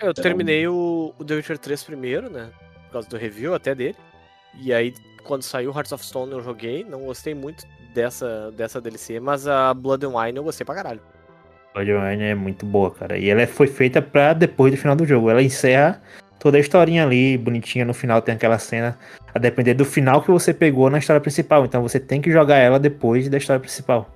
Eu 0.01 0.11
Então- 0.11 0.23
terminei 0.23 0.67
o, 0.67 1.13
o 1.17 1.23
The 1.23 1.35
Witcher 1.35 1.57
3 1.57 1.83
primeiro, 1.83 2.29
né? 2.29 2.49
Por 2.87 2.93
causa 2.93 3.07
do 3.07 3.15
review 3.17 3.53
até 3.55 3.73
dele. 3.73 3.95
E 4.59 4.73
aí, 4.73 4.93
quando 5.23 5.43
saiu 5.43 5.71
Hearts 5.71 5.91
of 5.91 6.05
Stone, 6.05 6.31
eu 6.31 6.41
joguei. 6.41 6.83
Não 6.83 7.05
gostei 7.05 7.33
muito 7.33 7.65
dessa, 7.93 8.51
dessa 8.51 8.81
DLC, 8.81 9.19
mas 9.19 9.47
a 9.47 9.73
Blood 9.73 10.05
and 10.05 10.17
Wine 10.17 10.37
eu 10.37 10.43
gostei 10.43 10.65
pra 10.65 10.75
caralho. 10.75 11.01
Bloodborne 11.73 12.23
é 12.23 12.35
muito 12.35 12.65
boa, 12.65 12.91
cara. 12.91 13.17
E 13.17 13.29
ela 13.29 13.45
foi 13.47 13.67
feita 13.67 14.01
pra 14.01 14.33
depois 14.33 14.71
do 14.71 14.77
final 14.77 14.95
do 14.95 15.05
jogo. 15.05 15.29
Ela 15.29 15.41
encerra 15.41 16.01
toda 16.39 16.57
a 16.57 16.59
historinha 16.59 17.03
ali, 17.03 17.37
bonitinha. 17.37 17.85
No 17.85 17.93
final 17.93 18.21
tem 18.21 18.35
aquela 18.35 18.59
cena, 18.59 18.97
a 19.33 19.39
depender 19.39 19.73
do 19.73 19.85
final 19.85 20.21
que 20.21 20.31
você 20.31 20.53
pegou 20.53 20.89
na 20.89 20.97
história 20.97 21.21
principal. 21.21 21.65
Então 21.65 21.81
você 21.81 21.99
tem 21.99 22.21
que 22.21 22.31
jogar 22.31 22.57
ela 22.57 22.79
depois 22.79 23.29
da 23.29 23.37
história 23.37 23.59
principal. 23.59 24.09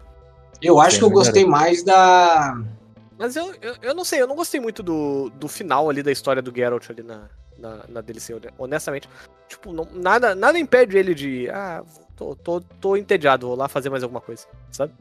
Eu 0.62 0.80
acho 0.80 0.98
que 0.98 1.04
eu 1.04 1.10
é 1.10 1.14
gostei 1.14 1.46
mais 1.46 1.84
da. 1.84 2.58
Mas 3.18 3.36
eu, 3.36 3.54
eu, 3.62 3.76
eu 3.82 3.94
não 3.96 4.04
sei, 4.04 4.22
eu 4.22 4.28
não 4.28 4.36
gostei 4.36 4.60
muito 4.60 4.84
do, 4.84 5.30
do 5.36 5.48
final 5.48 5.90
ali 5.90 6.04
da 6.04 6.12
história 6.12 6.42
do 6.42 6.54
Geralt 6.54 6.90
ali 6.90 7.02
na, 7.02 7.30
na, 7.58 7.80
na 7.88 8.02
DLC, 8.02 8.34
hone- 8.34 8.50
honestamente. 8.58 9.08
Tipo, 9.48 9.72
não- 9.72 9.88
nada, 9.94 10.36
nada 10.36 10.60
impede 10.60 10.98
ele 10.98 11.14
de. 11.16 11.50
Ah, 11.50 11.82
tô, 12.16 12.36
tô, 12.36 12.60
tô 12.60 12.98
entediado, 12.98 13.48
vou 13.48 13.56
lá 13.56 13.68
fazer 13.70 13.90
mais 13.90 14.04
alguma 14.04 14.20
coisa, 14.22 14.46
sabe? 14.72 14.94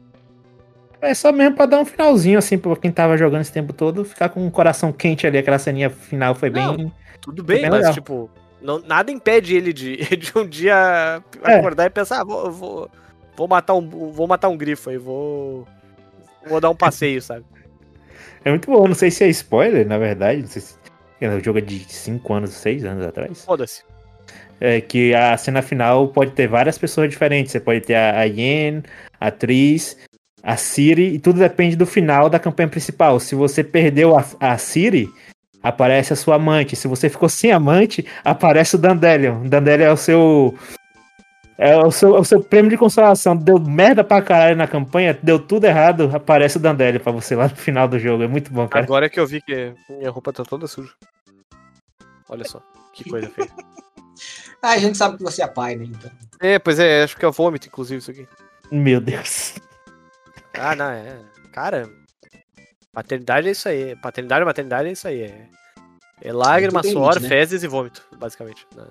É 1.01 1.13
só 1.13 1.31
mesmo 1.31 1.55
pra 1.55 1.65
dar 1.65 1.79
um 1.79 1.85
finalzinho, 1.85 2.39
assim, 2.39 2.57
pra 2.57 2.75
quem 2.77 2.91
tava 2.91 3.17
jogando 3.17 3.41
esse 3.41 3.51
tempo 3.51 3.73
todo, 3.73 4.05
ficar 4.05 4.29
com 4.29 4.47
o 4.47 4.51
coração 4.51 4.91
quente 4.93 5.27
ali. 5.27 5.37
Aquela 5.37 5.59
ceninha 5.59 5.89
final 5.89 6.33
foi 6.33 6.49
bem. 6.49 6.65
Não. 6.65 6.91
Tudo 7.21 7.43
bem, 7.43 7.61
bem 7.61 7.69
mas 7.69 7.79
legal. 7.79 7.93
tipo, 7.93 8.29
não, 8.61 8.79
nada 8.79 9.11
impede 9.11 9.55
ele 9.55 9.73
de, 9.73 9.97
de 10.15 10.31
um 10.37 10.47
dia 10.47 11.21
É. 11.43 11.55
acordar 11.57 11.85
e 11.85 11.89
pensar, 11.89 12.21
ah, 12.21 12.23
vou, 12.23 12.49
vou, 12.51 12.89
vou 13.35 13.47
matar 13.47 13.73
um, 13.73 13.87
vou 14.11 14.25
matar 14.25 14.47
um 14.47 14.55
grifo 14.57 14.89
aí, 14.89 14.97
vou, 14.97 15.67
vou 16.47 16.61
dar 16.61 16.69
um 16.69 16.75
passeio, 16.75 17.21
sabe? 17.21 17.45
É 18.45 18.49
muito 18.51 18.69
bom. 18.69 18.87
Não 18.87 18.95
sei 18.95 19.09
se 19.11 19.23
é 19.23 19.27
spoiler, 19.29 19.85
na 19.85 19.97
verdade. 19.97 20.41
Não 20.41 20.47
sei 20.47 20.61
se. 20.61 20.75
O 21.21 21.43
jogo 21.43 21.57
é 21.57 21.61
de 21.61 21.79
5 21.79 22.33
anos, 22.33 22.51
6 22.51 22.85
anos 22.85 23.05
atrás. 23.05 23.43
Foda-se. 23.43 23.83
É 24.61 24.79
que 24.79 25.13
a 25.15 25.35
cena 25.37 25.61
final 25.61 26.07
pode 26.09 26.31
ter 26.31 26.47
várias 26.47 26.77
pessoas 26.77 27.09
diferentes. 27.09 27.51
Você 27.51 27.59
pode 27.59 27.81
ter 27.81 27.95
a 27.95 28.19
a 28.19 28.23
Yen, 28.23 28.83
a 29.19 29.31
Tris, 29.31 29.97
a 30.43 30.55
Siri, 30.55 31.15
e 31.15 31.19
tudo 31.19 31.39
depende 31.39 31.75
do 31.75 31.85
final 31.85 32.29
da 32.29 32.37
campanha 32.37 32.69
principal. 32.69 33.19
Se 33.19 33.33
você 33.33 33.63
perdeu 33.63 34.15
a, 34.15 34.23
a 34.39 34.57
Siri, 34.57 35.09
aparece 35.63 36.13
a 36.13 36.15
sua 36.15 36.35
amante. 36.35 36.75
Se 36.75 36.87
você 36.87 37.09
ficou 37.09 37.27
sem 37.27 37.51
amante, 37.51 38.05
aparece 38.23 38.75
o 38.75 38.77
Dandelion. 38.77 39.41
O 39.45 39.49
Dandelion 39.49 39.87
é 39.87 39.91
o 39.91 39.97
seu. 39.97 40.53
É 41.57 41.77
o 41.77 41.89
seu, 41.89 42.15
é 42.17 42.19
o 42.19 42.23
seu 42.25 42.41
prêmio 42.41 42.69
de 42.69 42.77
consolação. 42.77 43.35
Deu 43.35 43.57
merda 43.59 44.03
pra 44.03 44.21
caralho 44.21 44.57
na 44.57 44.67
campanha, 44.67 45.17
deu 45.23 45.39
tudo 45.39 45.65
errado, 45.65 46.11
aparece 46.13 46.57
o 46.57 46.59
Dandelion 46.59 46.99
pra 46.99 47.11
você 47.13 47.35
lá 47.35 47.47
no 47.47 47.55
final 47.55 47.87
do 47.87 47.97
jogo. 47.97 48.23
É 48.23 48.27
muito 48.27 48.51
bom, 48.51 48.67
cara. 48.67 48.83
Agora 48.83 49.05
é 49.05 49.09
que 49.09 49.19
eu 49.19 49.25
vi 49.25 49.41
que 49.41 49.73
minha 49.89 50.09
roupa 50.11 50.33
tá 50.33 50.43
toda 50.43 50.67
suja. 50.67 50.91
Olha 52.27 52.43
só, 52.43 52.61
que 52.93 53.09
coisa 53.09 53.29
feia. 53.29 53.49
Ah, 54.61 54.71
a 54.71 54.77
gente 54.79 54.97
sabe 54.97 55.17
que 55.17 55.23
você 55.23 55.43
é 55.43 55.47
pai, 55.47 55.75
né? 55.75 55.85
Então. 55.85 56.09
É, 56.41 56.57
pois 56.57 56.79
é, 56.79 57.03
acho 57.03 57.15
que 57.15 57.23
é 57.23 57.29
vômito, 57.29 57.67
inclusive, 57.67 57.99
isso 57.99 58.09
aqui. 58.09 58.27
Meu 58.71 58.99
Deus. 58.99 59.55
Ah, 60.57 60.75
não, 60.75 60.89
é. 60.89 61.19
Cara, 61.51 61.87
paternidade 62.91 63.47
é 63.47 63.51
isso 63.51 63.69
aí. 63.69 63.95
Paternidade 63.97 64.41
e 64.41 64.45
maternidade 64.45 64.89
é 64.89 64.91
isso 64.93 65.07
aí. 65.07 65.21
É, 65.21 65.47
é 66.21 66.33
lágrima, 66.33 66.81
suor, 66.81 67.21
né? 67.21 67.27
fezes 67.27 67.61
e 67.61 67.67
vômito, 67.67 68.03
basicamente. 68.17 68.65
Na- 68.75 68.87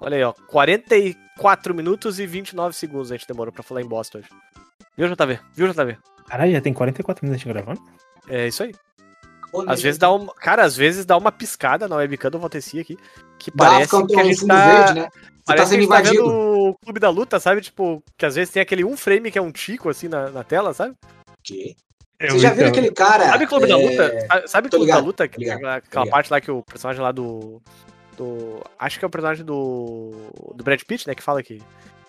Olha 0.00 0.16
aí, 0.16 0.22
ó. 0.22 0.32
44 0.48 1.74
minutos 1.74 2.18
e 2.18 2.26
29 2.26 2.74
segundos 2.74 3.10
a 3.12 3.16
gente 3.16 3.26
demorou 3.26 3.52
pra 3.52 3.62
falar 3.62 3.80
em 3.82 3.86
bosta 3.86 4.18
hoje. 4.18 4.28
Viu, 4.96 5.08
JV? 5.08 5.38
Viu, 5.54 5.68
JV? 5.72 5.96
Caralho, 6.26 6.52
já 6.52 6.60
tem 6.60 6.72
44 6.72 7.24
minutos 7.24 7.42
de 7.42 7.48
gravando? 7.52 7.80
É 8.28 8.46
isso 8.48 8.62
aí. 8.62 8.74
Às 9.54 9.60
a 9.60 9.64
vezes 9.70 9.80
gente- 9.82 9.98
dá 9.98 10.10
uma. 10.12 10.34
Cara, 10.34 10.64
às 10.64 10.76
vezes 10.76 11.04
dá 11.06 11.16
uma 11.16 11.30
piscada 11.30 11.86
na 11.86 11.96
webcam 11.96 12.30
do 12.30 12.38
Valteci 12.40 12.80
aqui. 12.80 12.96
Que 13.38 13.50
Dá, 13.52 13.56
parece 13.70 13.84
fica 13.84 13.98
um 13.98 14.06
que 14.06 14.18
a 14.20 14.24
gente 14.24 14.46
tá. 14.46 14.66
verde, 14.84 15.00
né? 15.00 15.08
Você 15.12 15.18
tá 15.20 15.42
Parece 15.44 15.44
que 15.44 15.62
a 15.62 15.66
sendo 15.66 15.80
gente 15.80 15.88
tá 15.88 16.00
invadido. 16.00 16.22
vendo 16.24 16.68
o 16.70 16.74
Clube 16.82 17.00
da 17.00 17.10
Luta, 17.10 17.38
sabe? 17.38 17.60
Tipo, 17.60 18.02
que 18.16 18.26
às 18.26 18.34
vezes 18.34 18.52
tem 18.52 18.60
aquele 18.62 18.84
um 18.84 18.96
frame 18.96 19.30
que 19.30 19.38
é 19.38 19.42
um 19.42 19.52
tico 19.52 19.88
assim 19.88 20.08
na, 20.08 20.28
na 20.30 20.42
tela, 20.42 20.72
sabe? 20.74 20.94
quê? 21.44 21.76
Eu 22.18 22.30
Você 22.32 22.38
já 22.40 22.50
vi 22.50 22.56
viu 22.60 22.68
aquele 22.68 22.90
cara. 22.90 23.26
Sabe 23.28 23.46
Clube 23.46 23.66
da 23.66 23.78
é, 23.78 23.84
Luta? 23.90 24.48
Sabe- 24.48 24.68
Clube 24.68 24.86
da 24.86 24.94
ligado, 24.96 25.04
Luta? 25.06 25.28
tô 25.28 25.38
ligado, 25.38 25.56
aquela 25.58 25.76
ligado. 26.04 26.10
parte 26.10 26.30
lá 26.30 26.40
que 26.40 26.50
o 26.50 26.62
personagem 26.62 27.02
lá 27.02 27.12
do. 27.12 27.60
Do 28.16 28.60
acho 28.78 28.98
que 28.98 29.04
é 29.04 29.08
o 29.08 29.10
personagem 29.10 29.44
do. 29.44 30.12
do 30.54 30.62
Brad 30.64 30.80
Pitt, 30.82 31.06
né? 31.06 31.14
Que 31.14 31.22
fala 31.22 31.42
que. 31.42 31.60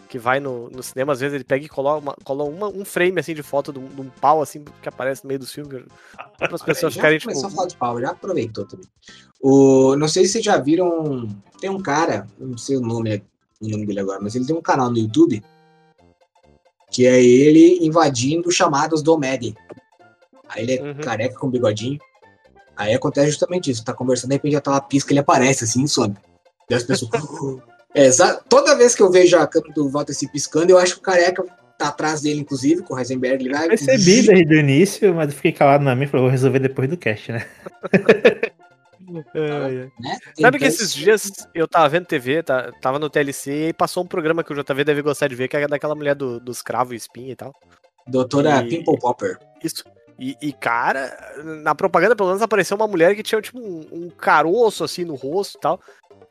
Que 0.07 0.19
vai 0.19 0.39
no, 0.39 0.69
no 0.69 0.83
cinema, 0.83 1.13
às 1.13 1.19
vezes 1.19 1.33
ele 1.33 1.43
pega 1.43 1.65
e 1.65 1.67
cola, 1.67 1.97
uma, 1.97 2.13
cola 2.23 2.43
uma- 2.43 2.67
um 2.69 2.85
frame 2.85 3.19
assim 3.19 3.33
de 3.33 3.41
foto 3.41 3.73
de 3.73 3.79
um, 3.79 3.87
de 3.87 4.01
um 4.01 4.09
pau 4.09 4.39
assim 4.41 4.63
que 4.81 4.87
aparece 4.87 5.23
no 5.23 5.29
meio 5.29 5.39
do 5.39 5.47
filme. 5.47 5.83
Para 6.37 6.53
as 6.55 6.61
pessoas 6.61 6.93
já 6.93 6.99
ficarem 6.99 7.17
tipo. 7.17 7.31
começou 7.31 7.49
a 7.49 7.51
falar 7.53 7.67
de 7.67 7.75
pau, 7.75 7.99
já 7.99 8.11
aproveitou 8.11 8.65
também. 8.67 8.85
O, 9.41 9.95
não 9.95 10.07
sei 10.07 10.25
se 10.25 10.33
vocês 10.33 10.45
já 10.45 10.57
viram. 10.57 11.27
Tem 11.59 11.71
um 11.71 11.81
cara, 11.81 12.27
não 12.37 12.55
sei 12.57 12.77
o 12.77 12.81
nome, 12.81 13.23
o 13.59 13.67
nome 13.67 13.85
dele 13.87 13.99
agora, 13.99 14.19
mas 14.21 14.35
ele 14.35 14.45
tem 14.45 14.55
um 14.55 14.61
canal 14.61 14.91
no 14.91 14.97
YouTube 14.99 15.43
que 16.91 17.05
é 17.07 17.21
ele 17.21 17.79
invadindo 17.85 18.49
chamadas 18.51 19.01
do 19.01 19.17
Med. 19.17 19.55
Aí 20.49 20.63
ele 20.63 20.73
é 20.75 20.81
Uhum. 20.83 21.01
careca 21.01 21.35
com 21.37 21.49
bigodinho. 21.49 21.99
Aí 22.75 22.93
acontece 22.93 23.31
justamente 23.31 23.71
isso. 23.71 23.83
Tá 23.83 23.93
conversando, 23.93 24.29
de 24.29 24.35
repente 24.35 24.53
já 24.53 24.61
tá 24.61 24.71
lá, 24.71 24.81
pisca, 24.81 25.11
ele 25.11 25.19
aparece 25.19 25.63
assim 25.63 25.83
e 25.83 25.87
some. 25.87 26.15
Daí 26.69 26.77
as 26.77 26.83
pessoas. 26.83 27.11
É, 27.93 28.09
toda 28.49 28.75
vez 28.75 28.93
que 28.93 29.01
eu 29.01 29.09
vejo 29.09 29.37
a 29.37 29.47
câmera 29.47 29.73
do 29.73 29.89
Walter 29.89 30.13
se 30.13 30.29
piscando, 30.29 30.71
eu 30.71 30.77
acho 30.77 30.95
que 30.95 30.99
o 30.99 31.03
careca 31.03 31.43
tá 31.77 31.87
atrás 31.87 32.21
dele, 32.21 32.41
inclusive, 32.41 32.83
com 32.83 32.93
o 32.93 32.99
Heisenberg. 32.99 33.43
Ele 33.45 33.53
vai. 33.53 33.67
Percebi 33.69 34.21
desde 34.23 34.53
o 34.53 34.59
início, 34.59 35.15
mas 35.15 35.29
eu 35.29 35.35
fiquei 35.35 35.51
calado 35.51 35.83
na 35.83 35.95
minha 35.95 36.07
e 36.07 36.09
falei, 36.09 36.23
vou 36.23 36.31
resolver 36.31 36.59
depois 36.59 36.89
do 36.89 36.97
cast, 36.97 37.31
né? 37.31 37.45
né? 39.99 40.17
Sabe 40.39 40.59
que 40.59 40.65
esses 40.65 40.93
dias 40.93 41.31
eu 41.53 41.67
tava 41.67 41.87
vendo 41.89 42.05
TV, 42.05 42.43
tá, 42.43 42.71
tava 42.81 42.99
no 42.99 43.09
TLC 43.09 43.69
e 43.69 43.73
passou 43.73 44.03
um 44.03 44.07
programa 44.07 44.43
que 44.43 44.51
o 44.51 44.55
JV 44.55 44.83
deve 44.83 45.01
gostar 45.01 45.27
de 45.27 45.35
ver, 45.35 45.47
que 45.47 45.57
é 45.57 45.67
daquela 45.67 45.95
mulher 45.95 46.15
do, 46.15 46.39
dos 46.39 46.61
cravos 46.61 46.93
e 46.93 46.97
espinha 46.97 47.31
e 47.31 47.35
tal. 47.35 47.53
Doutora 48.07 48.63
E- 48.63 48.69
Pimple 48.69 48.99
Popper. 48.99 49.37
Isso. 49.63 49.83
E, 50.17 50.37
e, 50.41 50.53
cara, 50.53 51.15
na 51.43 51.75
propaganda 51.75 52.15
pelo 52.15 52.29
menos 52.29 52.41
apareceu 52.41 52.77
uma 52.77 52.87
mulher 52.87 53.15
que 53.15 53.23
tinha 53.23 53.41
tipo 53.41 53.59
um, 53.59 53.85
um 53.91 54.09
caroço 54.09 54.83
assim 54.83 55.03
no 55.03 55.15
rosto 55.15 55.57
e 55.57 55.61
tal. 55.61 55.79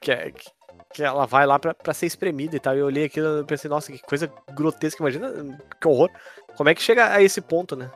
Que, 0.00 0.10
é- 0.12 0.30
que, 0.30 0.50
que 0.94 1.02
ela 1.02 1.26
vai 1.26 1.46
lá 1.46 1.58
pra, 1.58 1.74
pra 1.74 1.92
ser 1.94 2.06
espremida 2.06 2.56
e 2.56 2.60
tal. 2.60 2.74
E 2.74 2.78
eu 2.78 2.86
olhei 2.86 3.04
aquilo 3.04 3.40
e 3.40 3.44
pensei, 3.44 3.68
nossa, 3.68 3.92
que 3.92 3.98
coisa 3.98 4.30
grotesca, 4.54 5.02
imagina, 5.02 5.58
que 5.80 5.88
horror. 5.88 6.08
Como 6.56 6.68
é 6.70 6.74
que 6.74 6.82
chega 6.82 7.12
a 7.12 7.22
esse 7.22 7.40
ponto, 7.40 7.76
né? 7.76 7.90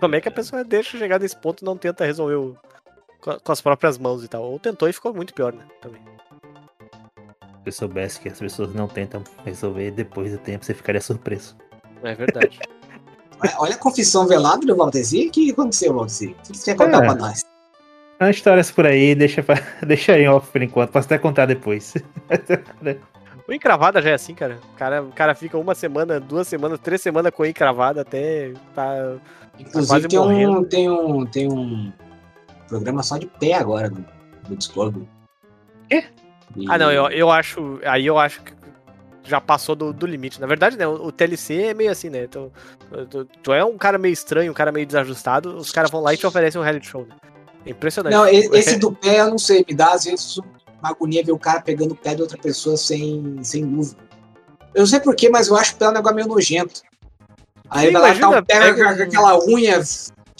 Como 0.00 0.14
é 0.14 0.20
que 0.20 0.28
a 0.28 0.32
pessoa 0.32 0.64
deixa 0.64 0.98
chegar 0.98 1.18
nesse 1.20 1.36
ponto 1.36 1.62
e 1.62 1.64
não 1.64 1.76
tenta 1.76 2.04
resolver 2.04 2.34
o- 2.36 2.56
com 3.20 3.52
as 3.52 3.60
próprias 3.60 3.98
mãos 3.98 4.24
e 4.24 4.28
tal? 4.28 4.42
Ou 4.42 4.58
tentou 4.58 4.88
e 4.88 4.92
ficou 4.92 5.12
muito 5.14 5.34
pior, 5.34 5.52
né? 5.52 5.66
Também. 5.80 6.02
Se 7.62 7.68
eu 7.68 7.72
soubesse 7.72 8.20
que 8.20 8.28
as 8.28 8.38
pessoas 8.38 8.74
não 8.74 8.88
tentam 8.88 9.22
resolver 9.44 9.90
depois 9.92 10.32
do 10.32 10.38
tempo, 10.38 10.64
você 10.64 10.74
ficaria 10.74 11.00
surpreso. 11.00 11.56
É 12.02 12.14
verdade. 12.14 12.58
Olha- 13.58 13.74
a 13.74 13.78
confissão 13.78 14.26
velada 14.26 14.66
do 14.66 14.76
Valdeci. 14.76 15.28
O 15.28 15.30
que 15.30 15.50
aconteceu, 15.50 15.94
Valdeci? 15.94 16.28
O 16.46 16.52
que 16.52 16.58
você 16.58 16.74
quer 16.74 16.84
contar 16.84 17.04
É. 17.04 17.06
pra 17.06 17.14
nós? 17.14 17.44
Há 18.18 18.30
histórias 18.30 18.70
por 18.70 18.86
aí, 18.86 19.14
deixa, 19.14 19.42
pra- 19.42 19.60
deixa 19.86 20.18
em 20.18 20.28
off 20.28 20.50
por 20.50 20.62
enquanto, 20.62 20.90
posso 20.90 21.06
até 21.06 21.18
contar 21.18 21.46
depois. 21.46 21.94
o 23.48 23.52
encravada 23.52 24.00
já 24.02 24.10
é 24.10 24.14
assim, 24.14 24.34
cara. 24.34 24.58
O 24.72 24.76
cara, 24.76 25.02
o 25.02 25.12
cara 25.12 25.34
fica 25.34 25.58
uma 25.58 25.74
semana, 25.74 26.20
duas 26.20 26.46
semanas, 26.46 26.78
três 26.80 27.00
semanas 27.00 27.32
com 27.32 27.44
encravada 27.44 28.02
até 28.02 28.52
tá. 28.74 29.16
Inclusive 29.58 29.86
quase 29.86 30.08
tem 30.08 30.18
um, 30.48 30.64
tem, 30.64 30.88
um, 30.90 31.26
tem 31.26 31.52
um 31.52 31.92
programa 32.68 33.02
só 33.02 33.18
de 33.18 33.26
pé 33.26 33.54
agora 33.54 33.90
no, 33.90 34.04
no 34.48 34.56
Discord. 34.56 35.06
Quê? 35.90 36.04
E- 36.56 36.66
Ah, 36.68 36.78
não, 36.78 36.90
eu, 36.90 37.08
eu 37.10 37.30
acho. 37.30 37.80
Aí 37.84 38.06
eu 38.06 38.18
acho 38.18 38.42
que 38.42 38.52
já 39.24 39.40
passou 39.40 39.74
do, 39.74 39.92
do 39.92 40.06
limite. 40.06 40.40
Na 40.40 40.46
verdade, 40.46 40.76
né? 40.76 40.86
O, 40.86 41.06
o 41.06 41.12
TLC 41.12 41.62
é 41.62 41.74
meio 41.74 41.90
assim, 41.90 42.10
né? 42.10 42.26
Tu, 42.26 42.52
tu, 43.08 43.24
tu 43.24 43.52
é 43.52 43.64
um 43.64 43.78
cara 43.78 43.98
meio 43.98 44.12
estranho, 44.12 44.50
um 44.50 44.54
cara 44.54 44.72
meio 44.72 44.86
desajustado, 44.86 45.56
os 45.56 45.70
caras 45.70 45.90
vão 45.90 46.00
lá 46.00 46.12
e 46.12 46.16
te 46.16 46.26
oferecem 46.26 46.60
um 46.60 46.64
reality 46.64 46.86
show, 46.86 47.06
né? 47.06 47.14
É 47.64 47.70
impressionante. 47.70 48.12
Não, 48.12 48.26
esse 48.26 48.76
do 48.76 48.92
pé 48.92 49.20
eu 49.20 49.30
não 49.30 49.38
sei, 49.38 49.64
me 49.68 49.74
dá 49.74 49.92
às 49.92 50.04
vezes 50.04 50.38
uma 50.38 50.90
agonia 50.90 51.24
ver 51.24 51.32
o 51.32 51.38
cara 51.38 51.60
pegando 51.60 51.92
o 51.92 51.96
pé 51.96 52.14
de 52.14 52.22
outra 52.22 52.36
pessoa 52.36 52.76
sem, 52.76 53.38
sem 53.42 53.64
luva. 53.64 53.94
Eu 54.74 54.80
não 54.80 54.86
sei 54.86 55.00
porquê, 55.00 55.28
mas 55.28 55.48
eu 55.48 55.56
acho 55.56 55.74
o 55.74 55.76
pé 55.76 55.88
um 55.88 55.92
negócio 55.92 56.16
meio 56.16 56.28
nojento. 56.28 56.82
Aí 57.70 57.86
Sim, 57.86 57.92
vai 57.92 58.02
lá 58.02 58.08
tá 58.08 58.14
imagina, 58.14 58.40
o 58.40 58.44
pé 58.46 58.60
pega 58.60 58.96
com 58.96 59.02
aquela 59.02 59.44
unha 59.46 59.82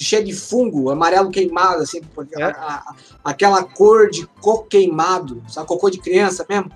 cheia 0.03 0.23
de 0.25 0.33
fungo, 0.33 0.91
amarelo 0.91 1.31
queimado, 1.31 1.83
assim, 1.83 2.01
É. 2.39 2.45
a- 2.45 2.49
a- 2.51 2.95
aquela 3.25 3.63
cor 3.65 4.11
de 4.11 4.27
coco 4.41 4.67
queimado, 4.69 5.43
sabe, 5.49 5.67
cocô 5.67 5.89
de 5.91 5.99
criança 5.99 6.45
mesmo. 6.49 6.71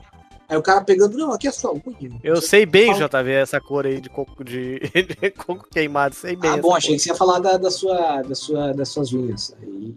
Aí 0.49 0.57
o 0.57 0.63
cara 0.63 0.81
pegando, 0.81 1.19
não, 1.19 1.33
aqui 1.33 1.49
é 1.49 1.51
sua 1.51 1.73
unha. 1.73 2.21
Eu 2.23 2.41
sei 2.41 2.65
bem, 2.65 2.95
Fala. 2.95 3.09
JV, 3.09 3.33
essa 3.33 3.61
cor 3.61 3.85
aí 3.85 4.01
de 4.01 4.09
coco, 4.09 4.45
de, 4.45 4.79
de 5.21 5.31
coco 5.33 5.67
queimado. 5.69 6.15
Sei 6.15 6.37
bem. 6.37 6.51
Ah, 6.53 6.57
bom, 6.57 6.69
cor. 6.69 6.77
achei 6.77 6.95
que 6.95 7.01
você 7.03 7.09
ia 7.09 7.17
falar 7.17 7.41
da, 7.41 7.57
da 7.57 7.71
sua, 7.71 8.23
da 8.23 8.35
sua, 8.35 8.73
das 8.73 8.89
suas 8.89 9.13
unhas. 9.13 9.57
Aí, 9.61 9.97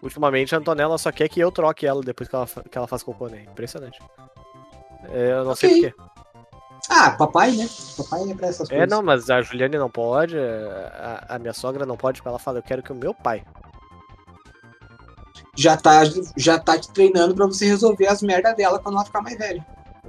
Ultimamente 0.00 0.54
a 0.54 0.58
Antonella 0.58 0.98
só 0.98 1.10
quer 1.10 1.28
que 1.28 1.40
eu 1.40 1.50
troque 1.50 1.86
ela 1.86 2.02
depois 2.02 2.28
que 2.28 2.36
ela, 2.36 2.46
que 2.46 2.76
ela 2.78 2.86
faz 2.86 3.02
cocô, 3.02 3.26
né? 3.28 3.46
Impressionante. 3.50 3.98
É, 5.10 5.32
eu 5.32 5.44
não 5.44 5.54
sei 5.56 5.70
Ok. 5.78 5.90
porquê. 5.92 6.13
Ah, 6.96 7.10
papai, 7.10 7.50
né? 7.52 7.68
Papai 7.96 8.30
é 8.30 8.34
pra 8.34 8.46
essas 8.48 8.70
É, 8.70 8.74
coisas. 8.74 8.88
não, 8.90 9.02
mas 9.02 9.28
a 9.28 9.42
Juliane 9.42 9.76
não 9.78 9.90
pode, 9.90 10.36
a, 10.38 11.26
a 11.30 11.38
minha 11.38 11.52
sogra 11.52 11.84
não 11.84 11.96
pode, 11.96 12.18
porque 12.20 12.28
ela 12.28 12.38
fala, 12.38 12.58
eu 12.58 12.62
quero 12.62 12.82
que 12.82 12.92
o 12.92 12.94
meu 12.96 13.12
pai. 13.12 13.44
Já, 15.56 15.76
tá, 15.76 16.02
já 16.36 16.58
tá 16.58 16.78
te 16.78 16.90
treinando 16.92 17.34
pra 17.34 17.46
você 17.46 17.66
resolver 17.66 18.06
as 18.06 18.22
merdas 18.22 18.54
dela 18.56 18.78
quando 18.78 18.96
ela 18.96 19.04
ficar 19.04 19.20
mais 19.22 19.36
velha. 19.38 19.64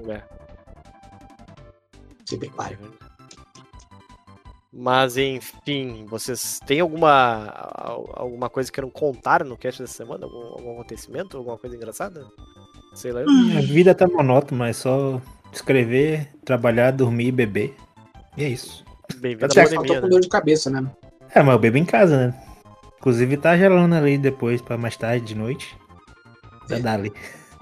É, 0.07 0.21
Se 2.25 2.38
prepare. 2.38 2.77
Mas 4.77 5.15
enfim, 5.17 6.05
vocês 6.05 6.59
têm 6.65 6.81
alguma 6.81 7.47
al- 7.75 8.09
alguma 8.13 8.49
coisa 8.49 8.69
que 8.69 8.75
queiram 8.75 8.89
contar 8.89 9.43
no 9.45 9.55
cast 9.57 9.81
dessa 9.81 9.93
semana? 9.93 10.25
Algum, 10.25 10.43
algum 10.53 10.71
acontecimento? 10.73 11.38
Alguma 11.38 11.57
coisa 11.57 11.75
engraçada? 11.75 12.27
Sei 12.93 13.11
lá. 13.11 13.21
eu- 13.21 13.27
A 13.57 13.61
vida 13.61 13.95
tá 13.95 14.05
monótona, 14.07 14.67
é 14.69 14.73
só 14.73 15.21
escrever, 15.55 16.29
trabalhar, 16.43 16.91
dormir 16.91 17.27
e 17.27 17.31
beber. 17.31 17.75
E 18.37 18.43
é 18.43 18.49
isso. 18.49 18.83
Bem-vindo 19.17 19.45
Até 19.45 19.61
à 19.61 19.67
que 19.67 19.69
eu 19.69 19.75
tô 19.75 19.81
pandemia, 19.81 20.01
com 20.01 20.07
né? 20.07 20.11
dor 20.11 20.21
de 20.21 20.29
cabeça, 20.29 20.69
né? 20.69 20.85
É, 21.33 21.41
mas 21.41 21.53
eu 21.53 21.59
bebo 21.59 21.77
em 21.77 21.85
casa, 21.85 22.27
né? 22.27 22.41
Inclusive 22.99 23.37
tá 23.37 23.57
gelando 23.57 23.95
ali 23.95 24.17
depois, 24.17 24.61
pra 24.61 24.77
mais 24.77 24.97
tarde, 24.97 25.25
de 25.25 25.35
noite. 25.35 25.77
Já 26.69 26.79
dá 26.79 26.93
ali. 26.93 27.11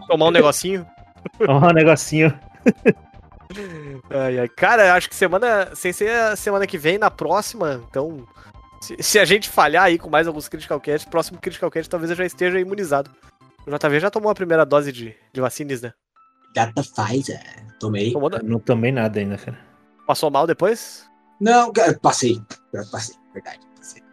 Tomar 0.07 0.27
um 0.27 0.31
negocinho. 0.31 0.85
Tomar 1.37 1.71
um 1.71 1.73
negocinho. 1.73 2.33
Ai, 4.09 4.39
ai. 4.39 4.47
Cara, 4.49 4.93
acho 4.95 5.09
que 5.09 5.15
semana. 5.15 5.75
Sem 5.75 5.91
ser 5.91 6.09
a 6.09 6.35
semana 6.35 6.65
que 6.65 6.77
vem, 6.77 6.97
na 6.97 7.11
próxima, 7.11 7.83
então. 7.89 8.25
Se, 8.81 8.97
se 8.99 9.19
a 9.19 9.25
gente 9.25 9.49
falhar 9.49 9.83
aí 9.83 9.97
com 9.97 10.09
mais 10.09 10.27
alguns 10.27 10.47
Critical 10.47 10.79
Cast, 10.79 11.09
próximo 11.09 11.39
Critical 11.39 11.71
Cast 11.71 11.89
talvez 11.89 12.09
eu 12.09 12.17
já 12.17 12.25
esteja 12.25 12.59
imunizado. 12.59 13.11
O 13.65 13.71
JV 13.71 13.99
já 13.99 14.09
tomou 14.09 14.29
a 14.29 14.35
primeira 14.35 14.65
dose 14.65 14.91
de, 14.91 15.15
de 15.31 15.41
vacinas, 15.41 15.81
né? 15.81 15.93
Data 16.54 16.84
Pfizer. 16.84 17.41
Tomei. 17.80 18.12
Tomou? 18.12 18.30
Eu 18.32 18.43
não 18.43 18.60
tomei 18.60 18.91
nada 18.91 19.20
ainda, 19.20 19.38
cara. 19.38 19.60
Passou 20.06 20.30
mal 20.30 20.45
depois? 20.45 21.06
Não, 21.39 21.72
passei. 22.01 22.41
Passei, 22.91 23.16
verdade. 23.34 23.60
Passei. 23.78 24.04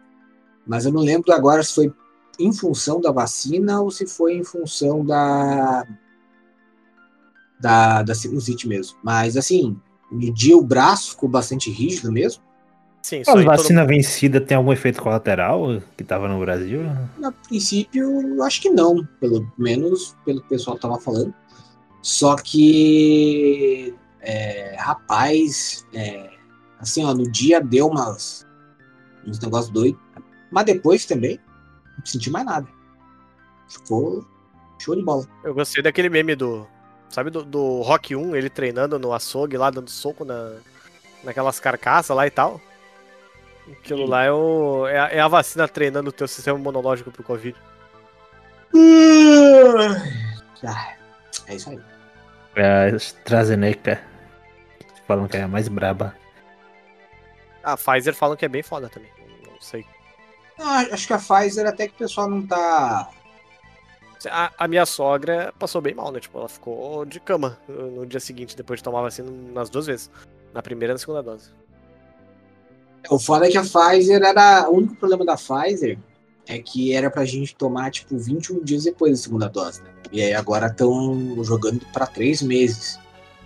Mas 0.65 0.85
eu 0.85 0.91
não 0.91 1.01
lembro 1.01 1.31
agora 1.31 1.63
se 1.63 1.73
foi 1.73 1.93
em 2.39 2.51
função 2.51 2.99
da 2.99 3.11
vacina 3.11 3.81
ou 3.81 3.91
se 3.91 4.05
foi 4.05 4.33
em 4.33 4.43
função 4.43 5.05
da. 5.05 5.85
Da, 7.59 8.01
da 8.01 8.15
sinusite 8.15 8.67
mesmo. 8.67 8.97
Mas 9.03 9.37
assim, 9.37 9.79
medir 10.11 10.55
o 10.55 10.63
braço 10.63 11.11
ficou 11.11 11.29
bastante 11.29 11.69
rígido 11.69 12.11
mesmo. 12.11 12.43
Sim, 13.03 13.23
só 13.23 13.31
As 13.31 13.37
aí 13.37 13.45
todo 13.45 13.57
vacina 13.57 13.85
vencida 13.85 14.39
tem 14.39 14.57
algum 14.57 14.71
efeito 14.71 15.01
colateral 15.01 15.81
que 15.97 16.03
tava 16.03 16.27
no 16.27 16.39
Brasil? 16.39 16.81
A 17.23 17.31
princípio, 17.31 18.21
eu 18.21 18.43
acho 18.43 18.61
que 18.61 18.69
não, 18.69 19.05
pelo 19.19 19.47
menos 19.57 20.15
pelo 20.23 20.39
que 20.41 20.45
o 20.47 20.49
pessoal 20.49 20.77
tava 20.77 20.99
falando. 20.99 21.33
Só 22.01 22.35
que, 22.35 23.93
é, 24.19 24.75
rapaz, 24.79 25.85
é, 25.93 26.31
assim, 26.79 27.05
ó, 27.05 27.13
no 27.13 27.29
dia 27.29 27.61
deu 27.61 27.87
umas, 27.87 28.47
uns 29.25 29.39
negócios 29.39 29.71
doidos, 29.71 30.01
mas 30.51 30.65
depois 30.65 31.05
também 31.05 31.39
não 31.97 32.05
senti 32.05 32.29
mais 32.29 32.45
nada. 32.45 32.67
Ficou 33.69 34.25
show 34.79 34.95
de 34.95 35.03
bola. 35.03 35.27
Eu 35.43 35.53
gostei 35.53 35.83
daquele 35.83 36.09
meme 36.09 36.35
do. 36.35 36.67
Sabe 37.09 37.29
do, 37.29 37.43
do 37.43 37.81
Rock 37.81 38.15
1, 38.15 38.35
ele 38.35 38.49
treinando 38.49 38.97
no 38.97 39.13
açougue 39.13 39.57
lá, 39.57 39.69
dando 39.69 39.89
soco 39.89 40.23
na, 40.23 40.53
naquelas 41.23 41.59
carcaças 41.59 42.15
lá 42.15 42.25
e 42.25 42.31
tal. 42.31 42.59
Aquilo 43.69 44.05
lá 44.05 44.23
é, 44.23 44.31
o, 44.31 44.87
é, 44.87 44.99
a, 44.99 45.07
é 45.09 45.19
a 45.19 45.27
vacina 45.27 45.67
treinando 45.67 46.09
o 46.09 46.13
teu 46.13 46.27
sistema 46.27 46.57
imunológico 46.57 47.11
pro 47.11 47.23
Covid. 47.23 47.55
Ah, 50.63 50.95
é 51.51 51.55
isso 51.55 51.69
aí. 51.69 51.79
É 52.55 52.65
a 52.65 52.95
AstraZeneca. 52.95 54.01
Falam 55.07 55.27
que 55.27 55.37
é 55.37 55.43
a 55.43 55.47
mais 55.47 55.67
braba. 55.67 56.15
A 57.63 57.77
Pfizer 57.77 58.15
falam 58.15 58.35
que 58.35 58.45
é 58.45 58.49
bem 58.49 58.63
foda 58.63 58.89
também. 58.89 59.11
Não 59.45 59.61
sei. 59.61 59.85
Não, 60.57 60.67
acho 60.67 61.07
que 61.07 61.13
a 61.13 61.17
Pfizer 61.17 61.67
até 61.67 61.87
que 61.87 61.93
o 61.93 61.97
pessoal 61.97 62.29
não 62.29 62.45
tá. 62.45 63.09
A, 64.29 64.51
a 64.57 64.67
minha 64.67 64.85
sogra 64.85 65.53
passou 65.57 65.81
bem 65.81 65.93
mal, 65.93 66.11
né? 66.11 66.19
Tipo, 66.19 66.39
ela 66.39 66.49
ficou 66.49 67.05
de 67.05 67.19
cama 67.19 67.57
no 67.67 68.05
dia 68.05 68.19
seguinte, 68.19 68.55
depois 68.55 68.79
de 68.79 68.83
tomar 68.83 68.99
a 68.99 69.03
vacina 69.03 69.29
nas 69.53 69.69
duas 69.69 69.87
vezes. 69.87 70.09
Na 70.53 70.61
primeira 70.61 70.93
e 70.93 70.95
na 70.95 70.99
segunda 70.99 71.23
dose. 71.23 71.51
O 73.09 73.17
foda 73.17 73.47
é 73.47 73.51
que 73.51 73.57
a 73.57 73.63
Pfizer 73.63 74.21
era. 74.21 74.69
O 74.69 74.77
único 74.77 74.95
problema 74.95 75.25
da 75.25 75.35
Pfizer 75.35 75.97
é 76.47 76.59
que 76.59 76.93
era 76.93 77.09
pra 77.09 77.23
gente 77.25 77.55
tomar, 77.55 77.91
tipo, 77.91 78.17
21 78.17 78.63
dias 78.63 78.83
depois 78.83 79.11
da 79.11 79.23
segunda 79.23 79.47
dose, 79.47 79.81
né? 79.83 79.89
E 80.11 80.21
aí 80.21 80.33
agora 80.33 80.67
estão 80.67 81.41
jogando 81.43 81.79
pra 81.93 82.05
três 82.05 82.41
meses. 82.41 82.99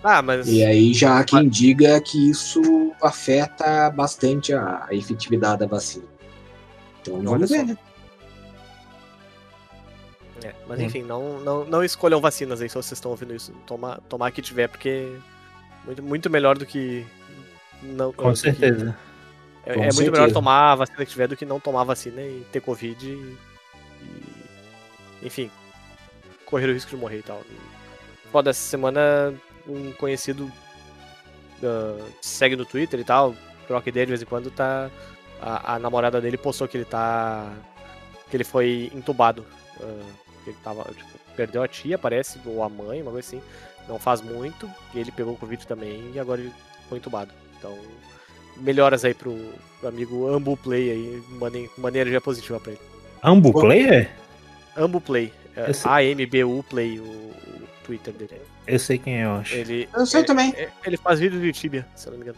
Ah, 0.04 0.22
mas. 0.22 0.48
E 0.48 0.64
aí 0.64 0.94
já 0.94 1.20
há 1.20 1.24
quem 1.24 1.48
diga 1.50 2.00
que 2.02 2.30
isso 2.30 2.62
afeta 3.02 3.90
bastante 3.90 4.54
a, 4.54 4.86
a 4.90 4.94
efetividade 4.94 5.60
da 5.60 5.66
vacina. 5.68 6.06
Então 7.02 7.16
Olha 7.16 7.24
vamos 7.30 7.50
só. 7.50 7.56
ver, 7.58 7.66
né? 7.66 7.78
É, 10.44 10.54
mas 10.68 10.80
Hum. 10.80 10.84
enfim, 10.84 11.02
não, 11.04 11.40
não, 11.40 11.66
não 11.66 11.84
escolham 11.84 12.20
vacinas 12.20 12.62
aí 12.62 12.70
se 12.70 12.76
vocês 12.76 12.92
estão 12.94 13.12
ouvindo 13.12 13.34
isso. 13.34 13.52
Tomar, 13.66 14.00
tomar 14.02 14.32
que 14.32 14.42
tiver, 14.42 14.68
porque 14.68 15.16
muito, 15.86 16.04
muito 16.04 16.30
melhor 16.30 16.58
do 16.58 16.66
que. 16.66 17.06
Não, 17.82 18.12
Com 18.14 18.30
do 18.30 18.34
que- 18.34 18.40
certeza. 18.40 18.96
É 19.66 19.74
é 19.74 19.94
muito 19.94 20.12
melhor 20.12 20.32
tomar 20.32 20.72
a 20.72 20.76
vacina 20.76 21.06
que 21.06 21.12
tiver 21.12 21.28
do 21.28 21.36
que 21.38 21.46
não 21.46 21.60
tomar 21.60 21.82
a 21.82 21.86
vacina 21.86 22.22
e 22.22 22.46
ter 22.52 22.62
Covid 22.62 23.08
e. 23.08 23.12
e- 23.12 23.38
enfim, 25.24 25.50
correr 26.46 26.70
o 26.70 26.74
risco 26.74 26.92
de 26.92 26.98
morrer 26.98 27.20
e 27.20 27.24
tal. 27.24 27.42
Foda, 28.32 28.52
essa 28.52 28.60
semana 28.60 29.34
um 29.68 29.92
conhecido 29.94 30.52
ah, 31.64 32.08
segue 32.22 32.56
no 32.56 32.66
Twitter 32.66 33.00
e 33.00 33.04
tal, 33.04 33.36
troca 33.68 33.90
ideia 33.90 34.06
de 34.06 34.12
vez 34.12 34.22
em 34.22 34.26
quando, 34.26 34.52
tá. 34.52 34.90
A, 35.42 35.76
a 35.76 35.80
namorada 35.80 36.22
dele 36.22 36.38
postou 36.38 36.68
que 36.68 36.78
ele 36.78 36.86
tá. 36.86 37.52
que 38.30 38.38
ele 38.38 38.44
foi 38.44 38.92
entubado. 38.94 39.46
que 40.44 40.50
ele 40.52 40.58
tava, 40.64 40.84
tipo, 40.84 41.10
perdeu 41.36 41.62
a 41.62 41.68
tia, 41.68 41.98
parece, 41.98 42.40
ou 42.46 42.64
a 42.64 42.70
mãe, 42.70 43.02
uma 43.02 43.12
coisa 43.12 43.28
assim. 43.28 43.42
Não 43.88 44.00
faz 44.00 44.22
muito. 44.22 44.70
E 44.94 45.00
ele 45.00 45.12
pegou 45.12 45.34
o 45.34 45.38
Covid 45.38 45.68
também 45.68 46.12
e 46.14 46.20
agora 46.20 46.42
ele 46.42 46.54
foi 46.88 46.98
entubado. 46.98 47.32
Então, 47.58 47.78
melhoras 48.58 49.04
aí 49.06 49.14
pro, 49.14 49.36
pro 49.80 49.90
amigo 49.90 50.28
Ambu 50.28 50.56
Play 50.58 50.92
aí, 50.92 51.24
mandem 51.40 51.70
uma 51.78 51.90
energia 51.90 52.20
positiva 52.22 52.60
pra 52.60 52.72
ele. 52.72 52.82
Ambu 53.24 53.52
Player? 53.54 54.10
Ambu 54.78 55.00
Play. 55.02 55.34
É. 55.56 55.72
AMBU 55.86 56.64
Play, 56.64 57.00
o, 57.00 57.04
o 57.04 57.68
Twitter 57.86 58.14
dele. 58.14 58.42
Eu 58.68 58.78
sei 58.78 58.98
quem 58.98 59.22
é, 59.22 59.26
eu 59.26 59.32
acho. 59.36 59.56
Ele, 59.56 59.88
Eu 59.96 60.06
sei 60.06 60.20
é- 60.22 60.24
também. 60.26 60.52
é- 60.56 60.70
ele 60.86 60.98
faz 60.98 61.20
vídeo 61.20 61.40
de 61.40 61.52
Tibia, 61.54 61.88
se 61.96 62.08
eu 62.08 62.12
não 62.12 62.18
me 62.20 62.24
engano. 62.26 62.38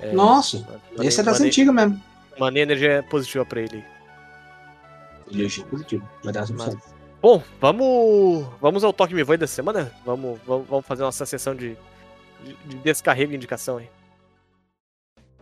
É, 0.00 0.12
Nossa, 0.12 0.58
mane- 0.96 1.06
esse 1.08 1.20
é 1.20 1.22
das 1.22 1.40
antigas 1.40 1.74
mesmo. 1.74 2.00
Mandei 2.38 2.62
energia 2.62 3.04
positiva 3.10 3.44
pra 3.44 3.60
ele. 3.60 3.84
Energia 5.30 5.64
positiva. 5.66 6.08
Vai 6.22 6.32
dar 6.32 6.46
tudo 6.46 6.58
Mas-. 6.58 6.76
Bom, 7.20 7.42
vamos, 7.60 8.46
vamos 8.60 8.84
ao 8.84 8.92
Toque 8.92 9.14
Me 9.14 9.22
Voe 9.22 9.36
dessa 9.36 9.54
semana? 9.54 9.92
Vamos, 10.04 10.38
vamos, 10.46 10.66
vamos 10.68 10.86
fazer 10.86 11.02
nossa 11.02 11.26
sessão 11.26 11.54
de, 11.54 11.76
de, 12.44 12.54
de 12.64 12.76
descarrego 12.76 13.32
e 13.32 13.36
indicação 13.36 13.78
aí. 13.78 13.88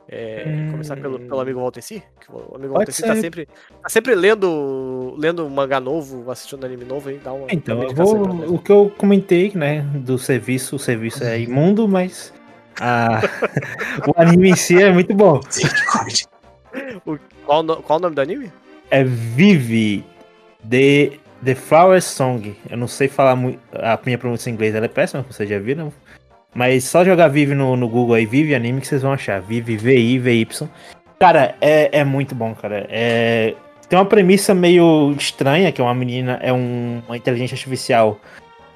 É, 0.09 0.45
Hum. 0.47 0.71
Começar 0.71 0.97
pelo, 0.97 1.19
pelo 1.19 1.41
amigo 1.41 1.61
Valteci, 1.61 2.03
que 2.21 2.31
o 2.31 2.37
amigo 2.55 2.75
Pode 2.75 2.93
Valteci 2.93 3.03
tá 3.03 3.17
sempre, 3.17 3.49
tá 3.83 3.89
sempre 3.89 4.15
lendo, 4.15 5.15
lendo 5.17 5.49
mangá 5.49 5.81
novo, 5.81 6.31
assistindo 6.31 6.65
anime 6.67 6.85
novo 6.85 7.09
aí, 7.09 7.19
dá 7.25 7.33
uma, 7.33 7.47
Então, 7.51 7.81
uma 7.81 7.93
vou. 7.95 8.55
O 8.55 8.59
que 8.59 8.71
eu 8.71 8.93
comentei, 8.99 9.51
né, 9.55 9.81
do 9.95 10.19
serviço, 10.19 10.77
o 10.77 10.79
serviço 10.79 11.25
é 11.25 11.41
imundo, 11.41 11.89
mas 11.89 12.35
a- 12.79 13.21
o 14.07 14.21
anime 14.21 14.51
em 14.51 14.57
si 14.57 14.81
é 14.83 14.93
muito 14.93 15.15
bom. 15.15 15.41
Qual, 17.47 17.61
o 17.61 17.63
no- 17.63 17.77
qual 17.83 17.99
o 17.99 18.03
nome 18.03 18.15
do 18.15 18.21
anime? 18.21 18.53
É 18.91 19.03
Vive 19.05 20.05
The, 20.69 21.13
The 21.45 21.55
Flower 21.55 22.03
Song. 22.03 22.57
Eu 22.69 22.77
não 22.77 22.89
sei 22.89 23.09
falar 23.09 23.37
muito. 23.37 23.59
A 23.73 23.99
minha 24.05 24.19
pronúncia 24.19 24.51
em 24.51 24.53
inglês 24.55 24.75
ela 24.75 24.85
é 24.87 24.89
péssima, 24.89 25.25
vocês 25.29 25.49
já 25.49 25.59
viram. 25.59 25.93
Mas 26.55 26.85
só 26.85 27.05
jogar 27.05 27.29
Vive 27.29 27.55
no, 27.55 27.77
no 27.77 27.89
Google 27.89 28.15
aí, 28.15 28.27
Vive 28.27 28.55
Anime, 28.55 28.81
que 28.81 28.87
vocês 28.87 29.03
vão 29.03 29.13
achar. 29.13 29.41
Vive 29.41 29.77
V-I-V-Y. 29.77 30.69
Cara, 31.19 31.55
é, 31.61 32.01
é 32.01 32.05
muito 32.05 32.35
bom, 32.35 32.55
cara. 32.55 32.87
É, 32.89 33.55
tem 33.89 33.99
uma 33.99 34.05
premissa 34.05 34.55
meio 34.55 35.15
estranha, 35.19 35.73
que 35.73 35.81
é 35.81 35.85
uma 35.85 35.95
menina, 35.95 36.39
é 36.43 36.53
um- 36.53 37.03
uma 37.07 37.17
inteligência 37.17 37.55
artificial 37.55 38.21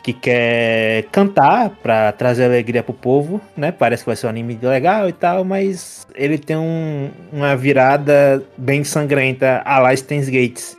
que 0.03 0.13
quer 0.13 1.05
cantar 1.13 1.71
pra 1.83 2.13
trazer 2.13 2.45
alegria 2.47 2.83
pro 2.83 2.95
povo, 2.95 3.41
né? 3.57 3.71
Parece 3.73 4.03
que 4.03 4.07
vai 4.09 4.17
ser 4.17 4.27
um 4.27 4.31
anime 4.31 4.59
legal 4.63 5.09
e 5.09 5.13
tal, 5.13 5.45
mas 5.45 6.07
ele 6.15 6.39
tem 6.39 6.57
um- 6.57 7.11
uma 7.33 7.55
virada 7.57 8.43
bem 8.57 8.83
sangrenta 8.85 9.61
a 9.65 9.79
la 9.79 9.95
Steins 9.95 10.29
Gates. 10.29 10.77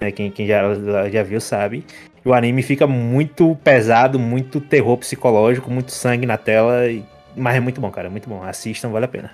Né? 0.00 0.10
Quem, 0.12 0.30
quem 0.30 0.46
já, 0.46 0.62
já 1.10 1.22
viu 1.22 1.40
sabe. 1.40 1.84
E 2.24 2.28
o 2.28 2.34
anime 2.34 2.62
fica 2.62 2.86
muito 2.86 3.56
pesado, 3.64 4.18
muito 4.18 4.60
terror 4.60 4.96
psicológico, 4.98 5.70
muito 5.70 5.90
sangue 5.92 6.26
na 6.26 6.36
tela. 6.36 6.86
e- 6.86 7.04
Mas 7.36 7.56
é 7.56 7.60
muito 7.60 7.80
bom, 7.80 7.90
cara. 7.90 8.08
É 8.08 8.10
muito 8.10 8.28
bom. 8.28 8.42
Assistam, 8.42 8.90
vale 8.90 9.04
a 9.04 9.08
pena. 9.08 9.30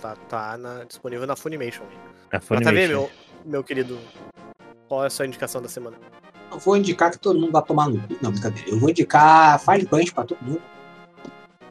Tá, 0.00 0.14
tá 0.28 0.56
na- 0.58 0.84
disponível 0.84 1.26
na 1.26 1.34
Funimation. 1.36 1.82
A 1.84 2.28
Pra 2.30 2.38
tá 2.40 2.46
Funimation. 2.46 2.74
ver, 2.76 2.88
meu, 2.88 3.10
meu 3.44 3.64
querido, 3.64 3.98
qual 4.88 5.02
é 5.04 5.06
a 5.06 5.10
sua 5.10 5.26
indicação 5.26 5.60
da 5.62 5.68
semana? 5.68 5.96
Eu 6.52 6.58
vou 6.58 6.76
indicar 6.76 7.10
que 7.10 7.18
todo 7.18 7.38
mundo 7.40 7.50
vai 7.52 7.62
tomar 7.62 7.88
no 7.88 7.98
cu. 8.00 8.16
Não, 8.22 8.30
brincadeira. 8.30 8.68
Eu 8.70 8.78
vou 8.78 8.90
indicar 8.90 9.58
Fire 9.58 9.86
Punch 9.86 10.12
pra 10.12 10.24
todo 10.24 10.38
mundo. 10.42 10.62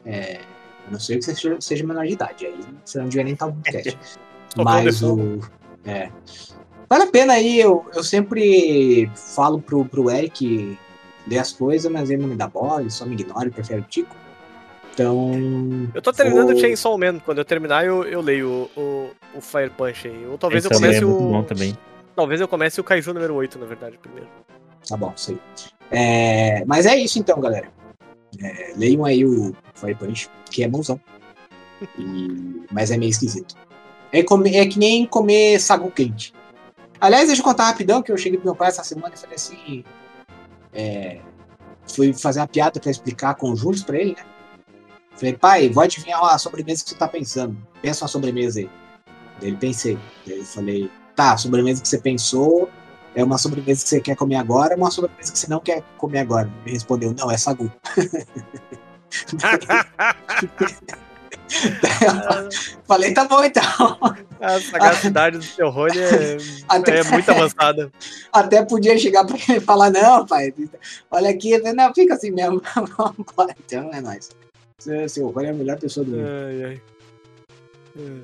É, 0.04 0.40
a 0.86 0.90
não 0.90 1.00
ser 1.00 1.16
que 1.16 1.22
você 1.24 1.34
seja, 1.34 1.56
seja 1.60 1.86
menor 1.86 2.04
de 2.06 2.12
idade. 2.12 2.46
Aí 2.46 2.60
você 2.84 2.98
não 2.98 3.08
devia 3.08 3.24
nem 3.24 3.32
estar 3.32 3.46
no 3.46 3.54
podcast. 3.62 4.18
Mas 4.56 5.02
o. 5.02 5.40
É. 5.84 6.10
Vale 6.88 7.04
a 7.04 7.06
pena 7.08 7.32
aí, 7.34 7.58
eu, 7.60 7.84
eu 7.94 8.02
sempre 8.04 9.10
falo 9.14 9.60
pro, 9.60 9.84
pro 9.84 10.10
Eric 10.10 10.78
dê 11.26 11.38
as 11.38 11.52
coisas, 11.52 11.90
mas 11.90 12.08
ele 12.10 12.22
não 12.22 12.28
me 12.28 12.36
dá 12.36 12.46
bola, 12.46 12.80
ele 12.80 12.90
só 12.90 13.04
me 13.04 13.14
ignora 13.14 13.48
e 13.48 13.50
prefere 13.50 13.80
o 13.80 13.84
Tico. 13.84 14.14
Então. 14.94 15.32
Eu 15.94 16.00
tô 16.00 16.12
terminando 16.12 16.50
o 16.50 16.52
vou- 16.52 16.60
Chainsaw 16.60 16.96
Man. 16.96 17.18
Quando 17.18 17.38
eu 17.38 17.44
terminar, 17.44 17.84
eu, 17.84 18.02
eu 18.04 18.20
leio 18.22 18.70
o, 18.76 18.80
o, 18.80 19.10
o 19.34 19.40
Fire 19.42 19.68
Punch 19.70 20.08
aí. 20.08 20.26
Ou 20.26 20.38
talvez 20.38 20.64
eu 20.64 20.70
Esse 20.70 20.82
anime 20.84 21.00
comece 21.00 21.04
é 21.04 21.06
muito 21.06 21.24
o. 21.24 21.32
bom 21.32 21.42
também. 21.42 21.76
Talvez 22.14 22.40
eu 22.40 22.48
comece 22.48 22.80
o 22.80 22.84
Kaiju 22.84 23.12
número 23.12 23.34
8, 23.34 23.58
na 23.58 23.66
verdade, 23.66 23.98
primeiro. 23.98 24.26
Tá 24.88 24.96
bom, 24.96 25.12
isso 25.14 25.32
aí. 25.32 25.38
É, 25.90 26.64
mas 26.64 26.86
é 26.86 26.96
isso 26.96 27.18
então, 27.18 27.38
galera. 27.40 27.68
É, 28.42 28.72
leiam 28.76 29.04
aí 29.04 29.24
o 29.24 29.54
Fire 29.74 29.94
Punch, 29.96 30.30
que 30.50 30.62
é 30.64 30.68
bonzão. 30.68 30.98
E- 31.98 32.62
mas 32.72 32.90
é 32.90 32.96
meio 32.96 33.10
esquisito. 33.10 33.54
É, 34.10 34.22
come- 34.22 34.56
é 34.56 34.64
que 34.64 34.78
nem 34.78 35.04
comer 35.04 35.60
sagu 35.60 35.90
quente. 35.90 36.32
Aliás, 37.00 37.26
deixa 37.26 37.40
eu 37.40 37.44
contar 37.44 37.66
rapidão 37.66 38.02
que 38.02 38.10
eu 38.10 38.16
cheguei 38.16 38.38
pro 38.38 38.46
meu 38.46 38.56
pai 38.56 38.68
essa 38.68 38.84
semana 38.84 39.14
e 39.14 39.18
falei 39.18 39.36
assim. 39.36 39.84
é, 40.72 41.20
fui 41.86 42.12
fazer 42.12 42.40
uma 42.40 42.48
piada 42.48 42.80
pra 42.80 42.90
explicar 42.90 43.34
conjuntos 43.34 43.82
pra 43.82 43.98
ele, 43.98 44.12
né? 44.12 44.24
Falei, 45.14 45.34
pai, 45.34 45.68
vou 45.70 45.82
adivinhar 45.82 46.22
a 46.22 46.38
sobremesa 46.38 46.84
que 46.84 46.90
você 46.90 46.96
tá 46.96 47.08
pensando. 47.08 47.56
Pensa 47.80 48.04
uma 48.04 48.08
sobremesa 48.08 48.60
aí. 48.60 48.70
Daí 49.40 49.50
ele 49.50 49.56
pensei. 49.56 49.98
Daí 50.26 50.38
eu 50.38 50.44
falei, 50.44 50.90
tá, 51.14 51.32
a 51.32 51.36
sobremesa 51.38 51.80
que 51.80 51.88
você 51.88 51.98
pensou 51.98 52.68
é 53.14 53.24
uma 53.24 53.38
sobremesa 53.38 53.82
que 53.82 53.88
você 53.88 54.00
quer 54.00 54.14
comer 54.14 54.36
agora 54.36 54.74
ou 54.74 54.80
uma 54.80 54.90
sobremesa 54.90 55.32
que 55.32 55.38
você 55.38 55.48
não 55.48 55.60
quer 55.60 55.82
comer 55.96 56.18
agora? 56.18 56.52
Ele 56.64 56.74
respondeu, 56.74 57.14
não, 57.16 57.30
é 57.30 57.38
sagu. 57.38 57.72
Falei, 62.86 63.12
tá 63.14 63.24
bom 63.24 63.42
então. 63.44 63.62
a 64.40 64.60
sagacidade 64.60 65.38
do 65.38 65.44
seu 65.44 65.70
Rony 65.70 65.98
é, 65.98 66.36
Até- 66.68 66.98
é 67.00 67.04
muito 67.04 67.30
avançada. 67.30 67.90
Até 68.32 68.64
podia 68.64 68.98
chegar 68.98 69.24
pra 69.24 69.36
ele 69.36 69.58
e 69.58 69.60
falar, 69.60 69.90
não, 69.90 70.26
pai, 70.26 70.52
olha 71.10 71.30
aqui, 71.30 71.56
falei, 71.58 71.72
não, 71.72 71.94
fica 71.94 72.14
assim 72.14 72.30
mesmo. 72.30 72.60
Vambora, 72.96 73.54
então 73.64 73.90
é 73.92 74.00
nóis. 74.00 74.30
Seu, 75.08 75.28
Rony 75.30 75.46
é 75.46 75.50
a 75.50 75.54
melhor 75.54 75.78
pessoa 75.78 76.04
do 76.04 76.12
mundo. 76.12 76.26
Ai, 76.28 76.64
ai. 76.64 76.82
É, 77.98 78.20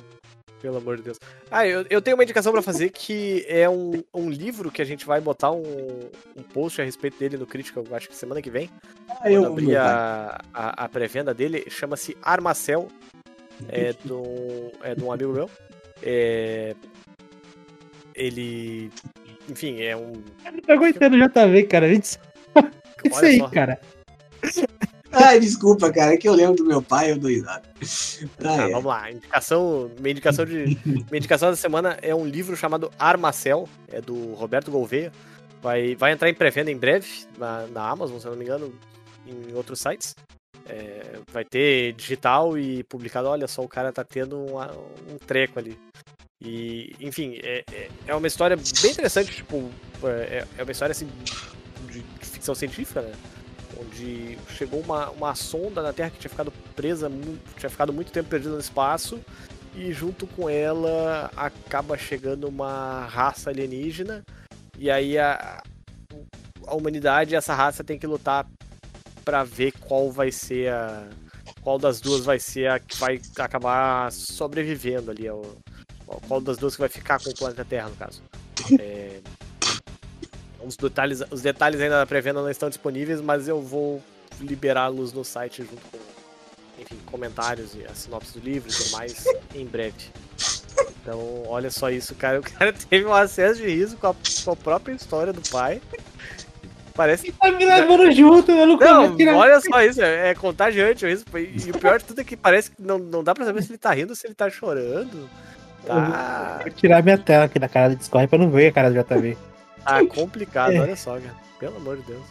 Pelo 0.61 0.77
amor 0.77 0.97
de 0.99 1.03
Deus. 1.05 1.18
Ah, 1.51 1.66
eu, 1.66 1.85
eu 1.91 2.01
tenho 2.03 2.16
uma 2.16 2.23
indicação 2.23 2.53
pra 2.53 2.62
fazer 2.62 2.91
que 2.91 3.45
é 3.49 3.68
um, 3.68 4.03
um 4.14 4.29
livro 4.31 4.70
que 4.70 4.81
a 4.83 4.85
gente 4.85 5.05
vai 5.07 5.20
botar 5.20 5.51
um, 5.51 5.62
um 6.37 6.43
post 6.43 6.81
a 6.81 6.85
respeito 6.85 7.18
dele 7.18 7.37
no 7.37 7.47
Critical, 7.47 7.85
eu 7.89 7.97
acho 7.97 8.09
que 8.09 8.14
semana 8.14 8.41
que 8.43 8.51
vem. 8.51 8.70
Ah, 9.20 9.31
eu, 9.31 9.55
pai. 9.55 9.77
a, 9.77 10.41
a, 10.53 10.85
a 10.85 10.89
pré-venda 10.89 11.33
dele, 11.35 11.64
chama-se 11.68 12.16
Armacel. 12.23 12.89
É 13.68 13.92
de 13.92 14.12
um, 14.12 14.70
é 14.82 14.94
de 14.94 15.05
um 15.05 15.12
amigo 15.12 15.32
meu. 15.32 15.50
É, 16.03 16.74
ele. 18.14 18.90
Enfim, 19.48 19.80
é 19.82 19.96
um. 19.96 20.12
Eu 20.44 20.53
não 20.53 20.61
tô 20.61 20.72
aguentando 20.72 21.16
o 21.16 21.18
JV, 21.18 21.64
cara. 21.64 21.88
Isso, 21.88 22.18
isso 23.05 23.16
olha 23.16 23.28
aí, 23.28 23.38
só. 23.38 23.48
cara. 23.48 23.80
Ai, 25.12 25.38
desculpa, 25.40 25.92
cara, 25.92 26.14
é 26.14 26.16
que 26.16 26.26
eu 26.26 26.32
lembro 26.34 26.57
do 26.57 26.64
meu 26.64 26.80
pai, 26.80 27.11
eu 27.11 27.18
dou 27.18 27.28
risada. 27.30 27.62
Tá, 28.38 28.50
Ai, 28.50 28.61
ai. 28.61 28.70
vamos 28.70 28.86
lá. 28.86 29.11
Indicação, 29.11 29.90
minha 30.00 30.12
indicação 30.12 30.44
de 30.46 30.78
minha 30.86 31.18
indicação 31.18 31.50
da 31.50 31.57
semana 31.57 31.98
é 32.00 32.14
um 32.14 32.24
livro 32.24 32.57
chamado 32.57 32.90
Armacel, 32.98 33.68
é 33.90 34.00
do 34.00 34.32
Roberto 34.34 34.70
Gouveia. 34.70 35.12
Vai, 35.61 35.94
vai 35.94 36.12
entrar 36.12 36.28
em 36.30 36.34
pré-venda 36.34 36.70
em 36.70 36.76
breve 36.76 37.09
na, 37.38 37.66
na 37.68 37.88
Amazon, 37.90 38.18
se 38.18 38.26
eu 38.26 38.30
não 38.32 38.38
me 38.38 38.44
engano, 38.44 38.72
em 39.26 39.55
outros 39.55 39.80
sites. 39.80 40.16
É, 40.69 41.19
vai 41.33 41.45
ter 41.45 41.93
digital 41.93 42.57
e 42.57 42.85
publicado. 42.85 43.29
Olha 43.29 43.49
só, 43.49 43.63
o 43.63 43.69
cara 43.69 43.93
tá 43.93 44.05
tendo 44.05 44.39
uma- 44.45 44.73
um 45.11 45.19
treco 45.19 45.59
ali. 45.59 45.79
E, 46.41 46.95
enfim, 47.01 47.39
é, 47.43 47.65
é, 47.73 47.89
é 48.09 48.15
uma 48.15 48.27
história 48.27 48.57
bem 48.57 48.91
interessante, 48.91 49.33
tipo, 49.33 49.71
é, 50.03 50.45
é 50.59 50.63
uma 50.63 50.73
história 50.73 50.91
assim 50.93 51.09
de, 51.89 52.03
ficção 52.43 52.55
científica, 52.55 53.01
né? 53.01 53.13
Onde 53.81 54.37
chegou 54.49 54.81
uma, 54.81 55.11
uma 55.11 55.35
sonda 55.35 55.81
na 55.83 55.93
Terra 55.93 56.11
que 56.11 56.19
tinha 56.19 56.31
ficado 56.31 56.53
presa, 56.75 57.11
tinha 57.57 57.71
ficado 57.71 57.93
muito 57.93 58.11
tempo 58.11 58.29
perdida 58.29 58.53
no 58.53 58.61
espaço, 58.61 59.21
e 59.75 59.93
junto 59.93 60.27
com 60.27 60.51
ela 60.51 61.31
acaba 61.37 61.97
chegando 61.97 62.49
uma 62.49 63.07
raça 63.07 63.51
alienígena, 63.51 64.25
e 64.77 64.91
aí 64.91 65.17
a, 65.19 65.63
a 66.67 66.75
humanidade 66.75 67.37
essa 67.37 67.55
raça 67.55 67.85
tem 67.85 67.99
que 67.99 68.07
lutar 68.07 68.47
pra 69.23 69.45
ver 69.45 69.73
qual 69.73 70.11
vai 70.11 70.31
ser 70.31 70.70
a. 70.73 71.09
Qual 71.61 71.79
das 71.79 72.01
duas 72.01 72.25
vai 72.25 72.39
ser 72.39 72.68
a 72.68 72.79
que 72.79 72.97
vai 72.97 73.20
acabar 73.39 74.11
sobrevivendo 74.11 75.11
ali, 75.11 75.29
ao- 75.29 75.57
qual 76.29 76.41
das 76.41 76.57
duas 76.57 76.75
que 76.75 76.81
vai 76.81 76.89
ficar 76.89 77.20
com 77.23 77.31
o 77.31 77.35
planeta 77.35 77.64
Terra, 77.64 77.89
no 77.89 77.97
caso. 77.97 78.23
É, 78.79 79.20
os, 80.64 80.77
detalhes, 80.77 81.20
os 81.31 81.43
detalhes 81.43 81.81
ainda 81.81 81.99
da 81.99 82.07
pré-venda 82.07 82.41
não 82.41 82.51
estão 82.51 82.68
disponíveis, 82.68 83.20
mas 83.20 83.49
eu 83.49 83.61
vou 83.61 84.01
liberá-los 84.41 85.12
no 85.12 85.25
site 85.25 85.62
junto 85.62 85.83
com 85.91 85.99
enfim, 86.81 86.99
comentários 87.07 87.75
e 87.75 87.85
a 87.85 87.95
sinopse 87.95 88.39
do 88.39 88.45
livro 88.45 88.70
e 88.70 88.75
tudo 88.75 88.91
mais 88.91 89.25
em 89.55 89.66
breve. 89.66 90.11
Então, 91.03 91.43
olha 91.47 91.70
só 91.70 91.91
isso, 91.91 92.14
cara. 92.14 92.39
O 92.41 92.43
cara 92.43 92.73
teve 92.89 93.05
um 93.05 93.12
acesso 93.12 93.61
de 93.61 93.68
riso 93.68 93.97
com 93.97 94.07
a, 94.09 94.14
com 94.45 94.51
a 94.53 94.57
própria 94.57 94.95
história 94.95 95.33
do 95.33 95.43
pai. 95.51 95.81
Parece 96.95 97.32
Tá 97.32 97.51
me 97.51 97.64
levando 97.64 98.11
junto, 98.12 98.51
eu 98.51 98.66
não 98.66 98.76
não, 98.76 99.16
tirar- 99.16 99.36
olha 99.36 99.61
só 99.61 99.82
isso, 99.82 100.01
é, 100.03 100.30
é 100.30 100.34
contagiante 100.34 101.07
isso. 101.11 101.24
E 101.34 101.70
o 101.70 101.78
pior 101.78 101.99
de 101.99 102.05
tudo 102.05 102.20
é 102.20 102.24
que 102.24 102.36
parece 102.36 102.70
que 102.70 102.82
não, 102.82 102.99
não 102.99 103.24
dá 103.24 103.34
pra 103.34 103.45
saber 103.45 103.62
se 103.62 103.70
ele 103.70 103.78
tá 103.78 103.93
rindo 103.95 104.11
ou 104.11 104.16
se 104.16 104.26
ele 104.26 104.34
tá 104.34 104.51
chorando. 104.51 105.28
Tá, 105.86 106.61
Vou 106.62 106.70
tirar 106.72 107.03
minha 107.03 107.18
tela 107.18 107.45
aqui 107.47 107.59
da 107.59 107.68
cara 107.68 107.90
do 107.90 107.97
Discord 107.97 108.28
pra 108.28 108.38
não 108.38 108.51
ver 108.51 108.68
a 108.68 108.72
cara 108.72 108.90
do 108.90 108.95
JV. 109.03 109.36
tá 109.84 110.05
complicado, 110.14 110.74
olha 110.76 110.95
só, 110.97 111.18
cara. 111.18 111.34
Pelo 111.59 111.76
amor 111.76 111.97
de 111.97 112.03
Deus. 112.05 112.22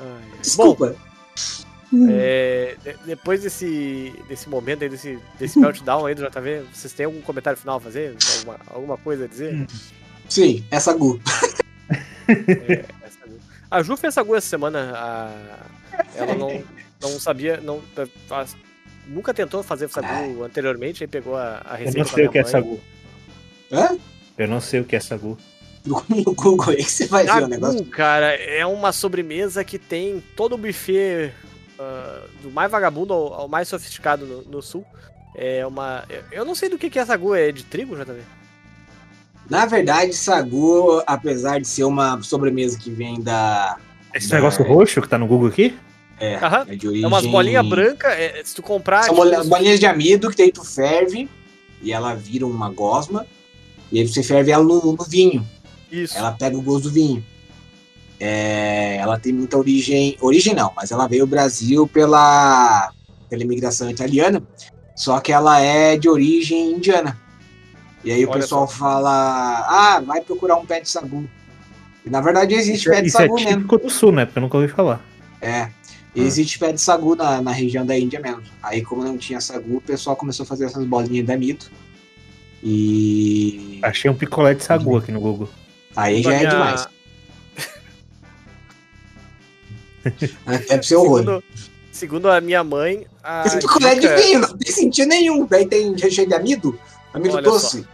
Ai, 0.00 0.06
ai. 0.06 0.20
Bom, 0.30 0.40
Desculpa. 0.40 0.96
é, 2.10 2.76
de- 2.82 2.96
depois 3.06 3.42
desse, 3.42 4.14
desse 4.28 4.48
momento 4.48 4.82
aí, 4.84 4.88
desse, 4.88 5.18
desse 5.38 5.58
meltdown 5.60 6.06
aí 6.06 6.14
do 6.14 6.22
JV, 6.28 6.62
vocês 6.72 6.92
têm 6.92 7.06
algum 7.06 7.20
comentário 7.22 7.58
final 7.58 7.76
a 7.78 7.80
fazer? 7.80 8.16
Alguma, 8.38 8.60
alguma 8.72 8.96
coisa 8.98 9.24
a 9.24 9.28
dizer? 9.28 9.66
Sim, 10.28 10.64
essa 10.70 10.92
Gu. 10.94 11.20
É, 12.28 12.34
essa 12.34 12.82
Gu. 12.82 12.84
A 13.70 13.82
Ju 13.82 13.96
fez 13.96 14.14
essa 14.14 14.22
Gu 14.22 14.36
essa 14.36 14.48
semana. 14.48 14.92
a- 14.94 15.66
Ela 16.14 16.34
não, 16.34 16.62
não 17.00 17.20
sabia. 17.20 17.58
Não, 17.60 17.82
a- 18.30 18.46
nunca 19.06 19.32
tentou 19.34 19.62
fazer 19.62 19.86
essa 19.86 20.00
Gu 20.00 20.44
anteriormente, 20.44 21.02
aí 21.04 21.08
pegou 21.08 21.36
a, 21.36 21.62
a 21.64 21.74
Eu 21.80 21.86
receita 21.86 21.98
não 21.98 22.04
com 22.04 22.10
a 22.12 22.14
sei 22.14 22.26
o 22.26 22.30
que 22.30 22.38
é 22.38 22.42
mãe. 22.42 22.50
sagu. 22.50 22.80
Hã? 23.72 23.98
Eu 24.38 24.48
não 24.48 24.60
sei 24.60 24.80
o 24.80 24.84
que 24.84 24.96
é 24.96 25.00
sagu. 25.00 25.36
No 25.84 26.02
Google 26.34 26.70
aí 26.70 26.76
que 26.84 26.90
você 26.90 27.06
vai 27.06 27.24
ver 27.24 27.44
o 27.44 27.48
negócio. 27.48 27.78
Sagu, 27.78 27.90
cara, 27.90 28.34
é 28.34 28.64
uma 28.66 28.92
sobremesa 28.92 29.64
que 29.64 29.78
tem 29.78 30.22
todo 30.36 30.54
o 30.54 30.58
buffet 30.58 31.32
ah, 31.78 32.26
do 32.42 32.50
mais 32.50 32.70
vagabundo 32.70 33.12
ao, 33.14 33.32
ao 33.34 33.48
mais 33.48 33.68
sofisticado 33.68 34.26
no, 34.26 34.42
no 34.42 34.62
sul. 34.62 34.84
É 35.34 35.64
uma. 35.66 36.04
eu- 36.10 36.24
Eu 36.32 36.44
não 36.44 36.54
sei 36.54 36.68
do 36.68 36.76
que, 36.78 36.90
que 36.90 36.98
é 36.98 37.04
sagu, 37.06 37.34
é 37.34 37.50
de 37.52 37.64
trigo, 37.64 37.96
JV? 37.96 38.20
Na 39.48 39.64
verdade, 39.66 40.12
Sagu, 40.14 41.02
apesar 41.06 41.60
de 41.60 41.66
ser 41.66 41.84
uma 41.84 42.20
sobremesa 42.22 42.78
que 42.78 42.90
vem 42.90 43.20
da. 43.20 43.76
Esse 44.14 44.28
da- 44.28 44.36
negócio 44.36 44.64
roxo 44.64 45.00
que 45.00 45.08
tá 45.08 45.16
no 45.18 45.26
Google 45.26 45.48
aqui? 45.48 45.76
É, 46.20 46.34
Aham. 46.36 46.66
é 46.68 46.74
de 46.76 46.86
origem. 46.88 47.04
É 47.04 47.08
umas 47.08 47.24
bolinhas 47.26 47.66
brancas, 47.66 48.12
é, 48.12 48.42
se 48.44 48.54
tu 48.54 48.62
comprar. 48.62 49.04
São 49.04 49.14
tipo, 49.14 49.24
bolinha- 49.24 49.44
bolinhas 49.44 49.80
de 49.80 49.86
amido 49.86 50.28
que 50.30 50.36
daí 50.36 50.50
tu 50.52 50.64
ferve 50.64 51.28
e 51.80 51.92
ela 51.92 52.14
vira 52.14 52.46
uma 52.46 52.68
gosma. 52.70 53.24
E 53.90 54.00
aí 54.00 54.06
você 54.06 54.22
ferve 54.22 54.50
ela 54.50 54.64
no, 54.64 54.92
no 54.92 55.04
vinho. 55.04 55.46
Isso. 55.90 56.18
Ela 56.18 56.32
pega 56.32 56.56
o 56.56 56.60
gosto 56.62 56.84
do 56.84 56.90
vinho. 56.90 57.24
É, 58.20 58.96
ela 58.96 59.18
tem 59.18 59.32
muita 59.32 59.56
origem. 59.56 60.16
Origem 60.20 60.54
não, 60.54 60.72
mas 60.76 60.90
ela 60.90 61.06
veio 61.06 61.22
ao 61.22 61.28
Brasil 61.28 61.86
pela, 61.86 62.92
pela 63.30 63.42
imigração 63.42 63.88
italiana. 63.88 64.42
Só 64.96 65.20
que 65.20 65.32
ela 65.32 65.60
é 65.60 65.96
de 65.96 66.08
origem 66.08 66.72
indiana. 66.72 67.16
E 68.08 68.12
aí 68.12 68.24
o 68.24 68.30
Olha 68.30 68.40
pessoal 68.40 68.66
fala: 68.66 69.66
Ah, 69.68 70.00
vai 70.00 70.22
procurar 70.22 70.56
um 70.56 70.64
pé 70.64 70.80
de 70.80 70.88
sagu. 70.88 71.28
E 72.06 72.08
na 72.08 72.22
verdade 72.22 72.54
existe 72.54 72.80
Isso, 72.80 72.88
é- 72.88 72.94
pé 72.94 73.02
de 73.02 73.08
isso 73.08 73.18
é 73.18 73.20
sagu 73.20 73.34
mesmo. 73.34 73.50
típico 73.50 73.76
do 73.78 73.90
sul, 73.90 74.12
né? 74.12 74.24
Porque 74.24 74.38
eu 74.38 74.42
nunca 74.42 74.56
ouvi 74.56 74.68
falar. 74.68 75.04
É. 75.42 75.68
E 76.14 76.22
Existe 76.22 76.58
pé 76.58 76.72
de 76.72 76.80
sagu 76.80 77.14
na, 77.14 77.42
na 77.42 77.50
região 77.52 77.84
da 77.84 77.96
Índia 77.98 78.18
mesmo. 78.18 78.42
Aí, 78.62 78.80
como 78.82 79.04
não 79.04 79.18
tinha 79.18 79.42
sagu, 79.42 79.76
o 79.76 79.80
pessoal 79.82 80.16
começou 80.16 80.44
a 80.44 80.46
fazer 80.46 80.64
essas 80.64 80.86
bolinhas 80.86 81.26
de 81.26 81.32
amido. 81.32 81.66
E. 82.64 83.78
Achei 83.82 84.10
um 84.10 84.14
picolé 84.14 84.54
de 84.54 84.64
sagu 84.64 84.96
aqui 84.96 85.12
no 85.12 85.20
Google. 85.20 85.50
Aí 85.94 86.22
já 86.22 86.32
é 86.32 86.46
demais. 86.46 86.88
É 90.46 90.58
pra 90.58 90.82
ser 90.82 90.96
horror. 90.96 91.18
Segundo, 91.18 91.44
segundo 91.92 92.30
a 92.30 92.40
minha 92.40 92.64
mãe. 92.64 93.06
A 93.22 93.44
Esse 93.46 93.58
picolé 93.58 93.94
de 93.96 94.00
dica- 94.00 94.16
vinho, 94.16 94.40
não 94.40 94.56
tem 94.56 94.72
sentido 94.72 95.08
nenhum. 95.08 95.46
Daí 95.46 95.66
tem 95.66 95.94
recheio 95.94 96.26
de 96.26 96.34
amido, 96.34 96.78
amido 97.12 97.34
Olha 97.34 97.42
doce. 97.44 97.86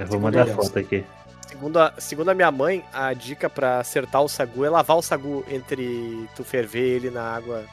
Eu 0.00 0.06
vou 0.06 0.20
mandar 0.20 0.44
Deus. 0.44 0.56
foto 0.56 0.78
aqui. 0.78 1.04
Segundo 1.46 1.78
a, 1.78 1.92
segundo 1.98 2.28
a 2.30 2.34
minha 2.34 2.50
mãe, 2.50 2.84
a 2.92 3.12
dica 3.12 3.50
pra 3.50 3.80
acertar 3.80 4.22
o 4.22 4.28
sagu 4.28 4.64
é 4.64 4.70
lavar 4.70 4.96
o 4.96 5.02
sagu 5.02 5.44
entre 5.48 6.28
tu 6.36 6.44
ferver 6.44 6.96
ele 6.96 7.10
na 7.10 7.22
água 7.22 7.64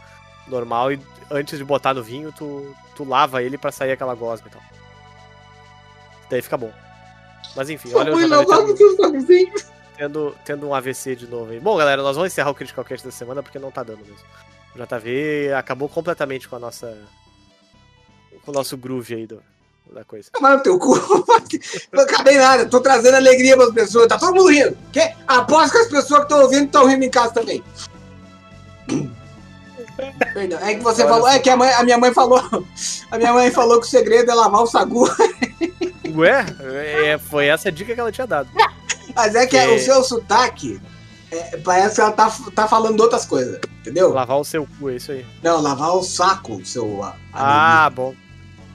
normal 0.47 0.91
e 0.91 0.99
antes 1.29 1.57
de 1.57 1.63
botar 1.63 1.93
no 1.93 2.01
vinho, 2.01 2.31
tu, 2.31 2.75
tu 2.95 3.03
lava 3.03 3.43
ele 3.43 3.57
pra 3.57 3.71
sair 3.71 3.91
aquela 3.91 4.15
gosma 4.15 4.47
e 4.47 4.51
tal. 4.51 4.61
Daí 6.29 6.41
fica 6.41 6.57
bom. 6.57 6.71
Mas 7.55 7.69
enfim, 7.69 7.93
olha 7.93 8.13
o 8.13 8.27
não, 8.27 8.45
tendo, 8.45 8.75
tendo, 9.97 10.35
tendo 10.43 10.67
um 10.67 10.73
AVC 10.73 11.15
de 11.15 11.27
novo 11.27 11.51
aí. 11.51 11.59
Bom, 11.59 11.77
galera, 11.77 12.01
nós 12.01 12.15
vamos 12.15 12.31
encerrar 12.31 12.49
o 12.49 12.55
Critical 12.55 12.83
Cast 12.83 13.05
da 13.05 13.11
semana 13.11 13.41
porque 13.41 13.59
não 13.59 13.71
tá 13.71 13.83
dando 13.83 13.99
mesmo. 13.99 14.25
O 14.75 14.77
JV 14.77 15.53
acabou 15.53 15.89
completamente 15.89 16.47
com 16.47 16.55
a 16.55 16.59
nossa. 16.59 16.97
com 18.43 18.51
o 18.51 18.53
nosso 18.53 18.77
groove 18.77 19.15
aí 19.15 19.27
do, 19.27 19.41
da 19.93 20.03
coisa. 20.03 20.29
Tomar 20.31 20.57
no 20.57 20.63
teu 20.63 20.77
cu. 20.79 20.95
Não 21.91 22.03
acabei 22.03 22.37
nada, 22.37 22.65
tô 22.65 22.79
trazendo 22.79 23.15
alegria 23.15 23.55
pras 23.57 23.71
pessoas. 23.73 24.07
Tá 24.07 24.17
todo 24.17 24.35
mundo 24.35 24.49
rindo. 24.49 24.77
Quê? 24.91 25.13
Aposto 25.27 25.71
que 25.71 25.77
as 25.79 25.87
pessoas 25.87 26.19
que 26.19 26.25
estão 26.25 26.41
ouvindo 26.41 26.65
estão 26.65 26.85
rindo 26.87 27.03
em 27.05 27.09
casa 27.09 27.33
também. 27.33 27.63
Perdão. 30.33 30.59
É 30.59 30.75
que 30.75 30.83
você 30.83 31.01
Olha 31.03 31.11
falou. 31.11 31.27
É 31.27 31.39
que 31.39 31.49
a, 31.49 31.57
mãe- 31.57 31.73
a 31.73 31.83
minha 31.83 31.97
mãe 31.97 32.13
falou. 32.13 32.41
A 33.09 33.17
minha 33.17 33.33
mãe 33.33 33.49
falou 33.49 33.79
que 33.79 33.87
o 33.87 33.89
segredo 33.89 34.29
é 34.29 34.33
lavar 34.35 34.61
o 34.61 34.67
sagu. 34.67 35.09
Ué, 36.15 36.45
é, 36.61 37.17
foi 37.17 37.47
essa 37.47 37.69
a 37.69 37.71
dica 37.71 37.93
que 37.95 37.99
ela 37.99 38.11
tinha 38.11 38.27
dado. 38.27 38.49
Mas 39.15 39.33
é 39.33 39.47
que 39.47 39.55
É. 39.57 39.67
o 39.69 39.79
seu 39.79 40.03
sotaque. 40.03 40.79
é, 41.31 41.57
parece 41.57 41.95
que 41.95 42.01
ela 42.01 42.11
tá, 42.11 42.29
tá 42.53 42.67
falando 42.67 42.97
de 42.97 43.01
outras 43.01 43.25
coisas. 43.25 43.59
Entendeu? 43.79 44.11
Lavar 44.13 44.37
o 44.37 44.43
seu 44.43 44.67
cu, 44.77 44.89
é 44.89 44.95
isso 44.97 45.11
aí. 45.13 45.25
Não, 45.41 45.61
lavar 45.61 45.95
o 45.95 46.03
saco, 46.03 46.63
seu. 46.65 47.01
Ah, 47.33 47.89
bom. 47.89 48.13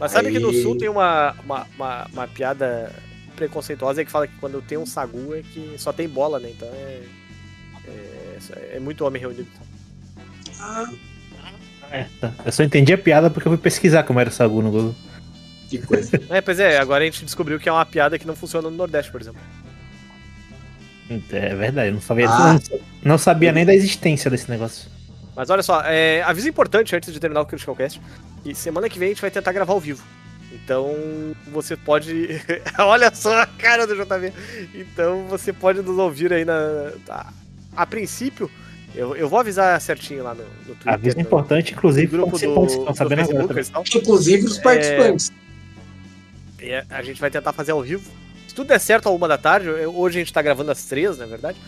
Mas 0.02 0.10
sabe 0.12 0.32
que 0.32 0.38
no 0.40 0.50
Aí. 0.50 0.62
sul 0.62 0.76
tem 0.76 0.88
uma, 0.88 1.32
uma, 1.44 1.66
uma, 1.76 2.06
uma 2.12 2.28
piada 2.28 2.92
preconceituosa 3.36 4.04
que 4.04 4.10
fala 4.10 4.26
que 4.26 4.34
quando 4.38 4.60
tem 4.60 4.76
um 4.76 4.84
sagu 4.84 5.34
é 5.34 5.42
que 5.42 5.74
só 5.78 5.92
tem 5.92 6.08
bola, 6.08 6.40
né? 6.40 6.50
Então 6.50 6.68
é. 6.68 7.02
É, 7.86 8.76
é 8.76 8.80
muito 8.80 9.04
homem 9.04 9.20
reunido. 9.20 9.46
Ah, 10.60 10.90
É, 11.90 12.06
tá. 12.20 12.32
Eu 12.44 12.50
só 12.52 12.62
entendi 12.62 12.92
a 12.92 12.98
piada 12.98 13.30
porque 13.30 13.46
eu 13.46 13.52
fui 13.52 13.58
pesquisar 13.60 14.02
como 14.02 14.18
era 14.18 14.28
o 14.28 14.32
sagu 14.32 14.60
no 14.60 14.70
Google. 14.70 14.94
que 15.70 15.78
coisa. 15.78 16.20
É, 16.30 16.40
pois 16.40 16.58
é, 16.58 16.78
agora 16.78 17.02
a 17.02 17.06
gente 17.06 17.24
descobriu 17.24 17.58
que 17.60 17.68
é 17.68 17.72
uma 17.72 17.86
piada 17.86 18.18
que 18.18 18.26
não 18.26 18.34
funciona 18.34 18.68
no 18.70 18.76
Nordeste, 18.76 19.10
por 19.12 19.20
exemplo. 19.20 19.40
É 21.30 21.54
verdade, 21.54 21.88
eu 21.90 21.94
não 21.94 22.00
sabia, 22.00 22.28
Ah. 22.28 22.54
não, 22.54 22.80
não 23.04 23.18
sabia 23.18 23.52
nem 23.52 23.64
da 23.64 23.74
existência 23.74 24.30
desse 24.30 24.50
negócio. 24.50 24.90
Mas 25.36 25.48
olha 25.50 25.62
só, 25.62 25.82
é, 25.84 26.22
aviso 26.22 26.48
importante 26.48 26.94
antes 26.96 27.12
de 27.12 27.20
terminar 27.20 27.42
o 27.42 27.46
Critical 27.46 27.76
Cast. 27.76 28.00
E 28.44 28.54
semana 28.54 28.88
que 28.88 28.98
vem 28.98 29.06
a 29.06 29.10
gente 29.12 29.20
vai 29.20 29.30
tentar 29.30 29.52
gravar 29.52 29.72
ao 29.72 29.80
vivo. 29.80 30.02
Então 30.52 30.94
você 31.50 31.76
pode. 31.76 32.28
olha 32.78 33.14
só 33.14 33.40
a 33.42 33.46
cara 33.46 33.86
do 33.86 33.94
JV. 33.94 34.32
Então 34.74 35.26
você 35.28 35.52
pode 35.52 35.80
nos 35.82 35.98
ouvir 35.98 36.32
aí 36.32 36.44
na. 36.44 36.92
A, 37.08 37.32
a 37.76 37.86
princípio, 37.86 38.50
eu, 38.94 39.16
eu 39.16 39.28
vou 39.28 39.38
avisar 39.38 39.80
certinho 39.80 40.22
lá 40.24 40.34
no, 40.34 40.44
no 40.44 40.74
Twitter. 40.74 40.92
Aviso 40.92 41.16
no- 41.16 41.22
importante, 41.22 41.72
no 41.72 41.78
inclusive, 41.78 42.06
grupo 42.06 42.26
do, 42.26 42.30
participantes 42.38 42.74
estão 42.74 42.92
do 42.92 42.96
sabendo 42.96 43.20
agora 43.22 43.54
Facebook 43.54 43.88
e 43.88 43.92
tal. 43.92 44.02
Inclusive 44.02 44.44
os 44.46 44.58
participantes. 44.58 45.32
E 46.60 46.74
a- 46.74 46.84
a 46.90 47.02
gente 47.02 47.20
vai 47.20 47.30
tentar 47.30 47.52
fazer 47.52 47.72
ao 47.72 47.82
vivo. 47.82 48.10
Se 48.46 48.54
tudo 48.54 48.66
der 48.68 48.78
certo, 48.80 49.08
a 49.08 49.10
uma 49.12 49.26
da 49.26 49.38
tarde. 49.38 49.68
eu- 49.68 49.96
Hoje 49.96 50.18
a 50.18 50.20
gente 50.20 50.32
tá 50.32 50.42
gravando 50.42 50.70
às 50.70 50.84
três, 50.84 51.16
na 51.18 51.24
verdade. 51.26 51.58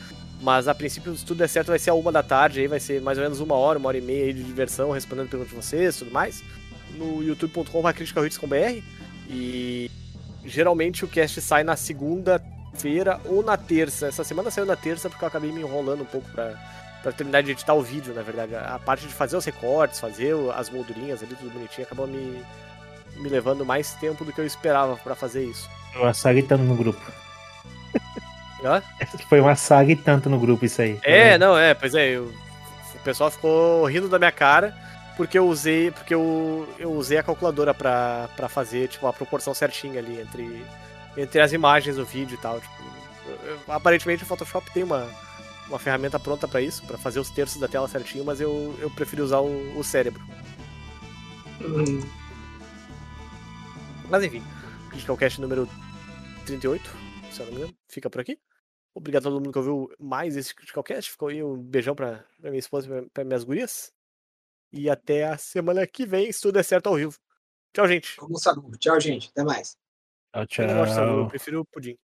Mas 0.43 0.69
a 0.69 0.75
princípio, 0.75 1.17
se 1.17 1.25
tudo 1.25 1.39
der 1.39 1.49
certo, 1.49 1.69
vai 1.69 1.79
ser 1.79 1.89
a 1.89 1.95
uma 1.95 2.13
da 2.13 2.23
tarde. 2.23 2.61
Aí 2.61 2.67
vai 2.67 2.79
ser 2.79 3.01
mais 3.01 3.17
ou 3.17 3.25
menos 3.25 3.41
uma 3.41 3.55
hora, 3.55 3.79
uma 3.79 3.89
hora 3.89 3.97
e 3.97 4.03
meia 4.03 4.27
aí 4.27 4.33
de 4.35 4.43
diversão, 4.43 4.91
respondendo 4.91 5.31
perguntas 5.31 5.51
de 5.51 5.57
vocês 5.57 5.97
tudo 5.97 6.11
mais. 6.11 6.45
No 6.95 7.23
youtube.com.br. 7.23 8.83
E 9.29 9.91
geralmente 10.45 11.05
o 11.05 11.09
cast 11.09 11.41
sai 11.41 11.65
na 11.65 11.77
segunda-feira 11.77 13.21
ou 13.25 13.43
na 13.43 13.57
terça. 13.57 14.07
Essa 14.07 14.25
semana 14.25 14.51
saiu 14.51 14.67
na 14.67 14.77
terça 14.77 15.09
porque 15.09 15.25
eu 15.25 15.29
acabei 15.29 15.51
me 15.53 15.61
enrolando 15.61 16.03
um 16.03 16.07
pouco 16.07 16.29
pra, 16.31 16.55
pra 17.03 17.13
terminar 17.13 17.43
de 17.43 17.53
editar 17.53 17.75
o 17.75 17.83
vídeo, 17.83 18.13
na 18.15 18.23
verdade. 18.23 18.55
A 18.55 18.79
parte 18.79 19.07
de 19.07 19.13
fazer 19.15 19.37
os 19.37 19.45
recortes, 19.45 19.99
fazer 20.01 20.35
as 20.55 20.69
moldurinhas 20.71 21.23
ali, 21.23 21.35
tudo 21.35 21.51
bonitinho, 21.51 21.87
acabou 21.87 22.07
me, 22.07 22.43
me 23.17 23.29
levando 23.29 23.65
mais 23.65 23.95
tempo 23.95 24.25
do 24.25 24.33
que 24.33 24.41
eu 24.41 24.47
esperava 24.47 24.97
pra 24.97 25.15
fazer 25.15 25.45
isso. 25.45 25.69
Uma 25.97 26.13
saga 26.13 26.39
e 26.39 26.43
tanto 26.43 26.65
no 26.65 26.77
grupo. 26.77 27.01
Hã? 28.65 28.83
Foi 29.29 29.41
uma 29.41 29.55
saga 29.55 29.93
e 29.93 29.97
tanto 29.97 30.29
no 30.31 30.39
grupo 30.39 30.65
isso 30.65 30.81
aí. 30.81 30.99
É, 31.03 31.37
não, 31.39 31.57
é, 31.57 31.75
pois 31.75 31.95
é, 31.95 32.11
eu- 32.17 32.33
o 32.95 32.99
pessoal 33.05 33.31
ficou 33.31 33.85
rindo 33.85 34.09
da 34.09 34.19
minha 34.19 34.33
cara 34.33 34.75
porque 35.17 35.39
eu 35.39 35.47
usei, 35.49 35.91
porque 35.91 36.15
eu, 36.15 36.69
eu 36.79 36.93
usei 36.93 37.19
a 37.19 37.23
calculadora 37.23 37.73
pra, 37.75 38.29
pra 38.37 38.49
fazer, 38.49 38.89
tipo, 38.89 39.07
a 39.07 39.13
proporção 39.13 39.55
certinha 39.55 39.99
ali 40.01 40.21
entre, 40.21 40.65
entre 41.17 41.41
as 41.41 41.53
imagens 41.53 41.97
do 41.97 42.05
vídeo 42.05 42.35
e 42.35 42.39
tal, 42.39 42.61
tipo, 42.61 42.75
eu- 43.27 43.51
eu- 43.53 43.61
aparentemente 43.69 44.23
o 44.23 44.27
Photoshop 44.27 44.71
tem 44.73 44.83
uma, 44.83 45.09
uma 45.69 45.79
ferramenta 45.79 46.19
pronta 46.19 46.47
pra 46.49 46.61
isso, 46.61 46.85
pra 46.87 46.99
fazer 46.99 47.21
os 47.21 47.31
terços 47.31 47.59
da 47.61 47.69
tela 47.69 47.89
certinho, 47.89 48.25
mas 48.25 48.41
eu, 48.41 48.75
eu 48.81 48.91
preferi 48.91 49.23
usar 49.23 49.39
o, 49.41 49.79
o 49.79 49.85
cérebro. 49.85 50.23
Hum, 51.61 52.01
Mas 54.11 54.23
enfim, 54.25 54.43
Critical 54.91 55.17
Cast 55.17 55.41
número 55.41 55.69
38, 56.47 56.83
se 57.31 57.41
eu 57.41 57.47
não 57.47 57.53
me 57.53 57.59
engano, 57.61 57.75
fica 57.89 58.11
por 58.11 58.21
aqui. 58.21 58.39
Obrigado 58.95 59.23
a 59.23 59.31
todo 59.31 59.41
mundo 59.41 59.51
que 59.53 59.59
ouviu 59.59 59.91
mais 59.99 60.37
esse 60.37 60.55
Critical 60.55 60.85
Cast. 60.85 61.11
Ficou 61.11 61.29
aí 61.29 61.43
um 61.43 61.57
beijão 61.57 61.95
pra, 61.95 62.25
pra 62.41 62.51
minha 62.51 62.59
esposa 62.61 62.87
e 62.87 62.91
pra, 62.91 63.03
pra 63.13 63.25
minhas 63.25 63.43
gurias. 63.43 63.93
E 64.77 64.91
até 64.91 65.25
a 65.25 65.39
semana 65.39 65.87
que 65.87 66.05
vem, 66.05 66.33
se 66.33 66.41
tudo 66.41 66.55
der 66.55 66.65
certo 66.65 66.89
ao 66.89 66.97
vivo. 66.97 67.17
Tchau, 67.73 67.87
gente. 67.87 68.17
como 68.17 68.37
sabe. 68.39 68.61
Tchau, 68.79 69.01
gente. 69.01 69.29
Até 69.31 69.45
mais. 69.45 69.77
Tchau, 70.49 70.65
Eu 70.67 70.67
não 70.67 70.75
gosto 70.81 70.91
de 70.91 70.95
sagu, 70.97 71.11
eu 71.13 71.17
tchau. 71.21 71.29
prefiro 71.29 71.65
pudim. 71.67 71.97